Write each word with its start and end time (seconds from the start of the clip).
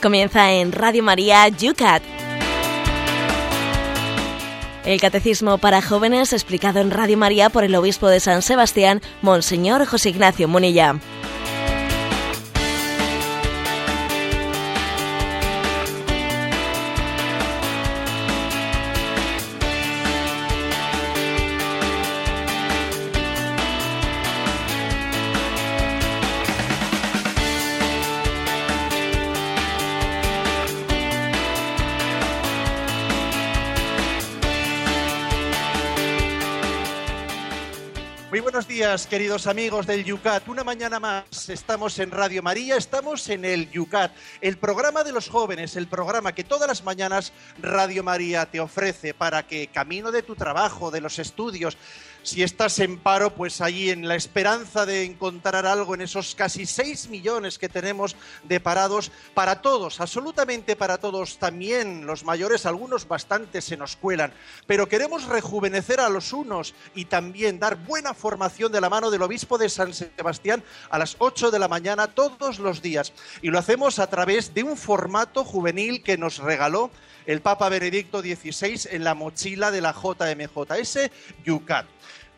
Comienza 0.00 0.52
en 0.52 0.70
Radio 0.70 1.02
María 1.02 1.48
Yucat. 1.48 2.02
El 4.84 5.00
Catecismo 5.00 5.58
para 5.58 5.82
Jóvenes 5.82 6.32
explicado 6.32 6.80
en 6.80 6.92
Radio 6.92 7.18
María 7.18 7.50
por 7.50 7.64
el 7.64 7.74
Obispo 7.74 8.06
de 8.06 8.20
San 8.20 8.42
Sebastián, 8.42 9.02
Monseñor 9.22 9.84
José 9.86 10.10
Ignacio 10.10 10.46
Munilla. 10.46 11.00
Queridos 38.88 39.46
amigos 39.46 39.86
del 39.86 40.02
Yucat. 40.02 40.48
Una 40.48 40.64
mañana 40.64 40.98
más 40.98 41.50
estamos 41.50 41.98
en 41.98 42.10
Radio 42.10 42.42
María, 42.42 42.76
estamos 42.76 43.28
en 43.28 43.44
el 43.44 43.70
Yucat, 43.70 44.12
el 44.40 44.56
programa 44.56 45.04
de 45.04 45.12
los 45.12 45.28
jóvenes, 45.28 45.76
el 45.76 45.88
programa 45.88 46.32
que 46.32 46.42
todas 46.42 46.66
las 46.66 46.84
mañanas 46.84 47.34
Radio 47.60 48.02
María 48.02 48.46
te 48.46 48.60
ofrece 48.60 49.12
para 49.12 49.46
que 49.46 49.66
camino 49.66 50.10
de 50.10 50.22
tu 50.22 50.36
trabajo, 50.36 50.90
de 50.90 51.02
los 51.02 51.18
estudios, 51.18 51.76
si 52.22 52.42
estás 52.42 52.78
en 52.78 52.98
paro, 52.98 53.34
pues 53.34 53.60
allí 53.60 53.90
en 53.90 54.08
la 54.08 54.14
esperanza 54.14 54.86
de 54.86 55.04
encontrar 55.04 55.66
algo 55.66 55.94
en 55.94 56.02
esos 56.02 56.34
casi 56.34 56.66
6 56.66 57.08
millones 57.08 57.58
que 57.58 57.68
tenemos 57.68 58.16
de 58.44 58.60
parados, 58.60 59.10
para 59.34 59.62
todos, 59.62 60.00
absolutamente 60.00 60.76
para 60.76 60.98
todos, 60.98 61.38
también 61.38 62.06
los 62.06 62.24
mayores, 62.24 62.66
algunos 62.66 63.08
bastante 63.08 63.60
se 63.60 63.76
nos 63.76 63.96
cuelan, 63.96 64.32
pero 64.66 64.88
queremos 64.88 65.24
rejuvenecer 65.24 66.00
a 66.00 66.08
los 66.08 66.32
unos 66.32 66.74
y 66.94 67.06
también 67.06 67.58
dar 67.58 67.76
buena 67.76 68.14
formación 68.14 68.72
de 68.72 68.80
la 68.80 68.90
mano 68.90 69.10
del 69.10 69.22
obispo 69.22 69.58
de 69.58 69.68
San 69.68 69.94
Sebastián 69.94 70.62
a 70.90 70.98
las 70.98 71.16
8 71.18 71.50
de 71.50 71.58
la 71.58 71.68
mañana 71.68 72.08
todos 72.08 72.58
los 72.58 72.82
días. 72.82 73.12
Y 73.42 73.48
lo 73.48 73.58
hacemos 73.58 73.98
a 73.98 74.08
través 74.08 74.54
de 74.54 74.62
un 74.62 74.76
formato 74.76 75.44
juvenil 75.44 76.02
que 76.02 76.18
nos 76.18 76.38
regaló 76.38 76.90
el 77.28 77.42
Papa 77.42 77.68
Benedicto 77.68 78.22
XVI 78.22 78.88
en 78.90 79.04
la 79.04 79.14
mochila 79.14 79.70
de 79.70 79.82
la 79.82 79.92
JMJ, 79.92 80.72
ese 80.78 81.12
Yucat. 81.44 81.84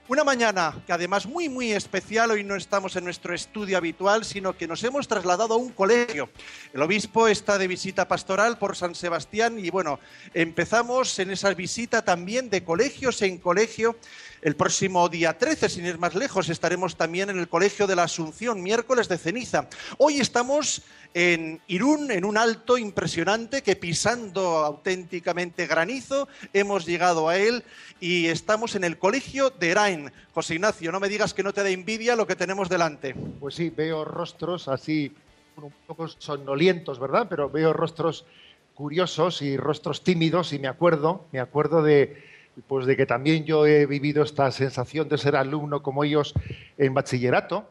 Una 0.08 0.24
mañana 0.24 0.82
que 0.84 0.92
además 0.92 1.27
muy 1.27 1.48
muy 1.48 1.70
especial, 1.70 2.32
hoy 2.32 2.42
no 2.42 2.56
estamos 2.56 2.97
en 2.97 3.05
nuestro 3.05 3.32
estudio 3.32 3.77
habitual, 3.77 4.24
sino 4.24 4.56
que 4.56 4.66
nos 4.66 4.82
hemos 4.82 5.06
trasladado 5.06 5.55
a 5.55 5.58
un 5.58 5.70
colegio. 5.70 6.28
El 6.72 6.82
obispo 6.82 7.28
está 7.28 7.56
de 7.56 7.69
visita 7.69 8.08
pastoral 8.08 8.58
por 8.58 8.74
San 8.74 8.97
Sebastián 8.97 9.64
y 9.64 9.70
bueno, 9.70 10.00
empezamos 10.34 11.16
en 11.20 11.30
esa 11.30 11.54
visita 11.54 12.02
también 12.02 12.50
de 12.50 12.64
colegios 12.64 13.22
en 13.22 13.38
colegio. 13.38 13.97
El 14.42 14.56
próximo 14.56 15.06
día 15.10 15.36
13, 15.36 15.69
sin 15.69 15.84
ir 15.84 15.98
más 15.98 16.14
lejos, 16.14 16.48
estaremos 16.48 16.96
también 16.96 17.28
en 17.28 17.38
el 17.38 17.46
Colegio 17.46 17.86
de 17.86 17.94
la 17.94 18.05
Asunción, 18.05 18.62
miércoles 18.62 19.06
de 19.06 19.19
ceniza. 19.19 19.69
Hoy 19.98 20.19
estamos 20.19 20.80
en 21.12 21.60
Irún, 21.66 22.10
en 22.10 22.24
un 22.24 22.38
alto 22.38 22.78
impresionante 22.78 23.62
que 23.62 23.77
pisando 23.77 24.64
auténticamente 24.64 25.66
granizo 25.66 26.27
hemos 26.55 26.86
llegado 26.86 27.28
a 27.28 27.36
él 27.36 27.64
y 28.00 28.28
estamos 28.28 28.77
en 28.77 28.84
el 28.84 28.97
colegio 28.97 29.50
de 29.50 29.72
Erain. 29.72 30.12
José 30.32 30.54
Ignacio, 30.54 30.91
no 30.91 31.00
me 31.00 31.10
digas 31.10 31.34
que 31.34 31.42
no 31.42 31.53
te 31.53 31.62
da 31.62 31.69
envidia 31.69 32.16
lo 32.16 32.26
que 32.26 32.34
tenemos 32.34 32.70
delante. 32.70 33.15
Pues 33.41 33.56
sí, 33.56 33.69
veo 33.69 34.06
rostros 34.06 34.69
así 34.69 35.12
un 35.56 35.70
poco 35.86 36.09
sonolientos, 36.09 36.98
¿verdad? 36.98 37.26
Pero 37.28 37.50
veo 37.50 37.75
rostros 37.75 38.25
curiosos 38.72 39.42
y 39.42 39.59
rostros 39.59 40.03
tímidos 40.03 40.54
y 40.54 40.59
me 40.59 40.69
acuerdo, 40.69 41.26
me 41.31 41.41
acuerdo 41.41 41.82
de 41.82 42.31
pues 42.66 42.87
de 42.87 42.97
que 42.97 43.06
también 43.06 43.44
yo 43.44 43.66
he 43.66 43.87
vivido 43.87 44.22
esta 44.22 44.50
sensación 44.50 45.09
de 45.09 45.19
ser 45.19 45.37
alumno 45.37 45.83
como 45.83 46.05
ellos 46.05 46.34
en 46.78 46.94
bachillerato 46.94 47.71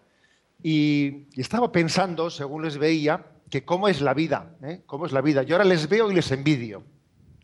y, 0.62 1.28
estaba 1.38 1.72
pensando, 1.72 2.30
según 2.30 2.64
les 2.64 2.78
veía, 2.78 3.26
que 3.50 3.64
cómo 3.64 3.88
es 3.88 4.02
la 4.02 4.14
vida, 4.14 4.56
¿eh? 4.62 4.82
cómo 4.86 5.06
es 5.06 5.12
la 5.12 5.22
vida. 5.22 5.44
Yo 5.44 5.56
ahora 5.56 5.66
les 5.66 5.88
veo 5.90 6.12
y 6.12 6.16
les 6.16 6.32
envidio. 6.32 6.84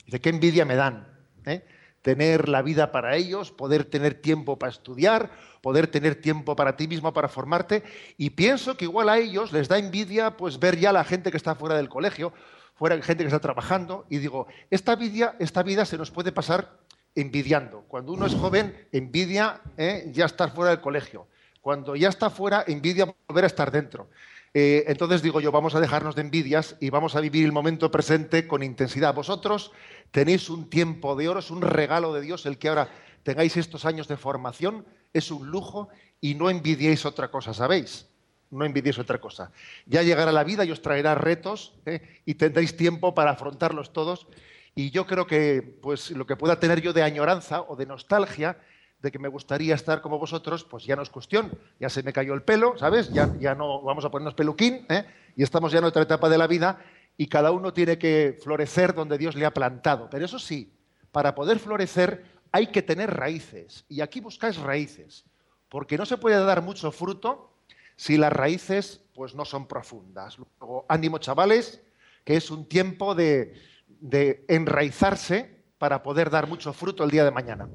¿De 0.08 0.20
qué 0.20 0.30
envidia 0.30 0.66
me 0.66 0.76
dan? 0.76 1.08
¿eh? 1.46 1.66
Tener 2.02 2.48
la 2.50 2.62
vida 2.62 2.92
para 2.92 3.16
ellos, 3.16 3.52
poder 3.52 3.86
tener 3.86 4.16
tiempo 4.16 4.60
para 4.60 4.72
estudiar, 4.72 5.32
poder 5.62 5.88
tener 5.88 6.16
tiempo 6.16 6.56
para 6.56 6.76
ti 6.76 6.88
mismo, 6.88 7.12
para 7.14 7.28
formarte. 7.28 7.84
Y 8.18 8.32
pienso 8.32 8.78
que 8.78 8.86
igual 8.86 9.10
a 9.10 9.18
ellos 9.18 9.52
les 9.52 9.68
da 9.68 9.80
envidia 9.80 10.38
pues 10.38 10.60
ver 10.60 10.78
ya 10.78 10.94
la 10.94 11.04
gente 11.04 11.32
que 11.32 11.38
está 11.38 11.56
fuera 11.56 11.76
del 11.76 11.90
colegio, 11.90 12.34
fuera 12.76 13.02
gente 13.02 13.24
que 13.24 13.30
está 13.30 13.40
trabajando. 13.40 14.06
Y 14.10 14.20
digo, 14.20 14.46
esta 14.70 14.96
vida, 14.96 15.36
esta 15.40 15.64
vida 15.64 15.86
se 15.86 15.98
nos 15.98 16.12
puede 16.12 16.32
pasar 16.32 16.85
envidiando. 17.16 17.86
Cuando 17.88 18.14
uno 18.14 18.26
es 18.26 18.36
joven, 18.36 18.88
envidia 18.92 19.62
¿eh? 19.78 20.10
ya 20.12 20.26
estar 20.26 20.54
fuera 20.54 20.72
del 20.72 20.82
colegio. 20.82 21.28
Cuando 21.62 21.96
ya 21.96 22.10
está 22.10 22.30
fuera, 22.30 22.64
envidia 22.68 23.16
volver 23.28 23.46
a 23.46 23.48
estar 23.48 23.72
dentro. 23.72 24.10
Eh, 24.54 24.86
entonces 24.88 25.22
digo 25.22 25.42
yo, 25.42 25.52
vamos 25.52 25.76
a 25.76 25.80
dejarnos 25.80 26.16
de 26.16 26.22
envidias 26.22 26.78
y 26.80 26.90
vamos 26.90 27.16
a 27.16 27.20
vivir 27.20 27.44
el 27.44 27.52
momento 27.52 27.92
presente 27.92 28.48
con 28.48 28.64
intensidad. 28.64 29.14
Vosotros 29.14 29.72
tenéis 30.12 30.50
un 30.50 30.70
tiempo 30.70 31.16
de 31.16 31.28
oro, 31.28 31.40
es 31.40 31.52
un 31.52 31.62
regalo 31.62 32.14
de 32.14 32.22
Dios 32.22 32.46
el 32.46 32.58
que 32.58 32.70
ahora 32.70 32.90
tengáis 33.24 33.58
estos 33.58 33.84
años 33.84 34.08
de 34.08 34.16
formación, 34.16 34.86
es 35.12 35.32
un 35.32 35.50
lujo 35.50 35.90
y 36.22 36.36
no 36.36 36.50
envidiéis 36.50 37.06
otra 37.06 37.30
cosa, 37.30 37.54
¿sabéis? 37.54 38.08
No 38.52 38.64
envidiéis 38.64 39.00
otra 39.00 39.20
cosa. 39.20 39.52
Ya 39.86 40.04
llegará 40.04 40.32
la 40.32 40.44
vida 40.44 40.64
y 40.64 40.72
os 40.72 40.82
traerá 40.82 41.16
retos 41.16 41.74
¿eh? 41.86 42.22
y 42.26 42.36
tendréis 42.36 42.78
tiempo 42.78 43.14
para 43.14 43.32
afrontarlos 43.32 43.92
todos. 43.92 44.28
Y 44.76 44.92
yo 44.92 45.08
creo 45.08 45.26
que 45.26 45.62
pues, 45.82 46.12
lo 46.12 46.28
que 46.28 46.36
pueda 46.36 46.60
tener 46.60 46.82
yo 46.82 46.92
de 46.92 47.02
añoranza 47.02 47.62
o 47.62 47.78
de 47.78 47.86
nostalgia 47.86 48.58
de 49.00 49.12
que 49.12 49.20
me 49.20 49.30
gustaría 49.30 49.76
estar 49.76 50.02
como 50.02 50.20
vosotros, 50.20 50.66
pues 50.66 50.84
ya 50.84 50.96
no 50.96 51.02
es 51.02 51.10
cuestión. 51.10 51.58
Ya 51.80 51.90
se 51.90 52.04
me 52.04 52.12
cayó 52.12 52.34
el 52.34 52.44
pelo, 52.44 52.78
¿sabes? 52.78 53.12
Ya, 53.14 53.34
ya 53.40 53.56
no 53.56 53.82
vamos 53.82 54.04
a 54.04 54.12
ponernos 54.12 54.34
peluquín, 54.34 54.86
¿eh? 54.90 55.06
Y 55.38 55.44
estamos 55.44 55.72
ya 55.72 55.80
en 55.80 55.86
otra 55.86 56.02
etapa 56.02 56.28
de 56.28 56.38
la 56.38 56.48
vida 56.48 56.82
y 57.16 57.28
cada 57.28 57.52
uno 57.52 57.72
tiene 57.72 57.98
que 57.98 58.38
florecer 58.44 58.94
donde 58.94 59.18
Dios 59.18 59.36
le 59.36 59.46
ha 59.46 59.54
plantado. 59.54 60.10
Pero 60.10 60.26
eso 60.26 60.40
sí, 60.40 60.74
para 61.12 61.36
poder 61.36 61.60
florecer 61.60 62.26
hay 62.52 62.68
que 62.68 62.82
tener 62.82 63.16
raíces. 63.16 63.86
Y 63.88 64.02
aquí 64.02 64.20
buscáis 64.20 64.58
raíces, 64.58 65.24
porque 65.70 65.98
no 65.98 66.06
se 66.06 66.18
puede 66.18 66.44
dar 66.44 66.62
mucho 66.62 66.92
fruto 66.92 67.54
si 67.96 68.18
las 68.18 68.34
raíces 68.34 69.02
pues 69.14 69.36
no 69.36 69.46
son 69.46 69.68
profundas. 69.68 70.38
Luego, 70.38 70.86
ánimo 70.90 71.18
chavales, 71.20 71.82
que 72.26 72.36
es 72.36 72.50
un 72.52 72.66
tiempo 72.66 73.16
de, 73.16 73.54
de 74.00 74.46
enraizarse 74.48 75.56
para 75.78 76.04
poder 76.04 76.30
dar 76.30 76.48
mucho 76.48 76.74
fruto 76.74 77.04
el 77.04 77.12
día 77.12 77.26
de 77.26 77.32
mañana? 77.32 77.68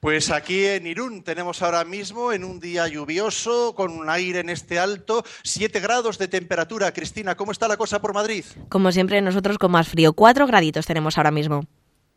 Pues 0.00 0.30
aquí 0.30 0.66
en 0.66 0.86
Irún 0.86 1.24
tenemos 1.24 1.62
ahora 1.62 1.84
mismo, 1.84 2.32
en 2.32 2.44
un 2.44 2.60
día 2.60 2.86
lluvioso, 2.88 3.74
con 3.74 3.92
un 3.92 4.08
aire 4.08 4.40
en 4.40 4.50
este 4.50 4.78
alto, 4.78 5.24
7 5.42 5.80
grados 5.80 6.16
de 6.18 6.28
temperatura. 6.28 6.92
Cristina, 6.92 7.34
¿cómo 7.34 7.52
está 7.52 7.68
la 7.68 7.76
cosa 7.76 8.00
por 8.00 8.14
Madrid? 8.14 8.44
Como 8.68 8.92
siempre, 8.92 9.20
nosotros 9.20 9.58
con 9.58 9.72
más 9.72 9.88
frío, 9.88 10.12
4 10.12 10.46
graditos 10.46 10.86
tenemos 10.86 11.18
ahora 11.18 11.30
mismo. 11.30 11.64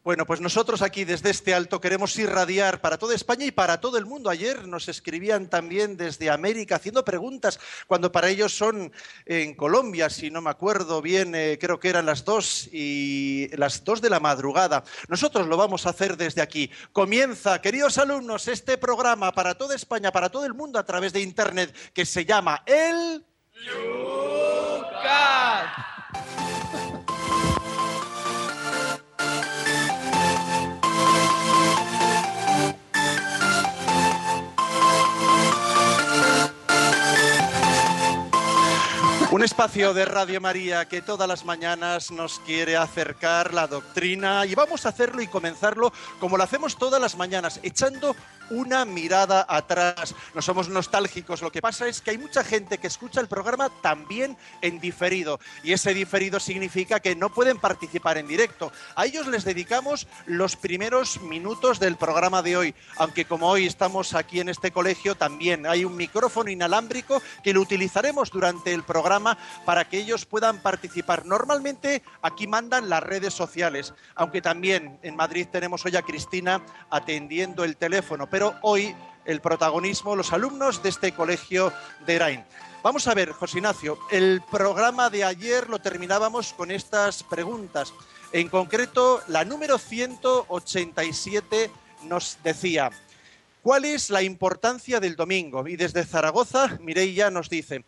Bueno, 0.07 0.25
pues 0.25 0.39
nosotros 0.39 0.81
aquí 0.81 1.03
desde 1.03 1.31
este 1.31 1.53
alto 1.53 1.81
queremos 1.81 2.17
irradiar 2.17 2.79
para 2.79 2.97
toda 2.97 3.13
España 3.13 3.43
y 3.43 3.51
para 3.51 3.81
todo 3.81 3.97
el 3.97 4.05
mundo. 4.05 4.29
Ayer 4.29 4.65
nos 4.65 4.87
escribían 4.87 5.49
también 5.49 5.97
desde 5.97 6.29
América 6.29 6.77
haciendo 6.77 7.03
preguntas 7.03 7.59
cuando 7.87 8.09
para 8.09 8.29
ellos 8.29 8.55
son 8.55 8.93
en 9.25 9.53
Colombia, 9.53 10.09
si 10.09 10.31
no 10.31 10.39
me 10.39 10.49
acuerdo 10.49 11.01
bien, 11.01 11.35
eh, 11.35 11.57
creo 11.59 11.77
que 11.81 11.89
eran 11.89 12.05
las 12.05 12.23
dos 12.23 12.69
y 12.71 13.49
las 13.57 13.83
dos 13.83 13.99
de 13.99 14.09
la 14.09 14.21
madrugada. 14.21 14.85
Nosotros 15.09 15.45
lo 15.45 15.57
vamos 15.57 15.85
a 15.85 15.89
hacer 15.89 16.15
desde 16.15 16.41
aquí. 16.41 16.71
Comienza, 16.93 17.61
queridos 17.61 17.97
alumnos, 17.97 18.47
este 18.47 18.77
programa 18.77 19.33
para 19.33 19.55
toda 19.55 19.75
España, 19.75 20.13
para 20.13 20.29
todo 20.29 20.45
el 20.45 20.53
mundo 20.53 20.79
a 20.79 20.85
través 20.85 21.11
de 21.11 21.19
internet 21.19 21.75
que 21.93 22.05
se 22.05 22.23
llama 22.23 22.63
El 22.65 23.25
Lucas. 23.65 24.87
Un 39.29 39.43
espacio 39.43 39.93
de 39.93 40.05
Radio 40.05 40.39
María 40.39 40.85
que 40.85 41.01
todas 41.01 41.27
las 41.27 41.43
mañanas 41.43 42.11
nos 42.11 42.39
quiere 42.39 42.77
acercar 42.77 43.53
la 43.53 43.67
doctrina 43.67 44.45
y 44.45 44.55
vamos 44.55 44.85
a 44.85 44.89
hacerlo 44.89 45.21
y 45.21 45.27
comenzarlo 45.27 45.91
como 46.21 46.37
lo 46.37 46.43
hacemos 46.43 46.77
todas 46.77 47.01
las 47.01 47.17
mañanas, 47.17 47.59
echando 47.61 48.15
una 48.49 48.85
mirada 48.85 49.45
atrás. 49.47 50.15
No 50.33 50.41
somos 50.41 50.69
nostálgicos, 50.69 51.41
lo 51.41 51.51
que 51.51 51.61
pasa 51.61 51.87
es 51.87 52.01
que 52.01 52.11
hay 52.11 52.17
mucha 52.17 52.43
gente 52.43 52.77
que 52.77 52.87
escucha 52.87 53.19
el 53.19 53.27
programa 53.27 53.69
también 53.81 54.37
en 54.61 54.79
diferido 54.79 55.39
y 55.63 55.73
ese 55.73 55.93
diferido 55.93 56.39
significa 56.39 56.99
que 56.99 57.15
no 57.15 57.29
pueden 57.29 57.59
participar 57.59 58.17
en 58.17 58.27
directo. 58.27 58.71
A 58.95 59.05
ellos 59.05 59.27
les 59.27 59.43
dedicamos 59.43 60.07
los 60.25 60.55
primeros 60.55 61.21
minutos 61.21 61.79
del 61.79 61.97
programa 61.97 62.41
de 62.41 62.57
hoy, 62.57 62.75
aunque 62.97 63.25
como 63.25 63.49
hoy 63.49 63.65
estamos 63.65 64.13
aquí 64.13 64.39
en 64.39 64.49
este 64.49 64.71
colegio 64.71 65.15
también 65.15 65.65
hay 65.65 65.85
un 65.85 65.95
micrófono 65.95 66.49
inalámbrico 66.49 67.21
que 67.43 67.53
lo 67.53 67.61
utilizaremos 67.61 68.31
durante 68.31 68.73
el 68.73 68.83
programa 68.83 69.37
para 69.65 69.87
que 69.87 69.97
ellos 69.97 70.25
puedan 70.25 70.61
participar. 70.61 71.25
Normalmente 71.25 72.03
aquí 72.21 72.47
mandan 72.47 72.89
las 72.89 73.03
redes 73.03 73.33
sociales, 73.33 73.93
aunque 74.15 74.41
también 74.41 74.99
en 75.01 75.15
Madrid 75.15 75.47
tenemos 75.51 75.85
hoy 75.85 75.95
a 75.95 76.01
Cristina 76.01 76.61
atendiendo 76.89 77.63
el 77.63 77.77
teléfono, 77.77 78.29
pero 78.37 78.53
hoy 78.61 78.93
el 79.25 79.41
protagonismo 79.41 80.15
los 80.15 80.31
alumnos 80.31 80.83
de 80.83 80.89
este 80.89 81.11
colegio 81.11 81.73
de 82.05 82.13
Erain. 82.17 82.43
Vamos 82.83 83.07
a 83.07 83.15
ver, 83.15 83.31
José 83.31 83.57
Ignacio, 83.57 83.97
el 84.11 84.43
programa 84.51 85.09
de 85.09 85.23
ayer 85.23 85.67
lo 85.67 85.79
terminábamos 85.79 86.53
con 86.53 86.69
estas 86.69 87.23
preguntas. 87.23 87.95
En 88.31 88.47
concreto, 88.47 89.23
la 89.27 89.43
número 89.43 89.79
187 89.79 91.71
nos 92.03 92.37
decía, 92.43 92.91
¿cuál 93.63 93.85
es 93.85 94.11
la 94.11 94.21
importancia 94.21 94.99
del 94.99 95.15
domingo? 95.15 95.67
Y 95.67 95.75
desde 95.75 96.05
Zaragoza, 96.05 96.77
Mireia 96.79 97.31
nos 97.31 97.49
dice, 97.49 97.85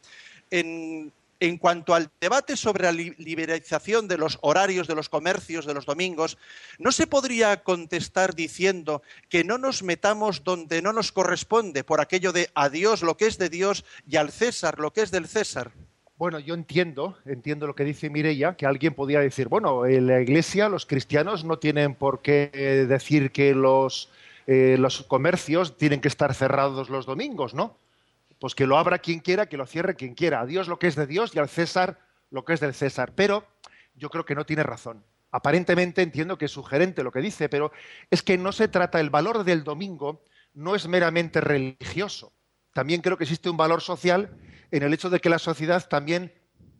en, 0.49 1.13
en 1.39 1.57
cuanto 1.57 1.93
al 1.93 2.09
debate 2.19 2.57
sobre 2.57 2.83
la 2.83 2.91
liberalización 2.91 4.07
de 4.07 4.17
los 4.17 4.37
horarios 4.41 4.87
de 4.87 4.95
los 4.95 5.09
comercios 5.09 5.65
de 5.65 5.73
los 5.73 5.85
domingos, 5.85 6.37
¿no 6.77 6.91
se 6.91 7.07
podría 7.07 7.63
contestar 7.63 8.35
diciendo 8.35 9.01
que 9.29 9.43
no 9.43 9.57
nos 9.57 9.83
metamos 9.83 10.43
donde 10.43 10.81
no 10.81 10.93
nos 10.93 11.11
corresponde 11.11 11.83
por 11.83 12.01
aquello 12.01 12.31
de 12.33 12.49
a 12.55 12.69
Dios 12.69 13.01
lo 13.03 13.15
que 13.17 13.27
es 13.27 13.37
de 13.37 13.49
Dios 13.49 13.85
y 14.07 14.17
al 14.17 14.31
César 14.31 14.79
lo 14.79 14.91
que 14.91 15.01
es 15.01 15.11
del 15.11 15.27
César? 15.27 15.71
Bueno, 16.17 16.37
yo 16.39 16.53
entiendo, 16.53 17.17
entiendo 17.25 17.65
lo 17.65 17.75
que 17.75 17.85
dice 17.85 18.09
Mireia, 18.09 18.55
que 18.55 18.65
alguien 18.65 18.93
podría 18.93 19.21
decir, 19.21 19.47
bueno, 19.47 19.85
en 19.85 20.05
la 20.05 20.19
Iglesia 20.19 20.67
los 20.67 20.85
cristianos 20.85 21.45
no 21.45 21.59
tienen 21.59 21.95
por 21.95 22.21
qué 22.21 22.51
eh, 22.53 22.85
decir 22.89 23.31
que 23.31 23.55
los, 23.55 24.09
eh, 24.45 24.75
los 24.77 25.03
comercios 25.03 25.77
tienen 25.77 26.01
que 26.01 26.09
estar 26.09 26.33
cerrados 26.33 26.89
los 26.89 27.05
domingos, 27.05 27.53
¿no? 27.53 27.77
Pues 28.39 28.55
que 28.55 28.65
lo 28.65 28.77
abra 28.77 28.99
quien 28.99 29.19
quiera, 29.19 29.47
que 29.47 29.57
lo 29.57 29.65
cierre 29.65 29.95
quien 29.95 30.15
quiera. 30.15 30.41
A 30.41 30.45
Dios 30.45 30.67
lo 30.67 30.79
que 30.79 30.87
es 30.87 30.95
de 30.95 31.07
Dios 31.07 31.35
y 31.35 31.39
al 31.39 31.49
César 31.49 31.99
lo 32.31 32.45
que 32.45 32.53
es 32.53 32.59
del 32.59 32.73
César. 32.73 33.13
Pero 33.15 33.45
yo 33.95 34.09
creo 34.09 34.25
que 34.25 34.35
no 34.35 34.45
tiene 34.45 34.63
razón. 34.63 35.03
Aparentemente 35.31 36.01
entiendo 36.01 36.37
que 36.37 36.45
es 36.45 36.51
sugerente 36.51 37.03
lo 37.03 37.11
que 37.11 37.19
dice, 37.19 37.49
pero 37.49 37.71
es 38.09 38.23
que 38.23 38.37
no 38.37 38.51
se 38.51 38.67
trata, 38.67 38.99
el 38.99 39.09
valor 39.11 39.43
del 39.43 39.63
domingo 39.63 40.23
no 40.53 40.73
es 40.73 40.87
meramente 40.87 41.39
religioso. 41.41 42.33
También 42.73 43.01
creo 43.01 43.17
que 43.17 43.25
existe 43.25 43.49
un 43.49 43.57
valor 43.57 43.81
social 43.81 44.31
en 44.71 44.83
el 44.83 44.93
hecho 44.93 45.09
de 45.09 45.19
que 45.19 45.29
la 45.29 45.39
sociedad 45.39 45.87
también 45.87 46.33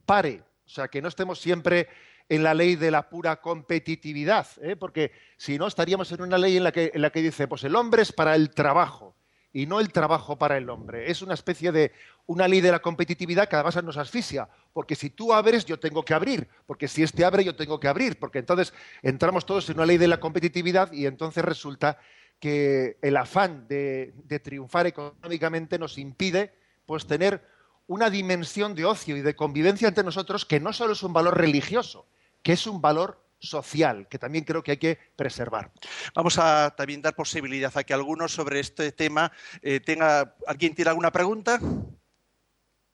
pare, 0.06 0.44
o 0.66 0.70
sea, 0.70 0.88
que 0.88 1.02
no 1.02 1.08
estemos 1.08 1.40
siempre 1.40 1.90
en 2.28 2.44
la 2.44 2.54
ley 2.54 2.76
de 2.76 2.92
la 2.92 3.10
pura 3.10 3.42
competitividad, 3.42 4.48
¿eh? 4.62 4.76
porque 4.76 5.12
si 5.38 5.58
no 5.58 5.68
estaríamos 5.68 6.12
en 6.12 6.22
una 6.22 6.38
ley 6.38 6.58
en 6.58 6.64
la, 6.64 6.72
que, 6.72 6.92
en 6.94 7.02
la 7.02 7.10
que 7.12 7.22
dice, 7.22 7.48
pues 7.48 7.64
el 7.64 7.76
hombre 7.76 8.04
es 8.04 8.12
para 8.12 8.36
el 8.36 8.52
trabajo 8.52 9.16
y 9.52 9.66
no 9.66 9.80
el 9.80 9.92
trabajo 9.92 10.38
para 10.38 10.58
el 10.58 10.70
hombre. 10.70 11.10
Es 11.10 11.22
una 11.22 11.34
especie 11.34 11.72
de 11.72 11.92
una 12.28 12.48
ley 12.48 12.62
de 12.62 12.72
la 12.72 12.80
competitividad 12.80 13.48
que 13.48 13.56
además 13.56 13.84
nos 13.84 13.98
asfixia, 13.98 14.48
porque 14.74 14.96
si 14.96 15.10
tú 15.10 15.34
abres 15.34 15.66
yo 15.66 15.80
tengo 15.80 16.04
que 16.04 16.14
abrir, 16.14 16.48
porque 16.68 16.88
si 16.88 17.04
este 17.04 17.26
abre 17.26 17.44
yo 17.44 17.56
tengo 17.56 17.80
que 17.80 17.88
abrir, 17.88 18.20
porque 18.20 18.40
entonces 18.40 18.74
entramos 19.02 19.46
todos 19.46 19.70
en 19.70 19.78
una 19.78 19.86
ley 19.86 19.98
de 19.98 20.08
la 20.08 20.20
competitividad 20.20 20.92
y 20.92 21.08
entonces 21.08 21.44
resulta 21.44 21.98
que 22.40 22.98
el 23.02 23.18
afán 23.18 23.68
de, 23.68 24.14
triunfar 24.44 24.88
económicamente 24.88 25.78
nos 25.78 25.98
impide 25.98 26.54
pues 26.86 27.06
tener 27.06 27.46
una 27.88 28.10
dimensión 28.10 28.76
de 28.76 28.86
ocio 28.86 29.18
y 29.18 29.22
de 29.22 29.36
convivencia 29.36 29.88
entre 29.88 30.04
nosotros 30.04 30.46
que 30.46 30.60
no 30.60 30.72
solo 30.74 30.94
es 30.94 31.04
un 31.04 31.14
valor 31.14 31.38
religioso, 31.38 32.06
que 32.44 32.54
es 32.54 32.66
un 32.68 32.82
valor 32.82 33.22
social, 33.40 34.08
que 34.08 34.20
también 34.20 34.44
creo 34.44 34.62
que 34.62 34.72
hay 34.72 34.78
que 34.78 34.98
preservar. 35.16 35.72
Vamos 36.14 36.38
a 36.38 36.74
también 36.76 37.02
dar 37.02 37.16
posibilidad 37.16 37.72
a 37.78 37.84
que 37.84 37.94
algunos 37.94 38.34
sobre 38.34 38.60
este 38.60 38.92
tema 38.92 39.32
eh, 39.62 39.80
tenga. 39.80 40.36
¿Alguien 40.46 40.76
tiene 40.76 40.90
alguna 40.90 41.12
pregunta? 41.12 41.60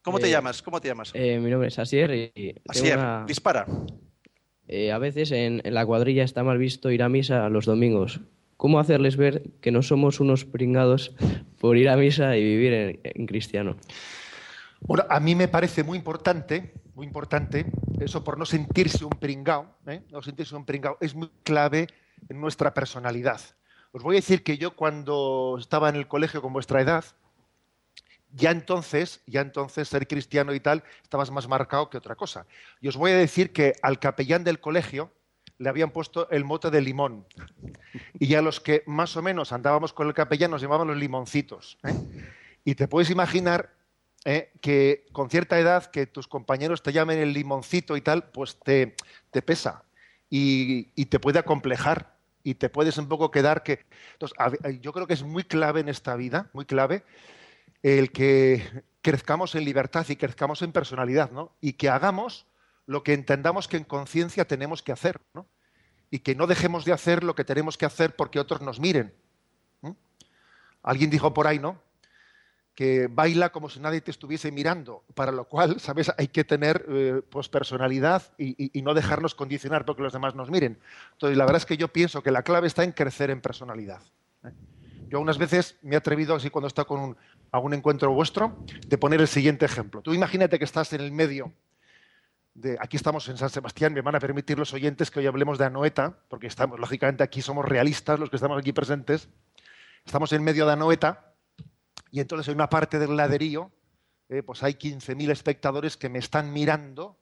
¿Cómo 0.02 0.20
te 0.20 0.28
Eh, 0.28 0.32
llamas? 0.32 0.62
¿Cómo 0.62 0.80
te 0.80 0.88
llamas? 0.88 1.12
Eh, 1.16 1.40
mi 1.40 1.50
nombre 1.50 1.70
es 1.70 1.80
Asier 1.80 2.12
y 2.14 2.32
tengo 2.54 2.62
Asier, 2.68 2.98
una- 3.00 3.26
dispara. 3.28 3.66
eh, 4.68 4.92
a 4.92 4.98
veces 5.00 5.32
en, 5.32 5.62
en 5.64 5.74
la 5.74 5.86
cuadrilla 5.86 6.24
está 6.24 6.44
mal 6.44 6.58
visto 6.60 6.92
ir 6.92 7.02
a 7.02 7.10
misa 7.10 7.50
los 7.50 7.66
domingos. 7.66 8.20
¿Cómo 8.58 8.80
hacerles 8.80 9.18
ver 9.18 9.44
que 9.62 9.72
no 9.72 9.82
somos 9.82 10.20
unos 10.20 10.46
pringados 10.46 11.14
por 11.60 11.76
ir 11.78 11.90
a 11.90 11.98
misa 11.98 12.38
y 12.38 12.44
vivir 12.44 12.74
en, 12.74 13.00
en 13.04 13.26
cristiano? 13.26 13.76
Bueno, 14.82 15.06
a 15.10 15.20
mí 15.20 15.34
me 15.36 15.48
parece 15.48 15.84
muy 15.84 15.98
importante, 15.98 16.74
muy 16.94 17.06
importante, 17.08 17.66
eso 18.00 18.24
por 18.24 18.38
no 18.38 18.46
sentirse 18.46 19.06
un 19.06 19.12
pringao, 19.12 19.76
¿eh? 19.88 20.04
no 20.12 20.22
sentirse 20.22 20.56
un 20.56 20.66
pringao, 20.66 20.98
es 21.00 21.16
muy 21.16 21.30
clave 21.44 21.88
en 22.30 22.40
nuestra 22.40 22.74
personalidad. 22.74 23.42
Os 23.92 24.04
voy 24.04 24.16
a 24.16 24.20
decir 24.20 24.44
que 24.44 24.58
yo 24.58 24.76
cuando 24.76 25.58
estaba 25.60 25.90
en 25.90 25.96
el 25.96 26.08
colegio 26.08 26.42
con 26.42 26.54
vuestra 26.54 26.82
edad, 26.82 27.06
ya 28.32 28.52
entonces, 28.52 29.22
ya 29.26 29.42
entonces 29.42 29.88
ser 29.88 30.08
cristiano 30.08 30.54
y 30.54 30.60
tal, 30.60 30.84
estabas 31.02 31.32
más 31.32 31.48
marcado 31.48 31.90
que 31.90 31.98
otra 31.98 32.16
cosa. 32.16 32.46
Y 32.82 32.90
os 32.90 32.98
voy 32.98 33.12
a 33.12 33.18
decir 33.18 33.54
que 33.54 33.74
al 33.82 34.00
capellán 34.00 34.44
del 34.44 34.60
colegio 34.60 35.12
le 35.58 35.70
habían 35.70 35.92
puesto 35.92 36.30
el 36.30 36.44
mote 36.44 36.70
de 36.70 36.82
limón. 36.82 37.26
Y 38.20 38.36
a 38.36 38.42
los 38.42 38.60
que 38.60 38.84
más 38.86 39.16
o 39.16 39.22
menos 39.22 39.54
andábamos 39.54 39.94
con 39.94 40.08
el 40.08 40.14
capellán 40.14 40.52
nos 40.52 40.62
llamaban 40.62 40.88
los 40.88 40.98
limoncitos. 40.98 41.78
¿eh? 41.84 41.94
Y 42.66 42.76
te 42.76 42.90
puedes 42.90 43.10
imaginar 43.10 43.75
¿eh? 44.26 44.52
que 44.60 45.06
con 45.12 45.30
cierta 45.30 45.58
edad 45.60 45.86
que 45.86 46.08
tus 46.08 46.28
compañeros 46.28 46.84
te 46.84 46.92
llamen 46.92 47.20
el 47.20 47.34
limoncito 47.34 47.96
y 47.96 48.02
tal, 48.02 48.30
pues 48.32 48.60
te, 48.60 48.96
pesa 49.46 49.86
y, 50.30 51.06
te 51.06 51.20
puede 51.20 51.40
acomplejar 51.40 52.18
y 52.44 52.56
te 52.56 52.70
puedes 52.70 52.98
un 52.98 53.08
poco 53.08 53.32
quedar 53.32 53.64
que... 53.64 53.86
Entonces, 54.14 54.38
ver, 54.62 54.82
yo 54.82 54.92
creo 54.92 55.08
que 55.08 55.14
es 55.14 55.24
muy 55.24 55.44
clave 55.44 55.80
en 55.80 55.90
esta 55.90 56.16
vida, 56.16 56.50
muy 56.54 56.66
clave, 56.66 57.04
el 57.82 58.12
que 58.12 58.84
crezcamos 59.02 59.56
en 59.56 59.66
libertad 59.66 60.06
y 60.10 60.16
crezcamos 60.16 60.62
en 60.62 60.72
personalidad, 60.72 61.32
¿no? 61.32 61.56
Y 61.62 61.74
que 61.74 61.90
hagamos 61.90 62.46
lo 62.88 63.04
que 63.04 63.14
entendamos 63.14 63.68
que 63.68 63.78
en 63.78 63.84
conciencia 63.84 64.46
tenemos 64.46 64.84
que 64.84 64.92
hacer, 64.92 65.22
¿no? 65.34 65.48
Y 66.12 66.20
que 66.20 66.36
no 66.36 66.48
dejemos 66.48 66.86
de 66.86 66.94
hacer 66.94 67.24
lo 67.24 67.36
que 67.36 67.44
tenemos 67.44 67.78
que 67.78 67.86
hacer 67.86 68.16
porque 68.16 68.40
otros 68.40 68.62
nos 68.62 68.80
miren. 68.80 69.14
Alguien 70.84 71.10
dijo 71.10 71.34
por 71.34 71.48
ahí, 71.48 71.58
¿no? 71.58 71.82
Que 72.76 73.08
baila 73.10 73.52
como 73.54 73.70
si 73.70 73.80
nadie 73.80 74.02
te 74.02 74.12
estuviese 74.12 74.52
mirando, 74.52 75.04
para 75.14 75.32
lo 75.32 75.46
cual, 75.46 75.80
¿sabes? 75.80 76.12
Hay 76.18 76.28
que 76.28 76.44
tener 76.44 76.86
eh, 76.90 77.22
pues 77.30 77.48
personalidad 77.48 78.22
y, 78.38 78.78
y- 78.78 78.82
no 78.82 78.94
dejarnos 78.94 79.34
condicionar 79.34 79.86
porque 79.86 80.04
los 80.04 80.12
demás 80.14 80.36
nos 80.36 80.52
miren. 80.52 80.78
Entonces, 81.14 81.38
la 81.38 81.46
verdad 81.46 81.62
es 81.62 81.66
que 81.66 81.78
yo 81.78 81.88
pienso 81.88 82.22
que 82.22 82.32
la 82.32 82.44
clave 82.44 82.68
está 82.68 82.84
en 82.84 82.92
crecer 82.92 83.30
en 83.30 83.40
personalidad. 83.42 84.02
¿eh? 84.44 84.52
Yo 85.08 85.20
unas 85.22 85.38
veces 85.38 85.78
me 85.84 85.96
he 85.96 85.98
atrevido, 85.98 86.36
así 86.36 86.50
cuando 86.50 86.68
está 86.68 86.84
con 86.84 87.00
un, 87.00 87.18
algún 87.52 87.74
encuentro 87.74 88.12
vuestro, 88.12 88.58
de 88.88 88.98
poner 88.98 89.22
el 89.22 89.28
siguiente 89.28 89.66
ejemplo. 89.66 90.02
Tú 90.02 90.14
imagínate 90.14 90.60
que 90.60 90.66
estás 90.66 90.92
en 90.94 91.02
el 91.02 91.12
medio 91.14 91.54
de, 92.56 92.78
aquí 92.82 92.98
estamos 92.98 93.28
en 93.30 93.38
San 93.38 93.50
Sebastián, 93.50 93.94
me 93.94 94.02
van 94.02 94.16
a 94.16 94.20
permitir 94.20 94.58
los 94.58 94.74
oyentes 94.74 95.12
que 95.12 95.20
hoy 95.20 95.28
hablemos 95.28 95.58
de 95.58 95.66
Anoeta, 95.66 96.18
porque 96.28 96.48
estamos, 96.48 96.80
lógicamente 96.80 97.24
aquí 97.24 97.42
somos 97.42 97.66
realistas 97.66 98.20
los 98.20 98.30
que 98.30 98.36
estamos 98.38 98.58
aquí 98.58 98.74
presentes. 98.74 99.30
Estamos 100.06 100.34
en 100.34 100.44
medio 100.44 100.66
de 100.66 100.74
Anoeta 100.74 101.35
y 102.16 102.22
entonces 102.22 102.48
en 102.48 102.56
una 102.56 102.70
parte 102.70 102.98
del 102.98 103.18
laderío, 103.18 103.74
eh, 104.30 104.42
pues 104.42 104.64
hay 104.64 104.76
15.000 104.76 105.32
espectadores 105.32 105.98
que 105.98 106.08
me 106.08 106.20
están 106.20 106.54
mirando 106.54 107.20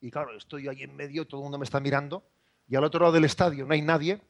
y 0.00 0.12
claro, 0.12 0.36
estoy 0.36 0.68
ahí 0.68 0.84
en 0.84 0.94
medio, 0.94 1.26
todo 1.26 1.40
el 1.40 1.42
mundo 1.42 1.58
me 1.58 1.64
está 1.64 1.80
mirando 1.80 2.24
y 2.68 2.76
al 2.76 2.84
otro 2.84 3.00
lado 3.00 3.14
del 3.14 3.24
estadio 3.24 3.66
no 3.66 3.74
hay 3.74 3.82
nadie, 3.82 4.22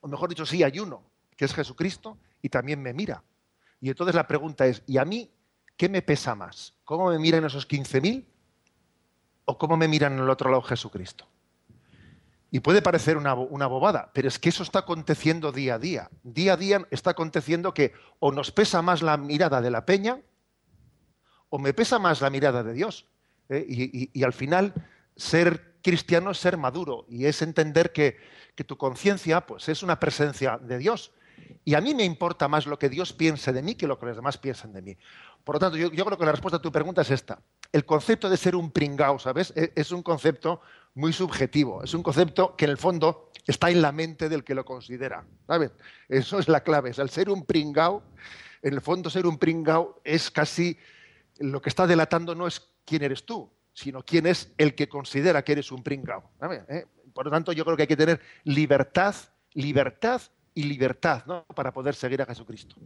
o 0.00 0.08
mejor 0.08 0.30
dicho, 0.30 0.46
sí, 0.46 0.62
hay 0.62 0.78
uno, 0.78 1.02
que 1.36 1.44
es 1.44 1.52
Jesucristo, 1.52 2.16
y 2.40 2.48
también 2.48 2.80
me 2.80 2.94
mira. 2.94 3.22
Y 3.82 3.90
entonces 3.90 4.14
la 4.14 4.26
pregunta 4.26 4.64
es, 4.64 4.82
¿y 4.86 4.96
a 4.96 5.04
mí 5.04 5.30
qué 5.76 5.90
me 5.90 6.00
pesa 6.00 6.34
más? 6.34 6.78
¿Cómo 6.82 7.10
me 7.10 7.18
miran 7.18 7.44
esos 7.44 7.68
15.000 7.68 8.24
o 9.44 9.58
cómo 9.58 9.76
me 9.76 9.88
miran 9.88 10.18
el 10.18 10.30
otro 10.30 10.48
lado 10.50 10.62
Jesucristo? 10.62 11.28
Y 12.54 12.60
puede 12.60 12.82
parecer 12.82 13.16
una, 13.16 13.32
una 13.34 13.66
bobada, 13.66 14.10
pero 14.12 14.28
es 14.28 14.38
que 14.38 14.50
eso 14.50 14.62
está 14.62 14.80
aconteciendo 14.80 15.52
día 15.52 15.76
a 15.76 15.78
día. 15.78 16.10
Día 16.22 16.52
a 16.52 16.56
día 16.58 16.86
está 16.90 17.10
aconteciendo 17.12 17.72
que 17.72 17.94
o 18.20 18.30
nos 18.30 18.52
pesa 18.52 18.82
más 18.82 19.00
la 19.00 19.16
mirada 19.16 19.62
de 19.62 19.70
la 19.70 19.86
peña 19.86 20.20
o 21.48 21.58
me 21.58 21.72
pesa 21.72 21.98
más 21.98 22.20
la 22.20 22.28
mirada 22.28 22.62
de 22.62 22.74
Dios. 22.74 23.06
¿eh? 23.48 23.64
Y, 23.66 24.10
y- 24.18 24.22
al 24.22 24.34
final, 24.34 24.74
ser 25.16 25.72
cristiano 25.82 26.30
es 26.30 26.38
ser 26.38 26.58
maduro 26.58 27.06
y 27.08 27.24
es 27.24 27.40
entender 27.40 27.90
que, 27.90 28.18
que 28.54 28.64
tu 28.64 28.76
conciencia 28.76 29.46
pues, 29.46 29.68
es 29.70 29.82
una 29.82 29.98
presencia 29.98 30.58
de 30.58 30.76
Dios. 30.76 31.12
Y 31.64 31.74
a 31.74 31.80
mí 31.80 31.94
me 31.94 32.04
importa 32.04 32.48
más 32.48 32.66
lo 32.66 32.78
que 32.78 32.90
Dios 32.90 33.14
piense 33.14 33.52
de 33.54 33.62
mí 33.62 33.74
que 33.76 33.86
lo 33.86 33.98
que 33.98 34.06
los 34.06 34.16
demás 34.16 34.36
piensen 34.36 34.74
de 34.74 34.82
mí. 34.82 34.96
Por 35.42 35.56
lo 35.56 35.58
tanto, 35.58 35.76
yo, 35.78 35.90
yo 35.90 36.04
creo 36.04 36.18
que 36.18 36.26
la 36.26 36.32
respuesta 36.32 36.58
a 36.58 36.62
tu 36.62 36.70
pregunta 36.70 37.00
es 37.00 37.10
esta. 37.10 37.40
El 37.72 37.84
concepto 37.86 38.28
de 38.28 38.36
ser 38.36 38.54
un 38.54 38.70
pringao, 38.70 39.18
¿sabes? 39.18 39.52
E- 39.56 39.72
Es 39.74 39.90
un 39.90 40.02
concepto 40.02 40.60
muy 40.94 41.12
subjetivo. 41.12 41.82
Es 41.82 41.94
un 41.94 42.02
concepto 42.02 42.56
que 42.56 42.64
en 42.66 42.70
el 42.70 42.78
fondo 42.78 43.30
está 43.46 43.70
en 43.70 43.82
la 43.82 43.92
mente 43.92 44.28
del 44.28 44.44
que 44.44 44.54
lo 44.54 44.64
considera. 44.64 45.24
¿Sabes? 45.46 45.72
Eso 46.08 46.38
es 46.38 46.48
la 46.48 46.62
clave. 46.62 46.90
Es 46.90 46.98
el 46.98 47.10
ser 47.10 47.30
un 47.30 47.44
pringao, 47.44 48.02
en 48.62 48.74
el 48.74 48.80
fondo 48.80 49.10
ser 49.10 49.26
un 49.26 49.38
pringao 49.38 50.00
es 50.04 50.30
casi 50.30 50.78
lo 51.38 51.60
que 51.60 51.68
está 51.68 51.86
delatando 51.86 52.34
no 52.34 52.46
es 52.46 52.62
quién 52.84 53.02
eres 53.02 53.24
tú, 53.24 53.50
sino 53.72 54.04
quién 54.04 54.26
es 54.26 54.52
el 54.58 54.74
que 54.74 54.88
considera 54.88 55.42
que 55.42 55.52
eres 55.52 55.72
un 55.72 55.82
pringao. 55.82 56.30
¿Eh? 56.68 56.86
Por 57.12 57.26
lo 57.26 57.30
tanto, 57.30 57.52
yo 57.52 57.64
creo 57.64 57.76
que 57.76 57.82
hay 57.82 57.88
que 57.88 57.96
tener 57.96 58.20
libertad, 58.44 59.14
libertad 59.54 60.22
y 60.54 60.64
libertad 60.64 61.24
¿no? 61.26 61.44
para 61.54 61.72
poder 61.72 61.94
seguir 61.94 62.22
a 62.22 62.26
Jesucristo. 62.26 62.76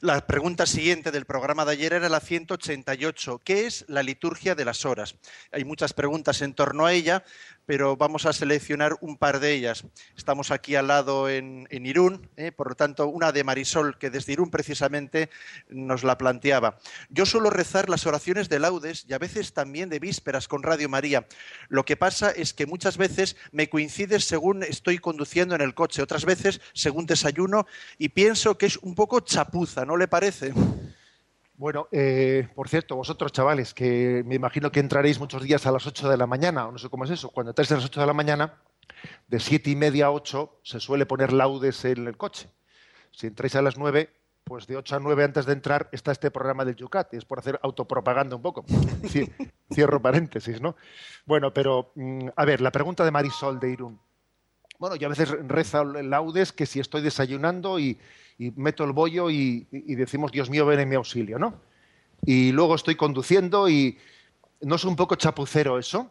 La 0.00 0.26
pregunta 0.26 0.66
siguiente 0.66 1.10
del 1.10 1.26
programa 1.26 1.64
de 1.64 1.72
ayer 1.72 1.92
era 1.92 2.08
la 2.08 2.20
188. 2.20 3.40
¿Qué 3.44 3.66
es 3.66 3.84
la 3.88 4.02
liturgia 4.02 4.54
de 4.54 4.64
las 4.64 4.84
horas? 4.84 5.16
Hay 5.52 5.64
muchas 5.64 5.92
preguntas 5.92 6.40
en 6.42 6.54
torno 6.54 6.86
a 6.86 6.92
ella, 6.92 7.24
pero 7.66 7.96
vamos 7.96 8.26
a 8.26 8.32
seleccionar 8.32 8.96
un 9.00 9.16
par 9.16 9.40
de 9.40 9.52
ellas. 9.52 9.84
Estamos 10.16 10.50
aquí 10.50 10.76
al 10.76 10.88
lado 10.88 11.28
en, 11.28 11.66
Irún, 11.70 12.28
¿eh? 12.36 12.52
por 12.52 12.70
lo 12.70 12.74
tanto, 12.74 13.06
una 13.08 13.32
de 13.32 13.44
Marisol, 13.44 13.98
que 13.98 14.10
desde 14.10 14.32
Irún 14.32 14.50
precisamente 14.50 15.30
nos 15.68 16.04
la 16.04 16.18
planteaba. 16.18 16.78
Yo 17.08 17.26
suelo 17.26 17.50
rezar 17.50 17.88
las 17.88 18.06
oraciones 18.06 18.48
de 18.48 18.58
laudes 18.58 19.06
y 19.08 19.12
a 19.14 19.18
veces 19.18 19.52
también 19.52 19.88
de 19.88 19.98
vísperas 19.98 20.48
con 20.48 20.62
Radio 20.62 20.88
María. 20.88 21.26
Lo 21.68 21.84
que 21.84 21.96
pasa 21.96 22.30
es 22.30 22.52
que 22.52 22.66
muchas 22.66 22.96
veces 22.96 23.36
me 23.52 23.68
coincide 23.68 24.20
según 24.20 24.62
estoy 24.62 24.98
conduciendo 24.98 25.54
en 25.54 25.60
el 25.60 25.74
coche, 25.74 26.02
otras 26.02 26.24
veces 26.24 26.60
según 26.72 27.06
desayuno, 27.06 27.66
y 27.98 28.10
pienso 28.10 28.58
que 28.58 28.66
es 28.66 28.76
un 28.78 28.94
poco 28.94 29.20
chapuza, 29.20 29.84
¿no 29.84 29.96
le 29.96 30.08
parece? 30.08 30.52
Bueno, 31.56 31.86
eh, 31.92 32.48
por 32.54 32.68
cierto, 32.68 32.96
vosotros 32.96 33.30
chavales, 33.30 33.74
que 33.74 34.24
me 34.26 34.34
imagino 34.34 34.72
que 34.72 34.80
entraréis 34.80 35.20
muchos 35.20 35.42
días 35.42 35.66
a 35.66 35.72
las 35.72 35.86
8 35.86 36.08
de 36.08 36.16
la 36.16 36.26
mañana, 36.26 36.66
o 36.66 36.72
no 36.72 36.78
sé 36.78 36.88
cómo 36.88 37.04
es 37.04 37.10
eso, 37.10 37.30
cuando 37.30 37.50
entráis 37.50 37.70
a 37.70 37.76
las 37.76 37.84
8 37.84 38.00
de 38.00 38.06
la 38.06 38.12
mañana, 38.12 38.54
de 39.28 39.38
7 39.38 39.70
y 39.70 39.76
media 39.76 40.06
a 40.06 40.10
8 40.10 40.60
se 40.64 40.80
suele 40.80 41.06
poner 41.06 41.32
laudes 41.32 41.84
en 41.84 42.08
el 42.08 42.16
coche. 42.16 42.50
Si 43.12 43.28
entráis 43.28 43.54
a 43.54 43.62
las 43.62 43.78
9, 43.78 44.10
pues 44.42 44.66
de 44.66 44.76
8 44.76 44.96
a 44.96 44.98
9 45.00 45.24
antes 45.24 45.46
de 45.46 45.52
entrar 45.52 45.88
está 45.92 46.10
este 46.10 46.32
programa 46.32 46.64
del 46.64 46.74
Yucat, 46.74 47.14
es 47.14 47.24
por 47.24 47.38
hacer 47.38 47.60
autopropaganda 47.62 48.34
un 48.34 48.42
poco. 48.42 48.64
Cierro 49.72 50.02
paréntesis, 50.02 50.60
¿no? 50.60 50.74
Bueno, 51.24 51.54
pero, 51.54 51.92
mm, 51.94 52.28
a 52.34 52.44
ver, 52.44 52.60
la 52.60 52.72
pregunta 52.72 53.04
de 53.04 53.12
Marisol 53.12 53.60
de 53.60 53.70
Irún. 53.70 54.00
Bueno, 54.84 54.96
yo 54.96 55.06
a 55.06 55.16
veces 55.16 55.30
rezo 55.48 55.82
laudes 55.82 56.52
que 56.52 56.66
si 56.66 56.78
estoy 56.78 57.00
desayunando 57.00 57.78
y, 57.80 57.98
meto 58.36 58.84
el 58.84 58.92
bollo 58.92 59.30
y, 59.30 59.66
decimos, 59.72 60.30
Dios 60.30 60.50
mío, 60.50 60.66
ven 60.66 60.78
en 60.78 60.90
mi 60.90 60.94
auxilio, 60.94 61.38
¿no? 61.38 61.58
Y 62.26 62.52
luego 62.52 62.74
estoy 62.74 62.94
conduciendo 62.94 63.66
y 63.66 63.96
¿no 64.60 64.74
es 64.74 64.84
un 64.84 64.94
poco 64.94 65.16
chapucero 65.16 65.78
eso? 65.78 66.10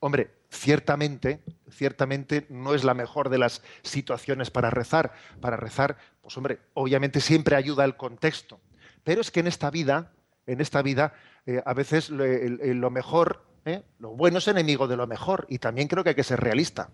Hombre, 0.00 0.30
ciertamente, 0.50 1.40
ciertamente 1.70 2.44
no 2.50 2.74
es 2.74 2.84
la 2.84 2.92
mejor 2.92 3.30
de 3.30 3.38
las 3.38 3.62
situaciones 3.80 4.50
para 4.50 4.68
rezar. 4.68 5.14
Para 5.40 5.56
rezar, 5.56 5.96
pues 6.20 6.36
hombre, 6.36 6.58
obviamente 6.74 7.18
siempre 7.18 7.56
ayuda 7.56 7.86
el 7.86 7.96
contexto. 7.96 8.60
Pero 9.04 9.22
es 9.22 9.30
que 9.30 9.40
en 9.40 9.46
esta 9.46 9.70
vida, 9.70 10.12
en 10.46 10.60
esta 10.60 10.82
vida, 10.82 11.14
eh, 11.46 11.62
a 11.64 11.72
veces 11.72 12.10
lo, 12.10 12.90
mejor, 12.90 13.42
¿eh? 13.64 13.80
lo 13.98 14.10
bueno 14.10 14.36
es 14.36 14.48
enemigo 14.48 14.86
de 14.86 14.98
lo 14.98 15.06
mejor. 15.06 15.46
Y 15.48 15.60
también 15.60 15.88
creo 15.88 16.04
que 16.04 16.10
hay 16.10 16.16
que 16.16 16.24
ser 16.24 16.40
realista. 16.40 16.90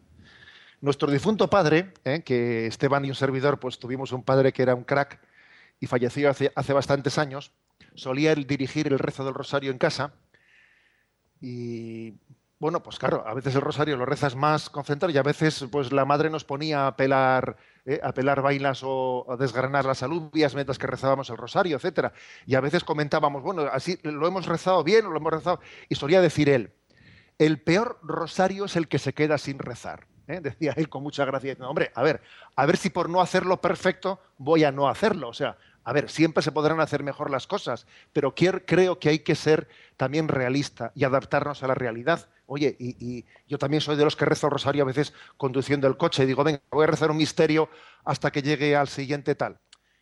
Nuestro 0.81 1.11
difunto 1.11 1.51
padre, 1.51 1.93
¿eh? 2.05 2.23
que 2.25 2.67
Esteban 2.67 3.05
y 3.05 3.09
un 3.09 3.17
servidor, 3.17 3.59
pues 3.59 3.81
tuvimos 3.81 4.13
un 4.13 4.23
padre 4.23 4.53
que 4.53 4.63
era 4.63 4.77
un 4.77 4.85
crack 4.85 5.21
y 5.81 5.87
falleció 5.87 6.31
hace, 6.31 6.73
bastantes 6.73 7.19
años, 7.19 7.51
solía 7.95 8.31
él 8.31 8.47
dirigir 8.47 8.87
el 8.87 8.99
rezo 9.01 9.25
del 9.25 9.35
rosario 9.35 9.73
en 9.73 9.79
casa 9.79 10.13
y 11.41 12.15
bueno, 12.61 12.81
pues 12.81 12.99
claro, 12.99 13.25
a 13.27 13.35
veces 13.35 13.57
el 13.57 13.61
rosario 13.61 13.97
lo 13.97 14.07
rezas 14.07 14.37
más 14.37 14.71
concentrado 14.71 15.13
y 15.13 15.19
a 15.19 15.23
veces 15.25 15.67
pues 15.71 15.93
la 15.93 16.05
madre 16.05 16.31
nos 16.31 16.45
ponía 16.45 16.87
a 16.87 16.97
pelar, 16.97 17.57
¿eh? 17.85 17.99
a 18.01 18.13
pelar 18.13 18.41
bailas 18.41 18.83
o 18.85 19.27
a 19.29 19.37
desgranar 19.37 19.85
las 19.85 20.05
alubias 20.05 20.55
mientras 20.55 20.79
que 20.79 20.87
rezábamos 20.87 21.29
el 21.31 21.39
rosario, 21.39 21.77
etcétera. 21.77 22.13
Y 22.47 22.55
a 22.55 22.61
veces 22.61 22.85
comentábamos, 22.85 23.43
bueno, 23.43 23.63
así 23.73 23.99
lo 24.05 24.29
hemos 24.29 24.47
rezado 24.47 24.85
bien 24.85 25.07
o 25.07 25.11
lo 25.11 25.19
hemos 25.19 25.33
rezado. 25.33 25.61
Y 25.89 25.97
solía 25.97 26.21
decir 26.21 26.49
él, 26.49 26.73
el 27.39 27.61
peor 27.61 27.99
rosario 28.03 28.67
es 28.67 28.77
el 28.77 28.87
que 28.87 29.01
se 29.01 29.13
queda 29.13 29.39
sin 29.39 29.59
rezar. 29.59 30.07
¿Eh? 30.29 30.41
decía 30.43 30.75
él 30.77 30.89
con 30.89 31.03
mucha 31.03 31.25
gracia, 31.25 31.57
hombre, 31.61 31.91
a 31.95 32.03
ver, 32.03 32.21
a 32.55 32.67
ver 32.67 32.77
si 32.77 32.91
por 32.91 33.11
no 33.11 33.21
hacerlo 33.21 33.61
perfecto 33.61 34.21
voy 34.37 34.65
a 34.65 34.71
no 34.71 34.89
hacerlo. 34.89 35.29
O 35.29 35.35
sea, 35.35 35.57
a 35.85 35.93
ver, 35.93 36.11
siempre 36.11 36.43
se 36.43 36.53
podrán 36.53 36.81
hacer 36.81 37.03
mejor 37.03 37.31
las 37.31 37.47
cosas, 37.47 37.87
pero 38.13 38.35
creo 38.35 38.99
que 38.99 39.09
hay 39.09 39.21
que 39.21 39.35
ser 39.35 39.69
también 39.97 40.29
realista 40.29 40.93
y 40.95 41.05
adaptarnos 41.05 41.63
a 41.63 41.67
la 41.67 41.75
realidad. 41.75 42.29
Oye, 42.47 42.77
y, 42.79 43.25
yo 43.47 43.59
también 43.59 43.81
soy 43.81 43.97
de 43.97 44.05
los 44.05 44.15
que 44.15 44.27
rezo 44.27 44.51
rosario 44.51 44.83
a 44.83 44.87
veces 44.87 45.15
conduciendo 45.37 45.89
el 45.89 45.97
coche 45.97 46.25
y 46.25 46.27
digo, 46.27 46.45
venga, 46.45 46.61
voy 46.71 46.85
a 46.85 46.89
rezar 46.89 47.11
un 47.11 47.17
misterio 47.17 47.71
hasta 48.05 48.31
que 48.31 48.43
llegue 48.43 48.77
al 48.77 48.89
siguiente 48.89 49.35
tal. 49.35 49.59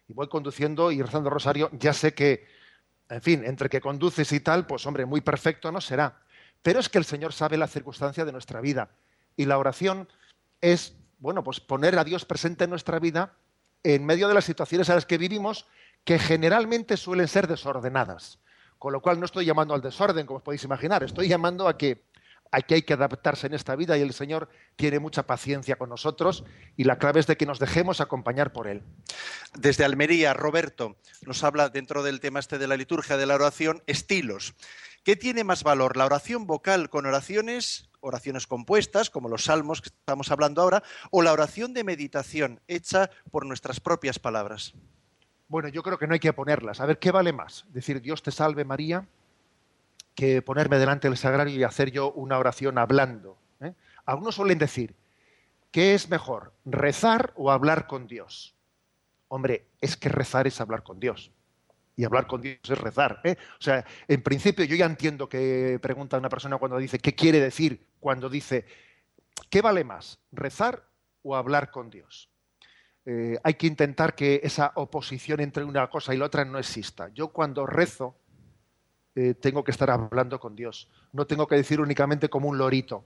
Y 0.09 0.13
voy 0.13 0.29
conduciendo 0.29 0.91
y 0.91 1.03
rezando 1.03 1.31
rosario, 1.31 1.71
ya 1.73 1.93
sé 1.93 2.15
que, 2.15 2.47
en 3.09 3.23
fin, 3.23 3.45
entre 3.45 3.69
que 3.69 3.81
conduces 3.81 4.31
y 4.33 4.41
tal, 4.41 4.67
pues 4.67 4.85
hombre, 4.87 5.07
muy 5.07 5.21
perfecto 5.21 5.71
no 5.71 5.81
será. 5.81 6.21
Pero 6.63 6.81
es 6.81 6.89
que 6.89 6.99
el 6.99 7.05
Señor 7.05 7.33
sabe 7.33 7.57
la 7.57 7.69
circunstancia 7.69 8.25
de 8.25 8.33
nuestra 8.33 8.61
vida 8.61 8.91
y 9.37 9.45
la 9.45 9.59
oración 9.59 10.09
es, 10.61 10.97
bueno, 11.19 11.45
pues 11.45 11.61
poner 11.61 11.99
a 11.99 12.05
Dios 12.05 12.25
presente 12.25 12.65
en 12.65 12.71
nuestra 12.71 12.99
vida 12.99 13.35
en 13.83 14.05
medio 14.05 14.29
de 14.29 14.35
las 14.35 14.45
situaciones 14.45 14.89
en 14.89 14.97
las 14.97 15.07
que 15.07 15.19
vivimos, 15.19 15.67
que 16.05 16.19
generalmente 16.19 16.97
suelen 16.97 17.29
ser 17.29 17.47
desordenadas. 17.47 18.41
Con 18.79 18.93
lo 18.93 19.01
cual 19.01 19.19
no 19.19 19.27
estoy 19.27 19.45
llamando 19.45 19.75
al 19.75 19.81
desorden, 19.81 20.27
como 20.27 20.39
os 20.39 20.43
podéis 20.43 20.65
imaginar, 20.65 21.03
estoy 21.03 21.29
llamando 21.29 21.69
a 21.69 21.79
que, 21.79 22.05
a 22.51 22.61
que 22.63 22.75
hay 22.75 22.83
que 22.83 22.93
adaptarse 22.93 23.47
en 23.47 23.55
esta 23.55 23.77
vida 23.77 23.97
y 23.97 24.03
el 24.03 24.13
Señor 24.13 24.49
tiene 24.77 24.99
mucha 24.99 25.25
paciencia 25.25 25.77
con 25.77 25.89
nosotros 25.89 26.45
y 26.77 26.85
la 26.85 26.99
clave 26.99 27.21
es 27.21 27.27
de 27.27 27.37
que 27.37 27.47
nos 27.47 27.59
dejemos 27.59 28.01
acompañar 28.01 28.53
por 28.53 28.67
Él. 28.67 28.83
Desde 29.55 29.85
Almería, 29.85 30.35
Roberto 30.35 30.97
nos 31.23 31.43
habla 31.45 31.69
dentro 31.69 32.03
del 32.03 32.21
tema 32.21 32.41
este 32.41 32.59
de 32.59 32.67
la 32.67 32.77
liturgia 32.77 33.17
de 33.17 33.27
la 33.27 33.35
oración, 33.37 33.83
estilos. 33.87 34.55
¿Qué 35.05 35.17
tiene 35.17 35.45
más 35.45 35.63
valor, 35.63 35.97
la 35.97 36.07
oración 36.07 36.47
vocal 36.47 36.91
con 36.91 37.07
oraciones, 37.07 37.89
oraciones 38.07 38.47
compuestas, 38.47 39.11
como 39.11 39.29
los 39.29 39.45
salmos 39.45 39.83
que 39.83 39.89
estamos 39.89 40.31
hablando 40.31 40.63
ahora, 40.63 40.83
o 41.11 41.23
la 41.23 41.33
oración 41.33 41.75
de 41.75 41.85
meditación 41.85 42.61
hecha 42.69 43.11
por 43.31 43.45
nuestras 43.45 43.81
propias 43.81 44.19
palabras? 44.19 44.75
Bueno, 45.49 45.69
yo 45.69 45.83
creo 45.83 45.99
que 45.99 46.07
no 46.07 46.15
hay 46.15 46.21
que 46.21 46.33
ponerlas. 46.33 46.81
A 46.81 46.87
ver, 46.87 46.99
¿qué 46.99 47.11
vale 47.11 47.33
más? 47.33 47.65
Decir 47.69 48.01
Dios 48.01 48.23
te 48.23 48.31
salve 48.31 48.65
María, 48.65 49.07
que 50.15 50.43
ponerme 50.43 50.79
delante 50.79 51.09
del 51.09 51.17
sagrario 51.17 51.57
y 51.57 51.63
hacer 51.63 51.91
yo 51.91 52.13
una 52.13 52.39
oración 52.39 52.79
hablando. 52.79 53.37
¿eh? 53.61 53.75
Algunos 54.07 54.35
suelen 54.37 54.59
decir, 54.59 54.95
¿qué 55.71 55.95
es 55.95 56.09
mejor, 56.09 56.53
rezar 56.65 57.33
o 57.37 57.51
hablar 57.51 57.87
con 57.87 58.07
Dios? 58.07 58.55
Hombre, 59.29 59.67
es 59.81 59.97
que 59.97 60.09
rezar 60.09 60.47
es 60.47 60.61
hablar 60.61 60.83
con 60.83 61.01
Dios 61.01 61.33
y 61.97 62.05
hablar 62.05 62.27
con 62.27 62.43
Dios 62.43 62.59
es 62.63 62.79
rezar. 62.79 63.21
¿eh? 63.25 63.37
O 63.59 63.63
sea, 63.63 63.85
en 64.07 64.23
principio 64.23 64.65
yo 64.65 64.77
ya 64.77 64.87
entiendo 64.87 65.29
que 65.29 65.79
pregunta 65.81 66.19
una 66.19 66.29
persona 66.29 66.59
cuando 66.59 66.77
dice, 66.77 66.99
¿qué 66.99 67.15
quiere 67.15 67.41
decir 67.41 67.87
cuando 67.99 68.29
dice, 68.29 68.67
¿qué 69.49 69.63
vale 69.63 69.83
más, 69.83 70.21
rezar 70.31 70.85
o 71.23 71.35
hablar 71.35 71.71
con 71.71 71.89
Dios? 71.89 72.31
Eh, 73.07 73.39
hay 73.43 73.55
que 73.55 73.67
intentar 73.67 74.15
que 74.15 74.41
esa 74.43 74.73
oposición 74.75 75.41
entre 75.41 75.65
una 75.65 75.89
cosa 75.89 76.15
y 76.15 76.19
la 76.19 76.27
otra 76.27 76.45
no 76.45 76.59
exista. 76.59 77.09
Yo 77.15 77.29
cuando 77.29 77.65
rezo 77.65 78.19
eh, 79.15 79.33
tengo 79.33 79.65
que 79.65 79.71
estar 79.71 79.91
hablando 79.91 80.39
con 80.39 80.55
Dios. 80.55 80.91
No 81.13 81.27
tengo 81.27 81.47
que 81.47 81.57
decir 81.57 81.81
únicamente 81.81 82.29
como 82.29 82.49
un 82.49 82.59
lorito, 82.59 83.05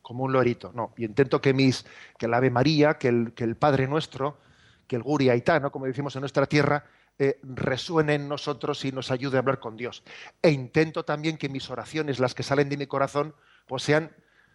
como 0.00 0.22
un 0.22 0.32
lorito. 0.32 0.70
No, 0.72 0.94
y 0.96 1.04
intento 1.04 1.40
que 1.40 1.52
mis, 1.52 1.84
que 2.16 2.28
la 2.28 2.36
Ave 2.36 2.50
María, 2.50 2.94
que 2.94 3.08
el, 3.08 3.32
que 3.34 3.42
el 3.42 3.56
Padre 3.56 3.88
Nuestro, 3.88 4.38
que 4.86 4.94
el 4.94 5.02
Guri 5.02 5.30
Aitá, 5.30 5.58
¿no? 5.58 5.72
como 5.72 5.86
decimos 5.86 6.14
en 6.14 6.20
nuestra 6.20 6.46
tierra, 6.46 6.84
eh, 7.18 7.40
resuene 7.42 8.14
en 8.14 8.28
nosotros 8.28 8.84
y 8.84 8.92
nos 8.92 9.10
ayude 9.10 9.36
a 9.36 9.40
hablar 9.40 9.58
con 9.58 9.76
Dios. 9.76 10.02
E 10.42 10.50
intento 10.50 11.04
también 11.04 11.36
que 11.36 11.48
mis 11.48 11.68
oraciones, 11.70 12.20
las 12.20 12.34
que 12.34 12.42
salen 12.42 12.68
de 12.68 12.76
mi 12.76 12.86
corazón, 12.86 13.34
pues 13.66 13.82
sean 13.82 14.12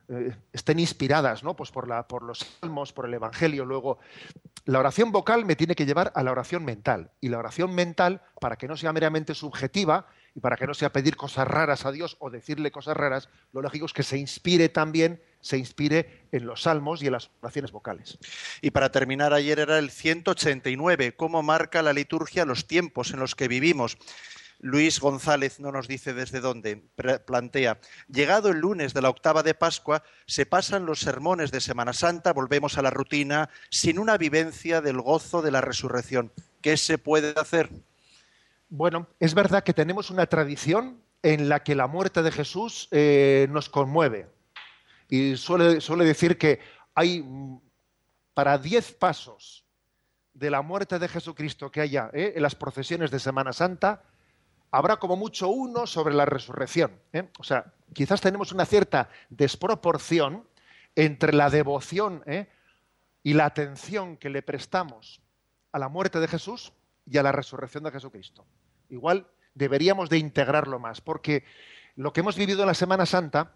eh, 0.10 0.36
estén 0.51 0.79
inspiradas 0.79 1.43
¿no? 1.43 1.55
pues 1.55 1.72
por, 1.72 1.88
la, 1.88 2.08
por 2.08 2.24
los 2.24 2.39
salmos, 2.39 2.91
por 2.91 3.05
el 3.05 3.13
Evangelio. 3.13 3.63
Luego, 3.63 4.00
la 4.65 4.79
oración 4.79 5.12
vocal 5.12 5.46
me 5.46 5.55
tiene 5.55 5.75
que 5.75 5.86
llevar 5.86 6.12
a 6.15 6.24
la 6.24 6.32
oración 6.32 6.65
mental. 6.65 7.12
Y 7.22 7.29
la 7.29 7.39
oración 7.39 7.74
mental, 7.74 8.22
para 8.41 8.58
que 8.58 8.67
no 8.67 8.75
sea 8.75 8.91
meramente 8.91 9.34
subjetiva 9.34 10.08
y 10.36 10.41
para 10.41 10.58
que 10.58 10.67
no 10.67 10.74
sea 10.74 10.91
pedir 10.91 11.15
cosas 11.15 11.48
raras 11.48 11.86
a 11.86 11.91
Dios 11.91 12.17
o 12.20 12.29
decirle 12.29 12.72
cosas 12.72 12.98
raras, 12.98 13.29
lo 13.53 13.62
lógico 13.62 13.86
es 13.86 13.93
que 13.93 14.03
se 14.03 14.17
inspire 14.17 14.67
también 14.67 15.22
se 15.43 15.57
inspire 15.57 16.25
en 16.31 16.45
los 16.45 16.63
salmos 16.63 17.03
y 17.03 17.07
en 17.07 17.12
las 17.12 17.29
oraciones 17.41 17.71
vocales. 17.71 18.17
Y 18.62 18.71
para 18.71 18.91
terminar, 18.91 19.33
ayer 19.33 19.59
era 19.59 19.77
el 19.77 19.91
189, 19.91 21.15
cómo 21.15 21.43
marca 21.43 21.83
la 21.83 21.93
liturgia 21.93 22.45
los 22.45 22.65
tiempos 22.65 23.12
en 23.12 23.19
los 23.19 23.35
que 23.35 23.50
vivimos. 23.50 23.97
Luis 24.59 25.01
González 25.01 25.59
no 25.59 25.73
nos 25.73 25.89
dice 25.89 26.13
desde 26.13 26.39
dónde, 26.39 26.81
plantea, 27.25 27.79
llegado 28.07 28.50
el 28.50 28.59
lunes 28.59 28.93
de 28.93 29.01
la 29.01 29.09
octava 29.09 29.43
de 29.43 29.53
Pascua, 29.53 30.03
se 30.25 30.45
pasan 30.45 30.85
los 30.85 31.01
sermones 31.01 31.51
de 31.51 31.59
Semana 31.59 31.91
Santa, 31.91 32.31
volvemos 32.31 32.77
a 32.77 32.81
la 32.81 32.89
rutina, 32.89 33.50
sin 33.69 34.00
una 34.00 34.17
vivencia 34.17 34.79
del 34.79 35.01
gozo 35.01 35.41
de 35.41 35.51
la 35.51 35.59
resurrección. 35.59 36.31
¿Qué 36.62 36.77
se 36.77 36.97
puede 36.97 37.33
hacer? 37.38 37.69
Bueno, 38.69 39.07
es 39.19 39.33
verdad 39.33 39.65
que 39.65 39.73
tenemos 39.73 40.09
una 40.09 40.27
tradición 40.27 41.01
en 41.21 41.50
la 41.50 41.63
que 41.63 41.75
la 41.75 41.88
muerte 41.88 42.23
de 42.23 42.31
Jesús 42.31 42.88
eh, 42.91 43.47
nos 43.50 43.67
conmueve 43.67 44.27
y 45.10 45.36
suele, 45.38 46.05
decir 46.05 46.38
que 46.38 46.60
hay 46.95 47.22
mm, 47.22 47.60
para 48.33 48.57
diez 48.57 48.91
pasos 48.91 49.65
de 50.33 50.50
la 50.50 50.62
muerte 50.62 51.00
de 51.00 51.07
Jesucristo 51.07 51.72
que 51.72 51.81
haya 51.81 52.10
¿eh? 52.13 52.33
en 52.36 52.41
las 52.41 52.55
procesiones 52.55 53.12
de 53.12 53.19
Semana 53.19 53.53
Santa, 53.53 54.03
habrá 54.72 54.98
como 54.98 55.15
mucho 55.15 55.50
uno 55.50 55.86
sobre 55.86 56.15
la 56.15 56.25
resurrección. 56.25 57.00
¿eh? 57.13 57.29
O 57.38 57.43
sea, 57.43 57.74
quizás 57.93 58.22
tenemos 58.22 58.51
una 58.51 58.65
cierta 58.65 59.10
desproporción 59.29 60.48
entre 60.95 61.33
la 61.33 61.50
devoción 61.50 62.24
¿eh? 62.25 62.48
y 63.22 63.33
la 63.33 63.45
atención 63.45 64.17
que 64.17 64.29
le 64.29 64.41
prestamos 64.41 65.22
a 65.72 65.79
la 65.79 65.89
muerte 65.89 66.19
de 66.19 66.27
Jesús 66.27 66.74
y 67.05 67.17
a 67.17 67.24
la 67.24 67.31
resurrección 67.31 67.83
de 67.83 67.91
Jesucristo. 67.91 68.45
Igual 68.89 69.27
deberíamos 69.53 70.10
de 70.10 70.17
integrarlo 70.17 70.79
más, 70.79 71.01
porque 71.01 71.43
lo 71.95 72.12
que 72.12 72.22
hemos 72.22 72.36
vivido 72.36 72.62
en 72.62 72.67
la 72.67 72.74
Semana 72.74 73.05
Santa, 73.05 73.53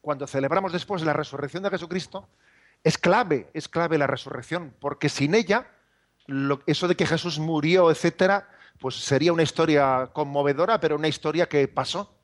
cuando 0.00 0.26
celebramos 0.26 0.72
después 0.72 1.02
la 1.02 1.12
resurrección 1.12 1.62
de 1.62 1.70
Jesucristo, 1.70 2.28
es 2.82 2.96
clave, 2.96 3.50
es 3.52 3.68
clave 3.68 3.98
la 3.98 4.06
resurrección, 4.06 4.74
porque 4.80 5.08
sin 5.08 5.34
ella, 5.34 5.66
eso 6.66 6.88
de 6.88 6.96
que 6.96 7.06
Jesús 7.06 7.38
murió, 7.38 7.90
etcétera, 7.90 8.48
pues 8.78 8.96
sería 8.96 9.32
una 9.32 9.42
historia 9.42 10.10
conmovedora, 10.12 10.80
pero 10.80 10.96
una 10.96 11.08
historia 11.08 11.48
que 11.48 11.68
pasó. 11.68 12.14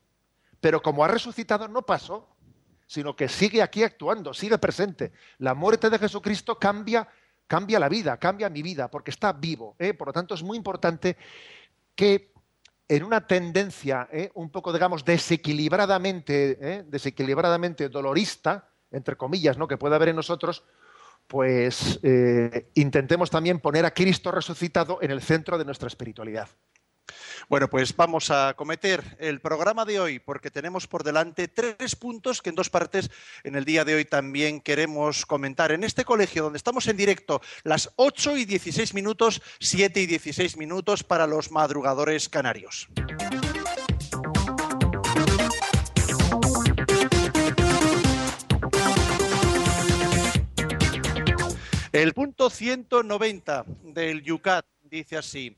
Pero 0.59 0.81
como 0.81 1.03
ha 1.03 1.07
resucitado, 1.07 1.67
no 1.67 1.83
pasó, 1.83 2.27
sino 2.87 3.15
que 3.15 3.29
sigue 3.29 3.61
aquí 3.61 3.83
actuando, 3.83 4.33
sigue 4.33 4.57
presente. 4.57 5.11
La 5.37 5.53
muerte 5.53 5.89
de 5.89 5.99
Jesucristo 5.99 6.57
cambia, 6.57 7.07
cambia 7.45 7.79
la 7.79 7.89
vida, 7.89 8.17
cambia 8.17 8.49
mi 8.49 8.63
vida, 8.63 8.89
porque 8.89 9.11
está 9.11 9.33
vivo. 9.33 9.75
¿eh? 9.77 9.93
Por 9.93 10.07
lo 10.07 10.13
tanto, 10.13 10.33
es 10.33 10.41
muy 10.41 10.57
importante 10.57 11.17
que 11.93 12.33
en 12.89 13.03
una 13.03 13.27
tendencia 13.27 14.07
¿eh? 14.11 14.31
un 14.35 14.49
poco, 14.49 14.71
digamos, 14.71 15.03
desequilibradamente, 15.03 16.57
¿eh? 16.61 16.83
desequilibradamente 16.87 17.89
dolorista, 17.89 18.69
entre 18.91 19.15
comillas, 19.15 19.57
¿no? 19.57 19.67
que 19.67 19.77
puede 19.77 19.95
haber 19.95 20.09
en 20.09 20.15
nosotros, 20.15 20.63
pues 21.27 21.99
eh, 22.03 22.69
intentemos 22.75 23.29
también 23.29 23.59
poner 23.59 23.85
a 23.85 23.91
Cristo 23.91 24.31
resucitado 24.31 24.99
en 25.01 25.11
el 25.11 25.21
centro 25.21 25.57
de 25.57 25.65
nuestra 25.65 25.87
espiritualidad. 25.87 26.47
Bueno, 27.49 27.69
pues 27.69 27.95
vamos 27.95 28.29
a 28.31 28.53
cometer 28.55 29.17
el 29.19 29.39
programa 29.39 29.85
de 29.85 29.99
hoy 29.99 30.19
porque 30.19 30.51
tenemos 30.51 30.87
por 30.87 31.03
delante 31.03 31.47
tres 31.47 31.95
puntos 31.95 32.41
que 32.41 32.49
en 32.49 32.55
dos 32.55 32.69
partes 32.69 33.09
en 33.43 33.55
el 33.55 33.65
día 33.65 33.85
de 33.85 33.95
hoy 33.95 34.05
también 34.05 34.61
queremos 34.61 35.25
comentar. 35.25 35.71
En 35.71 35.83
este 35.83 36.05
colegio 36.05 36.43
donde 36.43 36.57
estamos 36.57 36.87
en 36.87 36.97
directo 36.97 37.41
las 37.63 37.91
8 37.95 38.37
y 38.37 38.45
16 38.45 38.93
minutos, 38.93 39.41
7 39.59 40.01
y 40.01 40.05
16 40.05 40.57
minutos 40.57 41.03
para 41.03 41.27
los 41.27 41.51
madrugadores 41.51 42.29
canarios. 42.29 42.89
El 51.97 52.13
punto 52.13 52.49
190 52.49 53.65
del 53.81 54.21
Yucat 54.21 54.65
dice 54.83 55.17
así. 55.17 55.57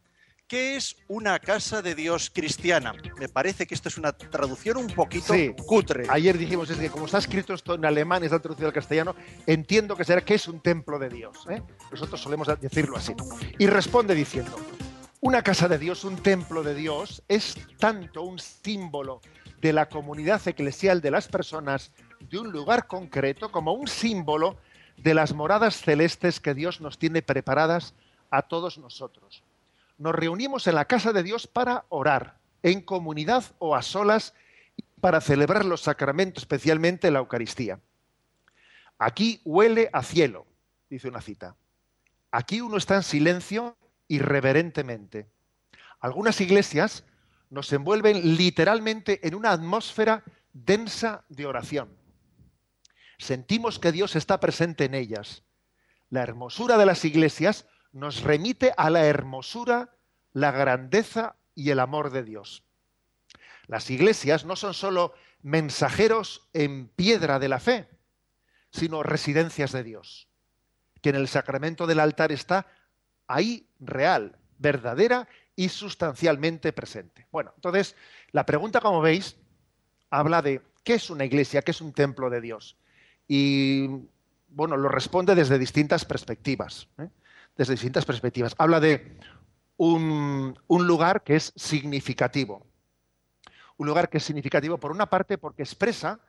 ¿Qué 0.50 0.78
es 0.78 0.98
una 1.08 1.38
casa 1.38 1.84
de 1.84 1.94
Dios 1.94 2.32
cristiana? 2.34 2.94
Me 3.20 3.30
parece 3.30 3.68
que 3.68 3.76
esto 3.76 3.88
es 3.88 4.00
una 4.00 4.14
traducción 4.14 4.78
un 4.78 4.88
poquito 4.88 5.32
cutre. 5.68 6.08
Ayer 6.10 6.40
dijimos 6.40 6.68
es 6.72 6.80
que 6.80 6.90
como 6.90 7.06
está 7.06 7.20
escrito 7.20 7.54
esto 7.54 7.76
en 7.76 7.86
alemán 7.86 8.24
y 8.24 8.26
está 8.26 8.40
traducido 8.40 8.68
al 8.68 8.74
castellano, 8.74 9.16
entiendo 9.46 9.96
que 9.96 10.04
será 10.04 10.22
que 10.22 10.34
es 10.34 10.48
un 10.48 10.60
templo 10.60 10.98
de 10.98 11.10
Dios. 11.10 11.46
¿eh? 11.52 11.62
Nosotros 11.92 12.20
solemos 12.20 12.48
decirlo 12.60 12.98
así. 12.98 13.14
Y 13.60 13.68
responde 13.68 14.16
diciendo, 14.16 14.58
una 15.22 15.44
casa 15.44 15.68
de 15.68 15.78
Dios, 15.78 16.04
un 16.04 16.18
templo 16.18 16.64
de 16.64 16.74
Dios, 16.74 17.22
es 17.28 17.56
tanto 17.78 18.24
un 18.24 18.40
símbolo 18.40 19.22
de 19.62 19.72
la 19.72 19.88
comunidad 19.88 20.42
eclesial 20.48 21.00
de 21.00 21.12
las 21.12 21.28
personas 21.28 21.92
de 22.22 22.40
un 22.40 22.52
lugar 22.52 22.88
concreto 22.88 23.52
como 23.52 23.74
un 23.74 23.88
símbolo 23.88 24.58
de 24.98 25.14
las 25.14 25.32
moradas 25.32 25.76
celestes 25.80 26.40
que 26.40 26.56
Dios 26.56 26.82
nos 26.82 26.98
tiene 26.98 27.22
preparadas 27.22 27.94
a 28.32 28.42
todos 28.42 28.80
nosotros. 28.80 29.44
Nos 30.00 30.16
reunimos 30.16 30.66
en 30.66 30.74
la 30.74 30.86
casa 30.86 31.14
de 31.14 31.22
Dios 31.22 31.46
para 31.46 31.86
orar, 31.90 32.40
en 32.64 32.82
comunidad 32.82 33.44
o 33.60 33.76
a 33.76 33.84
solas, 33.84 34.34
para 35.00 35.22
celebrar 35.22 35.64
los 35.64 35.82
sacramentos, 35.82 36.42
especialmente 36.42 37.12
la 37.12 37.20
Eucaristía. 37.20 37.80
Aquí 38.98 39.42
huele 39.46 39.92
a 39.94 40.02
cielo, 40.02 40.48
dice 40.90 41.08
una 41.08 41.22
cita. 41.22 41.56
Aquí 42.32 42.62
uno 42.62 42.78
está 42.78 42.96
en 42.96 43.04
silencio 43.04 43.78
irreverentemente. 44.08 45.28
Algunas 46.00 46.42
iglesias 46.42 47.04
nos 47.52 47.72
envuelven 47.72 48.36
literalmente 48.36 49.28
en 49.28 49.36
una 49.36 49.52
atmósfera 49.52 50.24
densa 50.54 51.24
de 51.30 51.46
oración 51.46 52.00
sentimos 53.20 53.78
que 53.78 53.92
Dios 53.92 54.16
está 54.16 54.40
presente 54.40 54.86
en 54.86 54.96
ellas. 54.96 55.44
La 56.10 56.24
hermosura 56.24 56.78
de 56.78 56.88
las 56.88 57.06
iglesias 57.06 57.68
nos 57.92 58.22
remite 58.22 58.74
a 58.78 58.90
la 58.90 59.06
hermosura, 59.06 59.90
la 60.34 60.52
grandeza 60.52 61.36
y 61.56 61.72
el 61.72 61.80
amor 61.80 62.12
de 62.12 62.24
Dios. 62.24 62.64
Las 63.68 63.90
iglesias 63.90 64.46
no 64.46 64.56
son 64.56 64.74
sólo 64.74 65.14
mensajeros 65.42 66.48
en 66.54 66.88
piedra 66.88 67.40
de 67.40 67.50
la 67.50 67.60
fe, 67.60 67.88
sino 68.72 69.04
residencias 69.04 69.72
de 69.72 69.84
Dios, 69.84 70.28
que 71.02 71.10
en 71.10 71.16
el 71.16 71.28
sacramento 71.28 71.88
del 71.88 72.00
altar 72.00 72.32
está 72.32 72.68
ahí 73.28 73.68
real, 73.80 74.38
verdadera 74.58 75.28
y 75.56 75.70
sustancialmente 75.70 76.74
presente. 76.74 77.28
Bueno, 77.32 77.52
entonces, 77.56 77.96
la 78.32 78.46
pregunta, 78.46 78.82
como 78.82 79.02
veis, 79.02 79.38
habla 80.10 80.42
de 80.42 80.62
qué 80.84 80.96
es 80.96 81.10
una 81.10 81.26
iglesia, 81.26 81.62
qué 81.62 81.72
es 81.72 81.82
un 81.82 81.94
templo 81.94 82.30
de 82.30 82.42
Dios 82.42 82.76
y 83.30 83.88
bueno, 84.50 84.76
lo 84.76 84.90
responde 84.90 85.36
desde 85.36 85.60
distintas 85.60 86.04
perspectivas. 86.04 86.88
¿eh? 86.98 87.08
Desde 87.60 87.74
distintas 87.74 88.06
perspectivas. 88.06 88.56
Habla 88.58 88.80
de 88.80 89.20
un, 89.76 90.56
lugar 90.70 91.26
que 91.26 91.36
es 91.36 91.52
significativo. 91.58 92.66
Un 93.76 93.86
lugar 93.86 94.10
que 94.10 94.20
es 94.20 94.24
significativo, 94.24 94.78
por 94.78 94.94
una 94.94 95.08
parte, 95.08 95.38
porque 95.38 95.64
expresa, 95.64 96.22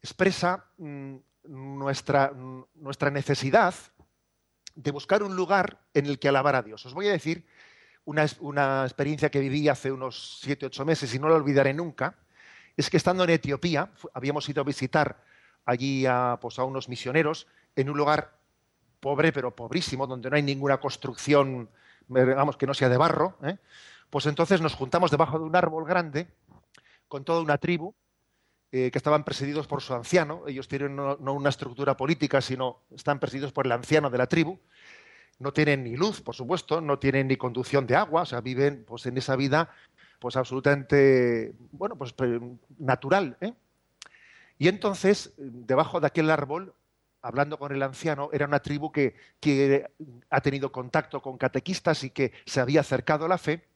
expresa 0.00 0.64
mm, 0.78 1.16
nuestra, 1.44 2.32
nuestra 2.74 3.10
necesidad 3.10 3.74
de 4.74 4.90
buscar 4.92 5.22
un 5.22 5.36
lugar 5.36 5.82
en 5.92 6.06
el 6.06 6.18
que 6.18 6.28
alabar 6.28 6.56
a 6.56 6.62
Dios. 6.62 6.86
Os 6.86 6.94
voy 6.94 7.08
a 7.08 7.12
decir 7.12 7.46
una, 8.06 8.24
una 8.40 8.84
experiencia 8.84 9.30
que 9.30 9.40
viví 9.40 9.68
hace 9.68 9.92
unos 9.92 10.40
siete, 10.40 10.64
ocho 10.64 10.86
meses 10.86 11.14
y 11.14 11.18
no 11.18 11.28
la 11.28 11.34
olvidaré 11.34 11.74
nunca. 11.74 12.16
Es 12.78 12.88
que 12.88 12.96
estando 12.96 13.24
en 13.24 13.28
Etiopía, 13.30 13.90
habíamos 14.14 14.48
ido 14.48 14.62
a 14.62 14.64
visitar 14.64 15.22
allí 15.66 16.06
a, 16.06 16.38
pues, 16.40 16.58
a 16.58 16.64
unos 16.64 16.88
misioneros 16.88 17.46
en 17.76 17.90
un 17.90 17.98
lugar 17.98 18.42
pobre, 19.04 19.34
pero 19.34 19.54
pobrísimo, 19.54 20.06
donde 20.06 20.30
no 20.30 20.36
hay 20.36 20.42
ninguna 20.42 20.78
construcción, 20.78 21.68
digamos, 22.08 22.56
que 22.56 22.66
no 22.66 22.72
sea 22.72 22.88
de 22.88 22.96
barro, 22.96 23.36
¿eh? 23.42 23.58
pues 24.08 24.24
entonces 24.24 24.62
nos 24.62 24.74
juntamos 24.74 25.10
debajo 25.10 25.38
de 25.38 25.44
un 25.44 25.54
árbol 25.54 25.84
grande 25.84 26.26
con 27.06 27.22
toda 27.22 27.42
una 27.42 27.58
tribu 27.58 27.94
eh, 28.72 28.90
que 28.90 28.96
estaban 28.96 29.22
presididos 29.22 29.66
por 29.66 29.82
su 29.82 29.92
anciano. 29.92 30.44
Ellos 30.46 30.68
tienen 30.68 30.96
no, 30.96 31.18
una 31.18 31.50
estructura 31.50 31.98
política, 31.98 32.40
sino 32.40 32.80
están 32.96 33.20
presididos 33.20 33.52
por 33.52 33.66
el 33.66 33.72
anciano 33.72 34.08
de 34.08 34.16
la 34.16 34.26
tribu. 34.26 34.58
No 35.38 35.52
tienen 35.52 35.84
ni 35.84 35.96
luz, 35.96 36.22
por 36.22 36.34
supuesto, 36.34 36.80
no 36.80 36.98
tienen 36.98 37.28
ni 37.28 37.36
conducción 37.36 37.86
de 37.86 37.96
agua, 37.96 38.22
o 38.22 38.26
sea, 38.26 38.40
viven 38.40 38.86
pues, 38.88 39.04
en 39.04 39.18
esa 39.18 39.36
vida 39.36 39.68
pues 40.18 40.34
absolutamente, 40.36 41.52
bueno, 41.72 41.96
pues 41.96 42.14
natural, 42.78 43.36
¿eh? 43.42 43.52
Y 44.56 44.68
entonces, 44.68 45.34
debajo 45.36 46.00
de 46.00 46.06
aquel 46.06 46.30
árbol, 46.30 46.72
hablando 47.24 47.58
con 47.58 47.72
el 47.72 47.82
anciano, 47.82 48.28
era 48.32 48.44
una 48.44 48.60
tribu 48.60 48.92
que, 48.92 49.16
ha 50.28 50.40
tenido 50.42 50.70
contacto 50.70 51.22
con 51.22 51.38
catequistas 51.38 52.04
y 52.04 52.10
que 52.10 52.32
se 52.44 52.60
había 52.60 52.80
acercado 52.80 53.24
a 53.24 53.28
la 53.28 53.38
fe. 53.38 53.66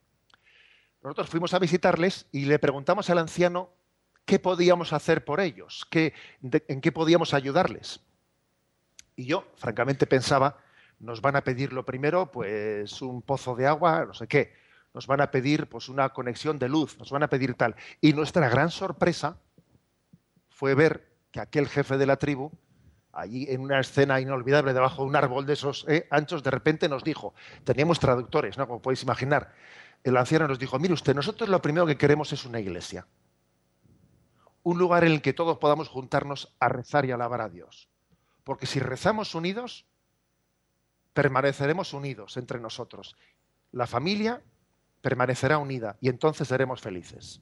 Nosotros 1.03 1.31
fuimos 1.31 1.55
a 1.55 1.59
visitarles 1.59 2.27
y 2.31 2.45
le 2.45 2.59
preguntamos 2.59 3.09
al 3.09 3.19
anciano 3.19 3.71
qué 4.27 4.39
podíamos 4.39 4.93
hacer 4.93 5.25
por 5.25 5.41
ellos, 5.41 5.89
en 5.93 6.81
qué 6.83 6.93
podíamos 6.93 7.33
ayudarles. 7.33 8.01
Y 9.17 9.25
yo, 9.25 9.49
francamente, 9.57 10.07
pensaba, 10.07 10.59
nos 10.99 11.23
van 11.23 11.37
a 11.37 11.43
pedir 11.43 11.73
lo 11.73 11.87
primero, 11.87 12.31
pues 12.31 13.01
un 13.01 13.23
pozo 13.23 13.57
de 13.57 13.67
agua, 13.67 14.05
no 14.05 14.13
sé 14.13 14.29
qué, 14.29 14.53
nos 14.93 15.07
van 15.07 15.23
a 15.23 15.31
pedir 15.31 15.71
pues 15.71 15.89
una 15.89 16.11
conexión 16.11 16.59
de 16.59 16.69
luz, 16.69 16.99
nos 16.99 17.11
van 17.11 17.23
a 17.23 17.31
pedir 17.31 17.55
tal. 17.55 17.77
Y 18.03 18.13
nuestra 18.13 18.47
gran 18.51 18.71
sorpresa 18.71 19.39
fue 20.51 20.75
ver 20.75 21.09
que 21.31 21.41
aquel 21.41 21.67
jefe 21.67 21.97
de 21.97 22.07
la 22.07 22.17
tribu, 22.17 22.53
allí 23.21 23.47
en 23.49 23.61
una 23.61 23.81
escena 23.81 24.21
inolvidable 24.21 24.73
debajo 24.73 25.03
de 25.03 25.09
un 25.09 25.17
árbol 25.17 25.47
de 25.47 25.55
esos 25.55 25.85
eh, 25.89 26.07
anchos, 26.11 26.43
de 26.43 26.51
repente 26.51 26.89
nos 26.89 27.05
dijo, 27.05 27.35
teníamos 27.65 27.99
traductores, 27.99 28.57
¿no? 28.57 28.67
como 28.67 28.81
podéis 28.81 29.03
imaginar, 29.03 29.53
el 30.05 30.17
anciano 30.17 30.47
nos 30.47 30.59
dijo, 30.59 30.79
mire 30.79 30.95
usted, 30.95 31.15
nosotros 31.15 31.49
lo 31.49 31.61
primero 31.61 31.87
que 31.87 31.97
queremos 31.97 32.33
es 32.33 32.45
una 32.45 32.61
iglesia, 32.61 33.07
un 34.63 34.79
lugar 34.79 35.05
en 35.05 35.13
el 35.13 35.23
que 35.23 35.33
todos 35.33 35.59
podamos 35.59 35.89
juntarnos 35.89 36.55
a 36.61 36.69
rezar 36.69 37.05
y 37.05 37.11
alabar 37.11 37.41
a 37.41 37.49
Dios. 37.49 37.89
Porque 38.45 38.67
si 38.67 38.81
rezamos 38.81 39.35
unidos, 39.35 39.87
permaneceremos 41.13 41.93
unidos 41.93 42.37
entre 42.37 42.61
nosotros. 42.61 43.17
La 43.73 43.87
familia 43.87 44.43
permanecerá 45.01 45.59
unida 45.59 45.97
y 46.01 46.09
entonces 46.09 46.49
seremos 46.49 46.81
felices. 46.81 47.41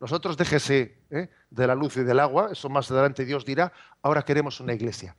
Nosotros 0.00 0.36
déjese 0.36 0.98
¿eh? 1.10 1.30
De 1.56 1.66
la 1.66 1.74
luz 1.74 1.96
y 1.96 2.04
del 2.04 2.20
agua, 2.20 2.50
eso 2.52 2.68
más 2.68 2.90
adelante 2.90 3.24
Dios 3.24 3.44
dirá, 3.44 3.72
ahora 4.02 4.22
queremos 4.22 4.60
una 4.60 4.74
iglesia. 4.74 5.16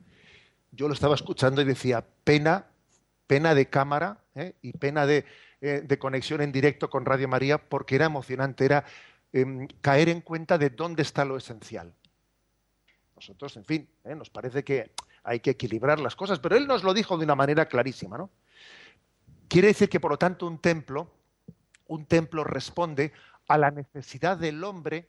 Yo 0.70 0.86
lo 0.86 0.94
estaba 0.94 1.16
escuchando 1.16 1.60
y 1.60 1.64
decía, 1.64 2.04
pena, 2.24 2.66
pena 3.26 3.54
de 3.54 3.68
cámara 3.68 4.18
¿eh? 4.36 4.54
y 4.62 4.72
pena 4.72 5.04
de, 5.04 5.24
eh, 5.60 5.82
de, 5.84 5.98
conexión 5.98 6.40
en 6.40 6.52
directo 6.52 6.88
con 6.88 7.04
Radio 7.04 7.26
María, 7.26 7.58
porque 7.58 7.96
era 7.96 8.06
emocionante, 8.06 8.64
era 8.64 8.84
em, 9.32 9.66
caer 9.80 10.08
en 10.08 10.20
cuenta 10.20 10.56
de 10.58 10.70
dónde 10.70 11.02
está 11.02 11.24
lo 11.24 11.36
esencial. 11.36 11.92
Nosotros, 13.16 13.56
en 13.56 13.64
fin, 13.64 13.88
nos 14.04 14.30
parece 14.30 14.62
que 14.62 14.92
hay 15.24 15.40
que 15.40 15.50
equilibrar 15.50 15.98
las 15.98 16.14
cosas, 16.14 16.38
pero 16.38 16.56
él 16.56 16.68
nos 16.68 16.84
lo 16.84 16.94
dijo 16.94 17.18
de 17.18 17.24
una 17.24 17.34
manera 17.34 17.66
clarísima, 17.66 18.16
¿no? 18.16 18.30
Quiere 19.48 19.68
decir 19.68 19.88
que, 19.88 19.98
por 19.98 20.12
lo 20.12 20.18
tanto, 20.18 20.46
un 20.46 20.58
templo, 20.58 21.10
un 21.88 22.04
templo 22.06 22.44
responde 22.44 23.12
a 23.48 23.58
la 23.58 23.72
necesidad 23.72 24.36
del 24.36 24.62
hombre 24.62 25.08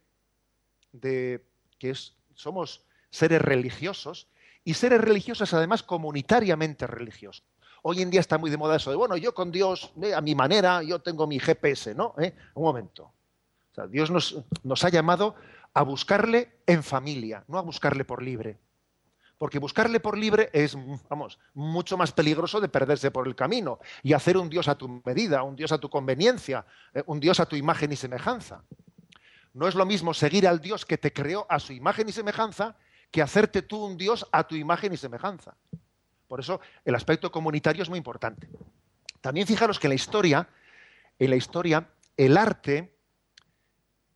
de 0.91 1.45
que 1.78 1.93
somos 2.36 2.84
seres 3.10 3.41
religiosos 3.41 4.28
y 4.63 4.73
seres 4.73 5.02
religiosos 5.02 5.54
además 5.54 5.84
comunitariamente 5.84 6.88
religiosos. 6.88 7.43
Hoy 7.82 8.02
en 8.02 8.10
día 8.10 8.19
está 8.19 8.38
muy 8.38 8.52
de 8.52 8.58
moda 8.58 8.75
eso 8.75 8.89
de, 8.89 8.97
bueno, 8.97 9.15
yo 9.15 9.34
con 9.34 9.52
Dios, 9.52 9.93
a 10.13 10.21
mi 10.21 10.36
manera, 10.36 10.84
yo 10.84 10.99
tengo 10.99 11.28
mi 11.28 11.39
GPS, 11.39 11.95
¿no? 11.95 12.13
¿Eh? 12.19 12.36
Un 12.56 12.63
momento. 12.63 13.13
Dios 13.89 14.12
nos, 14.12 14.43
nos 14.63 14.84
ha 14.84 14.89
llamado 14.89 15.36
a 15.73 15.84
buscarle 15.84 16.60
en 16.65 16.84
familia, 16.84 17.43
no 17.47 17.58
a 17.58 17.62
buscarle 17.62 18.04
por 18.04 18.21
libre. 18.21 18.60
Porque 19.38 19.60
buscarle 19.60 20.02
por 20.02 20.17
libre 20.17 20.49
es, 20.52 20.78
vamos, 21.08 21.39
mucho 21.54 21.95
más 21.95 22.12
peligroso 22.12 22.60
de 22.60 22.67
perderse 22.67 23.10
por 23.10 23.25
el 23.25 23.36
camino 23.36 23.80
y 24.04 24.12
hacer 24.12 24.36
un 24.36 24.49
Dios 24.49 24.67
a 24.67 24.78
tu 24.78 25.02
medida, 25.06 25.43
un 25.43 25.56
Dios 25.56 25.71
a 25.71 25.78
tu 25.78 25.89
conveniencia, 25.89 26.65
eh, 26.93 27.04
un 27.06 27.21
Dios 27.21 27.39
a 27.39 27.45
tu 27.45 27.56
imagen 27.56 27.91
y 27.93 27.95
semejanza. 27.95 28.63
No 29.59 29.67
es 29.67 29.75
lo 29.75 29.85
mismo 29.85 30.13
seguir 30.13 30.47
al 30.47 30.61
Dios 30.61 30.85
que 30.85 30.97
te 30.97 31.11
creó 31.11 31.45
a 31.49 31.59
su 31.59 31.73
imagen 31.73 32.07
y 32.07 32.13
semejanza 32.13 32.77
que 33.11 33.21
hacerte 33.21 33.61
tú 33.61 33.83
un 33.83 33.97
Dios 33.97 34.25
a 34.31 34.47
tu 34.47 34.55
imagen 34.55 34.93
y 34.93 34.95
semejanza. 34.95 35.53
Por 36.29 36.39
eso 36.39 36.61
el 36.85 36.95
aspecto 36.95 37.29
comunitario 37.29 37.83
es 37.83 37.89
muy 37.89 37.97
importante. 37.97 38.47
También 39.19 39.45
fijaros 39.45 39.77
que 39.77 39.87
en 39.87 39.89
la 39.89 39.95
historia, 39.95 40.47
en 41.19 41.29
la 41.29 41.35
historia, 41.35 41.89
el 42.15 42.37
arte, 42.37 42.95